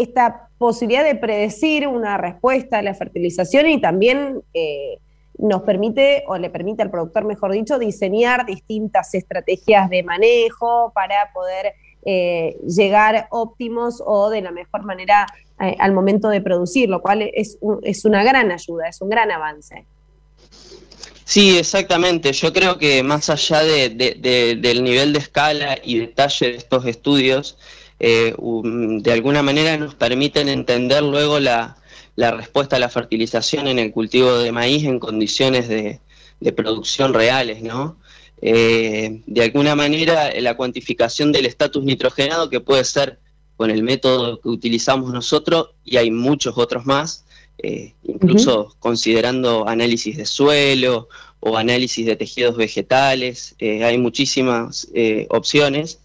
esta 0.00 0.48
posibilidad 0.56 1.04
de 1.04 1.14
predecir 1.14 1.86
una 1.86 2.16
respuesta 2.16 2.78
a 2.78 2.82
la 2.82 2.94
fertilización 2.94 3.68
y 3.68 3.80
también 3.80 4.42
eh, 4.54 4.98
nos 5.40 5.62
permite, 5.62 6.24
o 6.26 6.36
le 6.36 6.50
permite 6.50 6.82
al 6.82 6.90
productor, 6.90 7.24
mejor 7.24 7.52
dicho, 7.52 7.78
diseñar 7.78 8.46
distintas 8.46 9.14
estrategias 9.14 9.88
de 9.90 10.02
manejo 10.02 10.92
para 10.94 11.32
poder 11.32 11.74
eh, 12.04 12.56
llegar 12.66 13.26
óptimos 13.30 14.02
o 14.04 14.30
de 14.30 14.42
la 14.42 14.50
mejor 14.50 14.84
manera 14.84 15.26
eh, 15.60 15.76
al 15.78 15.92
momento 15.92 16.28
de 16.28 16.40
producir, 16.40 16.88
lo 16.88 17.02
cual 17.02 17.22
es, 17.22 17.58
es 17.82 18.04
una 18.04 18.22
gran 18.22 18.50
ayuda, 18.50 18.88
es 18.88 19.00
un 19.00 19.10
gran 19.10 19.30
avance. 19.30 19.84
Sí, 21.24 21.58
exactamente. 21.58 22.32
Yo 22.32 22.52
creo 22.52 22.76
que 22.76 23.02
más 23.02 23.30
allá 23.30 23.62
del 23.62 24.82
nivel 24.82 25.12
de 25.12 25.18
escala 25.18 25.78
y 25.82 25.98
detalle 25.98 26.46
de 26.52 26.56
estos 26.56 26.84
estudios, 26.86 27.56
eh, 28.00 28.34
de 28.36 29.12
alguna 29.12 29.42
manera 29.42 29.76
nos 29.76 29.94
permiten 29.94 30.48
entender 30.48 31.02
luego 31.02 31.38
la, 31.38 31.76
respuesta 32.16 32.76
a 32.76 32.78
la 32.78 32.88
fertilización 32.88 33.66
en 33.68 33.78
el 33.78 33.92
cultivo 33.92 34.38
de 34.38 34.52
maíz 34.52 34.84
en 34.84 34.98
condiciones 34.98 35.68
de, 35.68 36.00
producción 36.52 37.12
reales, 37.14 37.62
¿no? 37.62 37.98
Eh, 38.42 39.20
de 39.26 39.42
alguna 39.42 39.76
manera 39.76 40.32
la 40.40 40.56
cuantificación 40.56 41.32
del 41.32 41.44
estatus 41.44 41.84
nitrogenado 41.84 42.48
que 42.48 42.60
puede 42.60 42.84
ser 42.84 43.18
con 43.56 43.70
el 43.70 43.82
método 43.82 44.40
que 44.40 44.48
utilizamos 44.48 45.12
nosotros 45.12 45.70
y 45.84 45.98
hay 45.98 46.10
muchos 46.10 46.56
otros 46.56 46.86
más, 46.86 47.26
eh, 47.58 47.92
incluso 48.02 48.74
considerando 48.78 49.68
análisis 49.68 50.16
de 50.16 50.24
suelo 50.24 51.08
o 51.40 51.58
análisis 51.58 52.06
de 52.06 52.16
tejidos 52.16 52.56
vegetales, 52.56 53.54
hay 53.60 53.98
muchísimas 53.98 54.88
opciones 55.28 56.00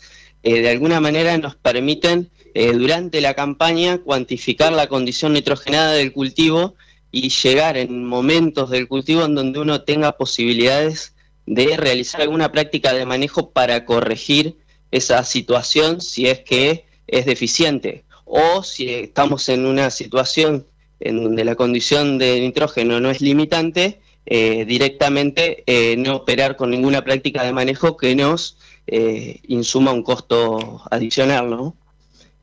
eh, 0.46 0.62
de 0.62 0.70
alguna 0.70 1.02
manera 1.02 1.36
nos 1.40 1.56
permiten 1.56 2.30
eh, 2.56 2.72
durante 2.72 3.22
la 3.22 3.36
campaña 3.36 4.00
cuantificar 4.00 4.74
la 4.74 4.88
condición 4.88 5.34
nitrogenada 5.34 5.92
del 5.92 6.12
cultivo 6.12 6.74
y 7.12 7.30
llegar 7.30 7.78
en 7.78 8.04
momentos 8.06 8.72
del 8.72 8.88
cultivo 8.88 9.24
en 9.24 9.36
donde 9.36 9.60
uno 9.60 9.84
tenga 9.84 10.14
posibilidades 10.14 11.14
de 11.46 11.78
realizar 11.78 12.22
alguna 12.22 12.52
práctica 12.52 12.94
de 12.94 13.06
manejo 13.06 13.52
para 13.52 13.86
corregir 13.86 14.58
esa 14.90 15.24
situación 15.24 16.02
si 16.02 16.28
es 16.28 16.40
que 16.40 16.86
es 17.06 17.26
deficiente 17.28 18.06
o 18.24 18.64
si 18.64 18.90
estamos 18.90 19.48
en 19.50 19.68
una 19.68 19.92
situación 19.92 20.66
en 21.00 21.24
donde 21.24 21.46
la 21.46 21.56
condición 21.56 22.18
de 22.18 22.40
nitrógeno 22.40 23.00
no 23.00 23.12
es 23.12 23.22
limitante, 23.22 24.00
eh, 24.26 24.66
directamente 24.66 25.64
no 25.98 26.16
operar 26.16 26.56
con 26.56 26.72
ninguna 26.72 27.04
práctica 27.04 27.44
de 27.44 27.54
manejo 27.54 27.96
que 27.96 28.16
nos 28.16 28.58
eh, 28.88 29.40
insuma 29.48 29.92
un 29.92 30.04
costo 30.04 30.82
adicional, 30.92 31.50
¿no? 31.50 31.76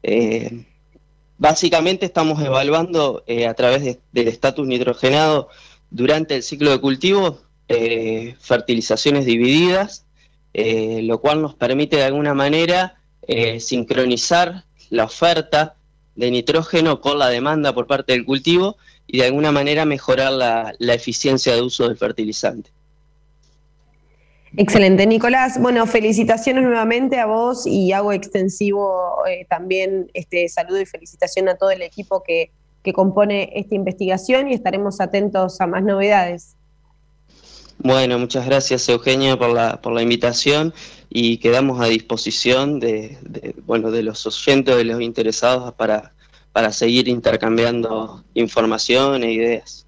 Eh, 0.03 0.64
básicamente 1.38 2.07
estamos 2.07 2.42
evaluando 2.42 3.24
eh, 3.26 3.46
a 3.46 3.55
través 3.55 3.98
del 4.12 4.28
estatus 4.28 4.66
nitrogenado 4.66 5.48
durante 5.90 6.36
el 6.36 6.42
ciclo 6.42 6.70
de 6.70 6.80
cultivo 6.80 7.40
fertilizaciones 8.40 9.24
divididas, 9.24 10.05
lo 10.53 11.20
cual 11.22 11.40
nos 11.40 11.55
permite 11.55 11.96
de 11.96 12.05
alguna 12.05 12.34
manera 12.34 13.00
sincronizar 13.61 14.64
la 14.90 15.05
oferta 15.05 15.76
de 16.14 16.30
nitrógeno 16.30 17.00
con 17.00 17.18
la 17.18 17.30
demanda 17.30 17.72
por 17.72 17.86
parte 17.86 18.12
del 18.12 18.26
cultivo 18.26 18.76
y 19.07 19.18
de 19.18 19.24
alguna 19.24 19.53
manera 19.53 19.86
mejorar 19.86 20.32
la 20.32 20.94
eficiencia 20.94 21.55
de 21.55 21.62
uso 21.62 21.88
del 21.88 21.96
fertilizante. 21.96 22.70
Excelente, 24.57 25.07
Nicolás. 25.07 25.59
Bueno, 25.61 25.86
felicitaciones 25.86 26.64
nuevamente 26.64 27.18
a 27.18 27.26
vos 27.26 27.66
y 27.66 27.92
hago 27.92 28.12
extensivo 28.12 29.24
eh, 29.26 29.46
también 29.48 30.11
este 30.12 30.48
saludo 30.48 30.80
y 30.80 30.86
felicitación 30.86 31.48
a 31.48 31.55
todo 31.57 31.70
el 31.70 31.80
equipo 31.80 32.22
que, 32.22 32.50
que 32.82 32.92
compone 32.92 33.50
esta 33.55 33.74
investigación 33.74 34.48
y 34.48 34.55
estaremos 34.55 35.00
atentos 35.00 35.61
a 35.61 35.66
más 35.66 35.82
novedades. 35.82 36.57
Bueno, 37.78 38.18
muchas 38.18 38.46
gracias 38.46 38.88
Eugenia 38.88 39.36
por 39.38 39.50
la, 39.50 39.80
por 39.80 39.92
la 39.92 40.03
invitación 40.03 40.72
y 41.09 41.38
quedamos 41.38 41.80
a 41.80 41.86
disposición 41.86 42.78
de, 42.78 43.18
bueno, 43.66 43.90
de 43.90 44.03
los 44.03 44.24
oyentes, 44.26 44.76
de 44.76 44.84
los 44.84 45.00
interesados 45.00 45.74
para, 45.74 46.12
para 46.53 46.72
seguir 46.72 47.09
intercambiando 47.09 48.22
información 48.34 49.24
e 49.24 49.32
ideas. 49.32 49.86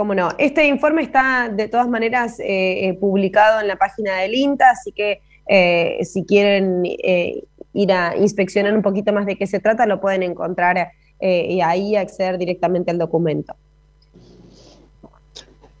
Cómo 0.00 0.14
no. 0.14 0.30
Este 0.38 0.66
informe 0.66 1.02
está 1.02 1.50
de 1.50 1.68
todas 1.68 1.86
maneras 1.86 2.40
eh, 2.40 2.88
eh, 2.88 2.94
publicado 2.94 3.60
en 3.60 3.68
la 3.68 3.76
página 3.76 4.16
del 4.16 4.34
INTA, 4.34 4.70
así 4.70 4.92
que 4.92 5.20
eh, 5.46 5.98
si 6.06 6.24
quieren 6.24 6.86
ir 6.86 7.92
a 7.92 8.16
inspeccionar 8.16 8.74
un 8.74 8.80
poquito 8.80 9.12
más 9.12 9.26
de 9.26 9.36
qué 9.36 9.46
se 9.46 9.60
trata, 9.60 9.84
lo 9.84 10.00
pueden 10.00 10.22
encontrar 10.22 10.92
y 11.20 11.60
ahí 11.60 11.96
acceder 11.96 12.38
directamente 12.38 12.90
al 12.90 12.96
documento. 12.96 13.54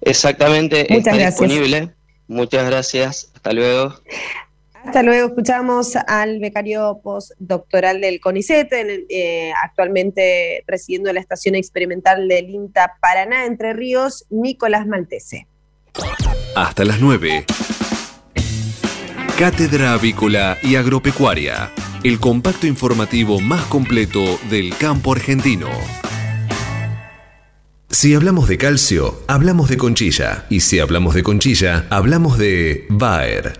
Exactamente, 0.02 0.94
está 0.94 1.16
disponible. 1.16 1.94
Muchas 2.28 2.66
gracias. 2.68 3.32
Hasta 3.34 3.54
luego. 3.54 3.94
Hasta 4.84 5.02
luego. 5.02 5.28
Escuchamos 5.28 5.96
al 5.96 6.40
becario 6.40 7.00
postdoctoral 7.02 8.00
del 8.00 8.20
CONICET, 8.20 8.68
eh, 8.72 9.52
actualmente 9.62 10.64
residiendo 10.66 11.10
en 11.10 11.16
la 11.16 11.20
estación 11.20 11.54
experimental 11.54 12.26
del 12.28 12.50
INTA 12.50 12.96
Paraná, 13.00 13.44
Entre 13.46 13.72
Ríos, 13.72 14.26
Nicolás 14.30 14.86
Maltese. 14.86 15.46
Hasta 16.56 16.84
las 16.84 17.00
9. 17.00 17.44
Cátedra 19.38 19.94
Avícola 19.94 20.58
y 20.62 20.76
Agropecuaria, 20.76 21.70
el 22.04 22.20
compacto 22.20 22.66
informativo 22.66 23.40
más 23.40 23.64
completo 23.66 24.38
del 24.50 24.76
campo 24.76 25.12
argentino. 25.12 25.68
Si 27.90 28.14
hablamos 28.14 28.48
de 28.48 28.56
calcio, 28.56 29.20
hablamos 29.26 29.68
de 29.68 29.76
conchilla. 29.76 30.46
Y 30.48 30.60
si 30.60 30.78
hablamos 30.78 31.14
de 31.14 31.22
conchilla, 31.22 31.86
hablamos 31.90 32.38
de 32.38 32.86
Bayer. 32.88 33.59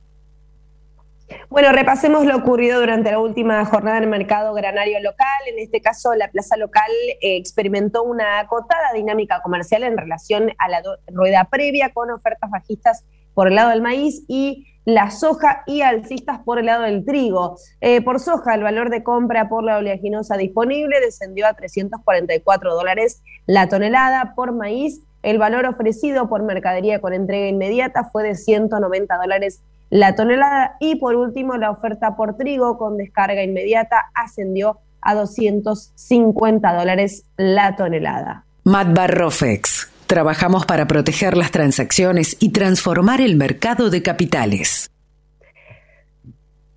Bueno, 1.49 1.71
repasemos 1.71 2.25
lo 2.25 2.37
ocurrido 2.37 2.79
durante 2.79 3.11
la 3.11 3.19
última 3.19 3.63
jornada 3.65 3.97
en 3.97 4.03
el 4.03 4.09
mercado 4.09 4.53
granario 4.53 4.99
local. 5.01 5.27
En 5.47 5.59
este 5.59 5.81
caso, 5.81 6.13
la 6.15 6.29
plaza 6.29 6.57
local 6.57 6.91
eh, 7.21 7.37
experimentó 7.37 8.03
una 8.03 8.39
acotada 8.39 8.93
dinámica 8.93 9.41
comercial 9.41 9.83
en 9.83 9.97
relación 9.97 10.51
a 10.57 10.69
la 10.69 10.81
rueda 11.07 11.45
previa 11.45 11.91
con 11.93 12.11
ofertas 12.11 12.49
bajistas 12.49 13.05
por 13.33 13.47
el 13.47 13.55
lado 13.55 13.69
del 13.69 13.81
maíz 13.81 14.23
y 14.27 14.67
la 14.85 15.11
soja 15.11 15.63
y 15.67 15.81
alcistas 15.81 16.39
por 16.39 16.59
el 16.59 16.65
lado 16.65 16.83
del 16.83 17.05
trigo. 17.05 17.57
Eh, 17.81 18.01
por 18.01 18.19
soja, 18.19 18.55
el 18.55 18.63
valor 18.63 18.89
de 18.89 19.03
compra 19.03 19.47
por 19.47 19.63
la 19.63 19.77
oleaginosa 19.77 20.37
disponible 20.37 20.99
descendió 20.99 21.47
a 21.47 21.53
344 21.53 22.73
dólares 22.73 23.21
la 23.45 23.69
tonelada. 23.69 24.33
Por 24.35 24.53
maíz, 24.53 25.01
el 25.23 25.37
valor 25.37 25.65
ofrecido 25.65 26.27
por 26.29 26.43
mercadería 26.43 26.99
con 26.99 27.13
entrega 27.13 27.47
inmediata 27.47 28.09
fue 28.11 28.23
de 28.23 28.35
190 28.35 29.17
dólares 29.17 29.61
la 29.91 30.15
tonelada. 30.15 30.77
Y 30.79 30.95
por 30.95 31.15
último, 31.15 31.57
la 31.57 31.69
oferta 31.69 32.15
por 32.15 32.35
trigo 32.35 32.79
con 32.79 32.97
descarga 32.97 33.43
inmediata 33.43 34.09
ascendió 34.15 34.79
a 35.01 35.13
250 35.13 36.73
dólares 36.73 37.25
la 37.37 37.75
tonelada. 37.75 38.45
Matbarrofex. 38.63 39.89
Trabajamos 40.07 40.65
para 40.65 40.87
proteger 40.87 41.37
las 41.37 41.51
transacciones 41.51 42.35
y 42.39 42.49
transformar 42.49 43.21
el 43.21 43.35
mercado 43.35 43.89
de 43.89 44.01
capitales. 44.01 44.91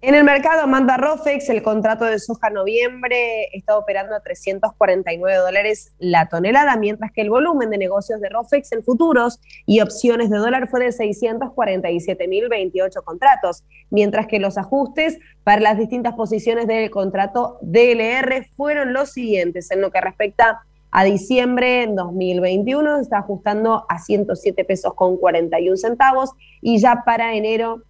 En 0.07 0.15
el 0.15 0.23
mercado 0.23 0.67
manda 0.67 0.99
Rofex, 0.99 1.49
el 1.49 1.63
contrato 1.63 2.05
de 2.05 2.19
soja 2.19 2.51
noviembre 2.51 3.49
está 3.55 3.79
operando 3.79 4.15
a 4.15 4.21
349 4.21 5.39
dólares 5.39 5.95
la 5.99 6.29
tonelada, 6.29 6.77
mientras 6.77 7.11
que 7.11 7.23
el 7.23 7.31
volumen 7.31 7.71
de 7.71 7.79
negocios 7.79 8.21
de 8.21 8.29
Rofex 8.29 8.73
en 8.73 8.85
futuros 8.85 9.41
y 9.65 9.81
opciones 9.81 10.29
de 10.29 10.37
dólar 10.37 10.69
fue 10.69 10.81
de 10.81 10.91
647.028 10.91 13.03
contratos, 13.03 13.65
mientras 13.89 14.27
que 14.27 14.41
los 14.41 14.59
ajustes 14.59 15.19
para 15.43 15.63
las 15.63 15.79
distintas 15.79 16.13
posiciones 16.13 16.67
del 16.67 16.91
contrato 16.91 17.57
DLR 17.63 18.47
fueron 18.59 18.93
los 18.93 19.11
siguientes. 19.11 19.71
En 19.71 19.81
lo 19.81 19.91
que 19.91 20.03
respecta 20.03 20.61
a 20.91 21.05
diciembre 21.05 21.89
2021, 21.89 22.99
está 22.99 23.21
ajustando 23.21 23.87
a 23.89 23.99
107 23.99 24.67
pesos 24.67 24.93
con 24.93 25.17
41 25.17 25.79
centavos 25.79 26.33
y 26.61 26.79
ya 26.79 27.05
para 27.07 27.35
enero 27.35 27.85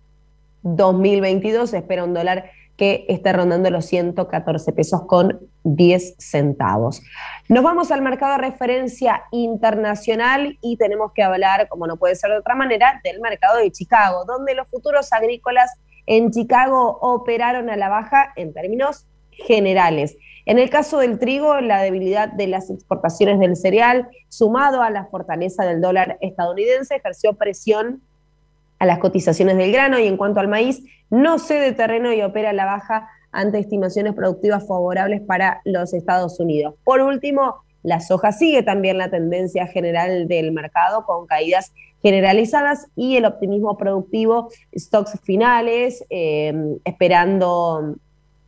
2022 0.64 1.70
se 1.70 1.78
espera 1.78 2.04
un 2.04 2.14
dólar 2.14 2.50
que 2.76 3.04
esté 3.08 3.32
rondando 3.32 3.70
los 3.70 3.84
114 3.86 4.72
pesos 4.72 5.02
con 5.06 5.48
10 5.62 6.16
centavos. 6.18 7.02
Nos 7.48 7.62
vamos 7.62 7.92
al 7.92 8.02
mercado 8.02 8.32
de 8.32 8.50
referencia 8.50 9.22
internacional 9.30 10.58
y 10.60 10.76
tenemos 10.76 11.12
que 11.12 11.22
hablar, 11.22 11.68
como 11.68 11.86
no 11.86 11.96
puede 11.96 12.16
ser 12.16 12.30
de 12.30 12.38
otra 12.38 12.56
manera, 12.56 13.00
del 13.04 13.20
mercado 13.20 13.58
de 13.58 13.70
Chicago, 13.70 14.24
donde 14.24 14.54
los 14.54 14.68
futuros 14.68 15.12
agrícolas 15.12 15.70
en 16.06 16.30
Chicago 16.30 16.98
operaron 17.00 17.70
a 17.70 17.76
la 17.76 17.88
baja 17.88 18.32
en 18.34 18.52
términos 18.52 19.06
generales. 19.30 20.16
En 20.46 20.58
el 20.58 20.68
caso 20.68 20.98
del 20.98 21.18
trigo, 21.18 21.60
la 21.60 21.80
debilidad 21.80 22.28
de 22.28 22.46
las 22.48 22.70
exportaciones 22.70 23.38
del 23.38 23.56
cereal, 23.56 24.08
sumado 24.28 24.82
a 24.82 24.90
la 24.90 25.06
fortaleza 25.06 25.64
del 25.64 25.80
dólar 25.80 26.18
estadounidense, 26.20 26.96
ejerció 26.96 27.34
presión 27.34 28.02
a 28.84 28.86
las 28.86 28.98
cotizaciones 28.98 29.56
del 29.56 29.72
grano 29.72 29.98
y 29.98 30.06
en 30.06 30.16
cuanto 30.16 30.40
al 30.40 30.48
maíz, 30.48 30.84
no 31.10 31.38
cede 31.38 31.72
terreno 31.72 32.12
y 32.12 32.22
opera 32.22 32.50
a 32.50 32.52
la 32.52 32.66
baja 32.66 33.08
ante 33.32 33.58
estimaciones 33.58 34.12
productivas 34.12 34.66
favorables 34.66 35.22
para 35.22 35.60
los 35.64 35.94
Estados 35.94 36.38
Unidos. 36.38 36.74
Por 36.84 37.00
último, 37.00 37.56
la 37.82 38.00
soja 38.00 38.30
sigue 38.30 38.62
también 38.62 38.98
la 38.98 39.10
tendencia 39.10 39.66
general 39.66 40.28
del 40.28 40.52
mercado 40.52 41.04
con 41.04 41.26
caídas 41.26 41.72
generalizadas 42.02 42.86
y 42.94 43.16
el 43.16 43.24
optimismo 43.24 43.76
productivo, 43.78 44.50
stocks 44.76 45.18
finales, 45.22 46.04
em, 46.10 46.78
esperando 46.84 47.96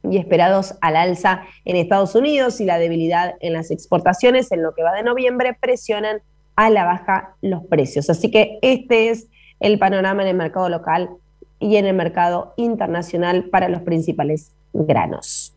y 0.08 0.18
esperados 0.18 0.74
al 0.82 0.96
alza 0.96 1.42
en 1.64 1.76
Estados 1.76 2.14
Unidos 2.14 2.60
y 2.60 2.66
la 2.66 2.78
debilidad 2.78 3.34
en 3.40 3.54
las 3.54 3.70
exportaciones 3.70 4.52
en 4.52 4.62
lo 4.62 4.74
que 4.74 4.82
va 4.82 4.92
de 4.92 5.02
noviembre 5.02 5.56
presionan 5.58 6.20
a 6.54 6.70
la 6.70 6.84
baja 6.84 7.34
los 7.40 7.64
precios. 7.64 8.08
Así 8.10 8.30
que 8.30 8.58
este 8.62 9.08
es 9.08 9.28
el 9.60 9.78
panorama 9.78 10.22
en 10.22 10.28
el 10.28 10.36
mercado 10.36 10.68
local 10.68 11.10
y 11.58 11.76
en 11.76 11.86
el 11.86 11.94
mercado 11.94 12.54
internacional 12.56 13.44
para 13.50 13.68
los 13.68 13.82
principales 13.82 14.52
granos. 14.72 15.52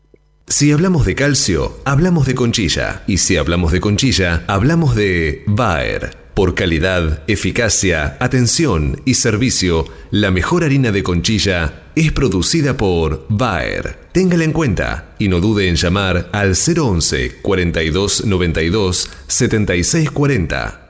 Si 0.46 0.72
hablamos 0.72 1.06
de 1.06 1.14
calcio, 1.14 1.76
hablamos 1.84 2.26
de 2.26 2.34
conchilla. 2.34 3.02
Y 3.06 3.18
si 3.18 3.36
hablamos 3.36 3.70
de 3.70 3.80
conchilla, 3.80 4.42
hablamos 4.48 4.96
de 4.96 5.44
Bayer. 5.46 6.16
Por 6.34 6.54
calidad, 6.54 7.22
eficacia, 7.28 8.16
atención 8.18 9.00
y 9.04 9.14
servicio, 9.14 9.84
la 10.10 10.30
mejor 10.30 10.64
harina 10.64 10.90
de 10.90 11.02
conchilla 11.02 11.82
es 11.94 12.10
producida 12.12 12.76
por 12.76 13.26
Bayer. 13.28 13.98
Téngala 14.12 14.42
en 14.42 14.52
cuenta 14.52 15.14
y 15.18 15.28
no 15.28 15.40
dude 15.40 15.68
en 15.68 15.76
llamar 15.76 16.30
al 16.32 16.54
011 16.54 17.42
42 17.42 18.24
92 18.26 19.10
76 19.28 20.10
40. 20.10 20.89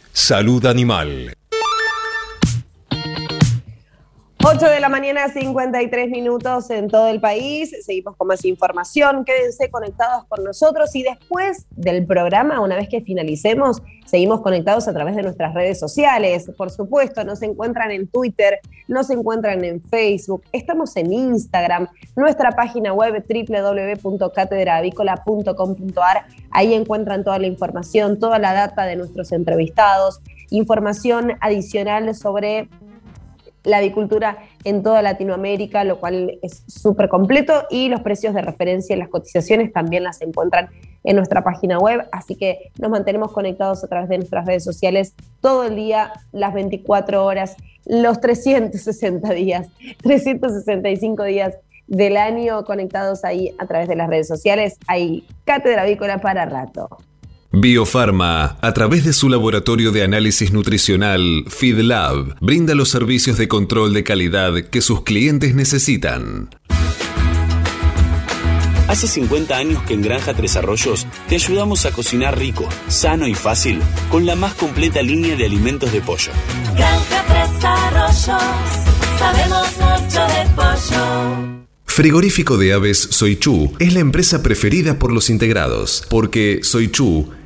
Salud 0.13 0.65
Animal. 0.65 1.40
8 4.53 4.65
de 4.65 4.81
la 4.81 4.89
mañana, 4.89 5.29
53 5.29 6.09
minutos 6.09 6.69
en 6.71 6.89
todo 6.89 7.07
el 7.07 7.21
país. 7.21 7.73
Seguimos 7.85 8.17
con 8.17 8.27
más 8.27 8.43
información. 8.43 9.23
Quédense 9.23 9.69
conectados 9.69 10.25
con 10.25 10.43
nosotros 10.43 10.93
y 10.93 11.03
después 11.03 11.67
del 11.69 12.05
programa, 12.05 12.59
una 12.59 12.75
vez 12.75 12.89
que 12.89 12.99
finalicemos, 12.99 13.81
seguimos 14.05 14.41
conectados 14.41 14.89
a 14.89 14.93
través 14.93 15.15
de 15.15 15.23
nuestras 15.23 15.53
redes 15.53 15.79
sociales. 15.79 16.51
Por 16.57 16.69
supuesto, 16.69 17.23
nos 17.23 17.41
encuentran 17.43 17.91
en 17.91 18.07
Twitter, 18.07 18.59
nos 18.89 19.09
encuentran 19.09 19.63
en 19.63 19.81
Facebook, 19.81 20.43
estamos 20.51 20.97
en 20.97 21.13
Instagram, 21.13 21.87
nuestra 22.17 22.51
página 22.51 22.91
web 22.91 23.23
www.catedravícola.com.ar. 24.03 26.25
Ahí 26.51 26.73
encuentran 26.73 27.23
toda 27.23 27.39
la 27.39 27.47
información, 27.47 28.19
toda 28.19 28.37
la 28.37 28.51
data 28.51 28.83
de 28.83 28.97
nuestros 28.97 29.31
entrevistados, 29.31 30.19
información 30.49 31.37
adicional 31.39 32.13
sobre 32.15 32.67
la 33.63 33.77
avicultura 33.77 34.37
en 34.63 34.83
toda 34.83 35.01
Latinoamérica, 35.01 35.83
lo 35.83 35.99
cual 35.99 36.39
es 36.41 36.63
súper 36.67 37.09
completo 37.09 37.65
y 37.69 37.89
los 37.89 38.01
precios 38.01 38.33
de 38.33 38.41
referencia 38.41 38.95
y 38.95 38.99
las 38.99 39.09
cotizaciones 39.09 39.71
también 39.71 40.03
las 40.03 40.21
encuentran 40.21 40.69
en 41.03 41.15
nuestra 41.15 41.43
página 41.43 41.79
web, 41.79 42.07
así 42.11 42.35
que 42.35 42.71
nos 42.79 42.91
mantenemos 42.91 43.31
conectados 43.31 43.83
a 43.83 43.87
través 43.87 44.09
de 44.09 44.17
nuestras 44.17 44.45
redes 44.45 44.63
sociales 44.63 45.15
todo 45.41 45.63
el 45.63 45.75
día, 45.75 46.13
las 46.31 46.53
24 46.53 47.25
horas, 47.25 47.55
los 47.85 48.21
360 48.21 49.33
días, 49.33 49.67
365 50.03 51.23
días 51.23 51.57
del 51.87 52.17
año 52.17 52.63
conectados 52.63 53.25
ahí 53.25 53.53
a 53.57 53.65
través 53.65 53.89
de 53.89 53.95
las 53.95 54.07
redes 54.07 54.27
sociales. 54.27 54.77
Hay 54.87 55.25
Cátedra 55.43 55.81
Avícola 55.81 56.19
para 56.19 56.45
rato. 56.45 56.87
Biofarma, 57.53 58.57
a 58.61 58.73
través 58.73 59.03
de 59.03 59.11
su 59.11 59.27
laboratorio 59.27 59.91
de 59.91 60.03
análisis 60.03 60.53
nutricional, 60.53 61.43
FeedLab, 61.49 62.37
brinda 62.39 62.75
los 62.75 62.89
servicios 62.89 63.37
de 63.37 63.49
control 63.49 63.93
de 63.93 64.05
calidad 64.05 64.53
que 64.69 64.79
sus 64.79 65.03
clientes 65.03 65.53
necesitan. 65.53 66.49
Hace 68.87 69.07
50 69.07 69.57
años 69.57 69.83
que 69.83 69.93
en 69.93 70.01
Granja 70.01 70.33
Tres 70.33 70.55
Arroyos 70.55 71.05
te 71.27 71.35
ayudamos 71.35 71.85
a 71.85 71.91
cocinar 71.91 72.39
rico, 72.39 72.69
sano 72.87 73.27
y 73.27 73.35
fácil 73.35 73.81
con 74.09 74.25
la 74.25 74.35
más 74.37 74.53
completa 74.53 75.01
línea 75.01 75.35
de 75.35 75.45
alimentos 75.45 75.91
de 75.91 75.99
pollo. 75.99 76.31
Granja 76.75 77.25
Tres 77.27 77.65
Arroyos, 77.65 78.41
sabemos 79.19 79.67
mucho 79.77 80.21
de 80.27 80.45
pollo. 80.55 81.61
Frigorífico 81.93 82.57
de 82.57 82.71
Aves 82.71 83.09
Soichu 83.11 83.73
es 83.77 83.93
la 83.93 83.99
empresa 83.99 84.41
preferida 84.41 84.97
por 84.97 85.11
los 85.11 85.29
integrados, 85.29 86.07
porque 86.09 86.61
Soichu 86.63 87.29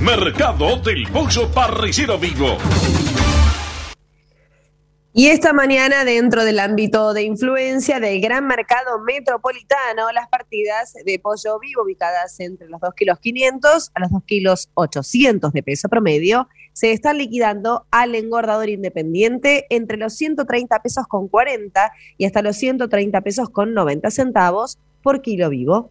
Mercado 0.00 0.76
del 0.76 1.08
Pollo 1.12 1.50
Parricero 1.50 2.18
Vivo. 2.18 2.56
Y 5.12 5.26
esta 5.26 5.52
mañana, 5.52 6.04
dentro 6.04 6.44
del 6.44 6.60
ámbito 6.60 7.12
de 7.12 7.24
influencia 7.24 7.98
del 7.98 8.20
gran 8.20 8.46
mercado 8.46 9.00
metropolitano, 9.00 10.12
las 10.12 10.28
partidas 10.28 10.94
de 11.04 11.18
pollo 11.18 11.58
vivo 11.58 11.82
ubicadas 11.82 12.38
entre 12.38 12.68
los 12.68 12.80
2 12.80 12.94
kilos 12.94 13.18
500 13.18 13.90
a 13.92 14.00
los 14.00 14.10
2 14.12 14.22
kilos 14.24 14.70
800 14.74 15.52
de 15.52 15.62
peso 15.64 15.88
promedio 15.88 16.48
se 16.72 16.92
están 16.92 17.18
liquidando 17.18 17.84
al 17.90 18.14
engordador 18.14 18.68
independiente 18.68 19.66
entre 19.68 19.96
los 19.96 20.14
130 20.14 20.80
pesos 20.80 21.08
con 21.08 21.26
40 21.26 21.90
y 22.16 22.24
hasta 22.24 22.40
los 22.40 22.56
130 22.56 23.20
pesos 23.22 23.50
con 23.50 23.74
90 23.74 24.12
centavos 24.12 24.78
por 25.02 25.22
kilo 25.22 25.50
vivo. 25.50 25.90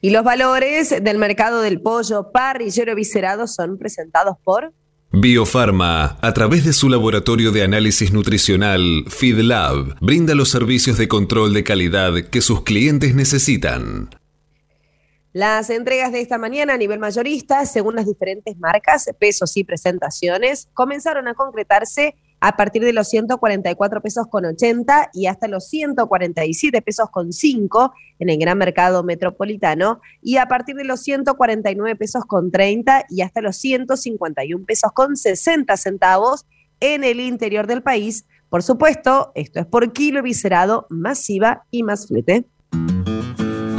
Y 0.00 0.10
los 0.10 0.24
valores 0.24 0.94
del 1.02 1.18
mercado 1.18 1.60
del 1.60 1.80
pollo 1.80 2.30
parrillero 2.32 2.94
viscerado 2.94 3.46
son 3.46 3.78
presentados 3.78 4.36
por 4.42 4.72
Biofarma, 5.12 6.18
a 6.22 6.32
través 6.32 6.64
de 6.64 6.72
su 6.72 6.88
laboratorio 6.88 7.50
de 7.50 7.64
análisis 7.64 8.12
nutricional, 8.12 9.04
FeedLab, 9.08 9.96
brinda 10.00 10.36
los 10.36 10.50
servicios 10.50 10.98
de 10.98 11.08
control 11.08 11.52
de 11.52 11.64
calidad 11.64 12.14
que 12.30 12.40
sus 12.40 12.62
clientes 12.62 13.12
necesitan. 13.16 14.08
Las 15.32 15.68
entregas 15.68 16.12
de 16.12 16.20
esta 16.20 16.38
mañana 16.38 16.74
a 16.74 16.76
nivel 16.76 17.00
mayorista, 17.00 17.66
según 17.66 17.96
las 17.96 18.06
diferentes 18.06 18.56
marcas, 18.58 19.10
pesos 19.18 19.56
y 19.56 19.64
presentaciones, 19.64 20.68
comenzaron 20.74 21.26
a 21.26 21.34
concretarse 21.34 22.14
a 22.40 22.56
partir 22.56 22.82
de 22.82 22.92
los 22.92 23.08
144 23.08 24.00
pesos 24.00 24.26
con 24.28 24.44
80 24.46 25.10
y 25.12 25.26
hasta 25.26 25.46
los 25.46 25.68
147 25.68 26.82
pesos 26.82 27.10
con 27.10 27.32
5 27.32 27.92
en 28.18 28.30
el 28.30 28.38
gran 28.38 28.58
mercado 28.58 29.04
metropolitano 29.04 30.00
y 30.22 30.38
a 30.38 30.46
partir 30.46 30.74
de 30.76 30.84
los 30.84 31.00
149 31.00 31.96
pesos 31.96 32.24
con 32.24 32.50
30 32.50 33.04
y 33.10 33.20
hasta 33.20 33.40
los 33.42 33.56
151 33.56 34.64
pesos 34.64 34.90
con 34.92 35.16
60 35.16 35.76
centavos 35.76 36.46
en 36.80 37.04
el 37.04 37.20
interior 37.20 37.66
del 37.66 37.82
país 37.82 38.24
Por 38.48 38.64
supuesto, 38.64 39.30
esto 39.36 39.60
es 39.60 39.66
por 39.66 39.92
kilo 39.92 40.22
viscerado, 40.22 40.86
masiva 40.90 41.64
y 41.70 41.84
más 41.84 42.08
flete. 42.08 42.46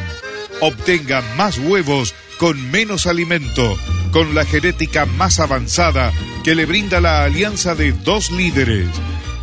Obtenga 0.60 1.22
más 1.36 1.58
huevos 1.58 2.12
con 2.40 2.72
menos 2.72 3.06
alimento, 3.06 3.76
con 4.12 4.34
la 4.34 4.44
genética 4.44 5.06
más 5.06 5.38
avanzada 5.38 6.12
que 6.42 6.56
le 6.56 6.66
brinda 6.66 7.00
la 7.00 7.22
alianza 7.22 7.76
de 7.76 7.92
dos 7.92 8.32
líderes 8.32 8.88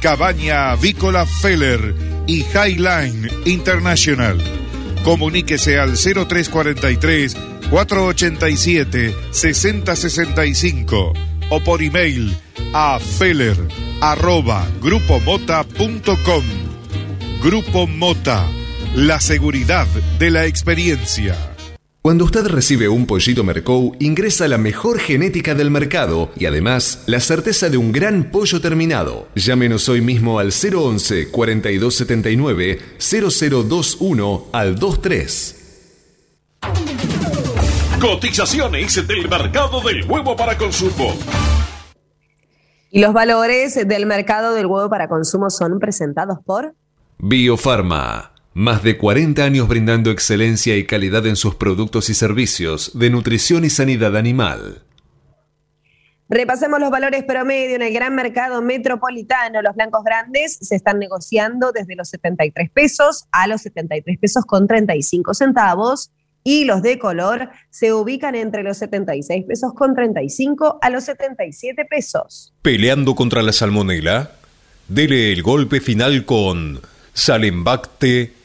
Cabaña 0.05 0.69
Avícola 0.69 1.25
Feller 1.25 1.95
y 2.27 2.43
Highline 2.43 3.27
International. 3.45 4.37
Comuníquese 5.03 5.79
al 5.79 5.97
0343 5.97 7.35
487 7.71 9.15
6065 9.31 11.13
o 11.49 11.59
por 11.61 11.81
email 11.81 12.37
a 12.71 12.99
feller 12.99 13.57
arroba 13.99 14.67
grupomota.com. 14.79 16.43
Grupo 17.41 17.87
Mota, 17.87 18.45
la 18.93 19.19
seguridad 19.19 19.87
de 20.19 20.29
la 20.29 20.45
experiencia. 20.45 21.54
Cuando 22.05 22.25
usted 22.25 22.45
recibe 22.45 22.87
un 22.87 23.07
pollito 23.07 23.43
Mercou, 23.43 23.95
ingresa 23.99 24.47
la 24.47 24.59
mejor 24.59 24.99
genética 24.99 25.55
del 25.55 25.71
mercado 25.71 26.29
y 26.35 26.45
además 26.45 27.03
la 27.07 27.19
certeza 27.19 27.67
de 27.67 27.77
un 27.77 27.91
gran 27.91 28.29
pollo 28.29 28.61
terminado. 28.61 29.27
Llámenos 29.33 29.89
hoy 29.89 30.01
mismo 30.01 30.37
al 30.37 30.51
011 30.51 31.31
4279 31.31 32.79
0021 32.99 34.45
al 34.51 34.75
23. 34.75 35.89
Cotizaciones 37.99 39.07
del 39.07 39.27
mercado 39.27 39.81
del 39.81 40.03
huevo 40.07 40.35
para 40.35 40.59
consumo. 40.59 41.15
Y 42.91 42.99
los 42.99 43.13
valores 43.13 43.79
del 43.87 44.05
mercado 44.05 44.53
del 44.53 44.67
huevo 44.67 44.91
para 44.91 45.07
consumo 45.07 45.49
son 45.49 45.79
presentados 45.79 46.37
por 46.45 46.75
Biofarma. 47.17 48.34
Más 48.57 48.83
de 48.83 48.97
40 48.97 49.43
años 49.43 49.67
brindando 49.67 50.11
excelencia 50.11 50.77
y 50.77 50.85
calidad 50.85 51.25
en 51.25 51.35
sus 51.35 51.55
productos 51.55 52.09
y 52.09 52.13
servicios 52.13 52.97
de 52.97 53.09
nutrición 53.09 53.65
y 53.65 53.69
sanidad 53.69 54.15
animal. 54.15 54.81
Repasemos 56.29 56.79
los 56.79 56.89
valores 56.89 57.25
promedio 57.25 57.75
en 57.75 57.81
el 57.81 57.93
gran 57.93 58.15
mercado 58.15 58.61
metropolitano. 58.61 59.61
Los 59.61 59.75
blancos 59.75 60.05
grandes 60.05 60.57
se 60.61 60.73
están 60.73 60.99
negociando 60.99 61.73
desde 61.73 61.97
los 61.97 62.07
73 62.07 62.69
pesos 62.71 63.25
a 63.33 63.47
los 63.47 63.61
73 63.63 64.17
pesos 64.19 64.45
con 64.45 64.67
35 64.67 65.33
centavos 65.33 66.13
y 66.41 66.63
los 66.63 66.81
de 66.81 66.97
color 66.97 67.49
se 67.71 67.91
ubican 67.91 68.35
entre 68.35 68.63
los 68.63 68.77
76 68.77 69.43
pesos 69.45 69.73
con 69.73 69.93
35 69.93 70.79
a 70.81 70.89
los 70.89 71.03
77 71.03 71.83
pesos. 71.89 72.53
Peleando 72.61 73.15
contra 73.15 73.41
la 73.41 73.51
salmonela, 73.51 74.31
dele 74.87 75.33
el 75.33 75.43
golpe 75.43 75.81
final 75.81 76.23
con 76.23 76.79
Salembacte 77.11 78.44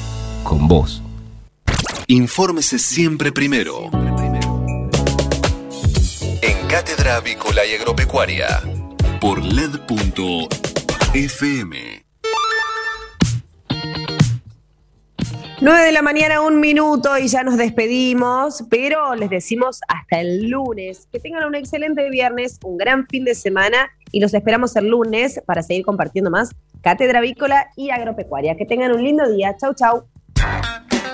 con 0.43 0.67
vos. 0.67 1.01
Infórmese 2.07 2.79
siempre 2.79 3.31
primero. 3.31 3.89
En 6.41 6.67
Cátedra 6.67 7.17
Avícola 7.17 7.65
y 7.65 7.75
Agropecuaria. 7.75 8.61
Por 9.19 9.43
LED.fm. 9.43 10.51
9 15.63 15.85
de 15.85 15.91
la 15.91 16.01
mañana, 16.01 16.41
un 16.41 16.59
minuto 16.59 17.19
y 17.19 17.27
ya 17.27 17.43
nos 17.43 17.55
despedimos, 17.55 18.63
pero 18.67 19.13
les 19.13 19.29
decimos 19.29 19.79
hasta 19.87 20.19
el 20.19 20.49
lunes. 20.49 21.07
Que 21.11 21.19
tengan 21.19 21.45
un 21.45 21.53
excelente 21.53 22.09
viernes, 22.09 22.57
un 22.63 22.77
gran 22.77 23.05
fin 23.07 23.23
de 23.25 23.35
semana 23.35 23.91
y 24.11 24.19
los 24.21 24.33
esperamos 24.33 24.75
el 24.75 24.87
lunes 24.87 25.39
para 25.45 25.61
seguir 25.61 25.85
compartiendo 25.85 26.31
más 26.31 26.49
Cátedra 26.81 27.19
Avícola 27.19 27.67
y 27.75 27.91
Agropecuaria. 27.91 28.57
Que 28.57 28.65
tengan 28.65 28.91
un 28.91 29.03
lindo 29.03 29.31
día. 29.31 29.55
Chau, 29.55 29.75
chau. 29.75 30.05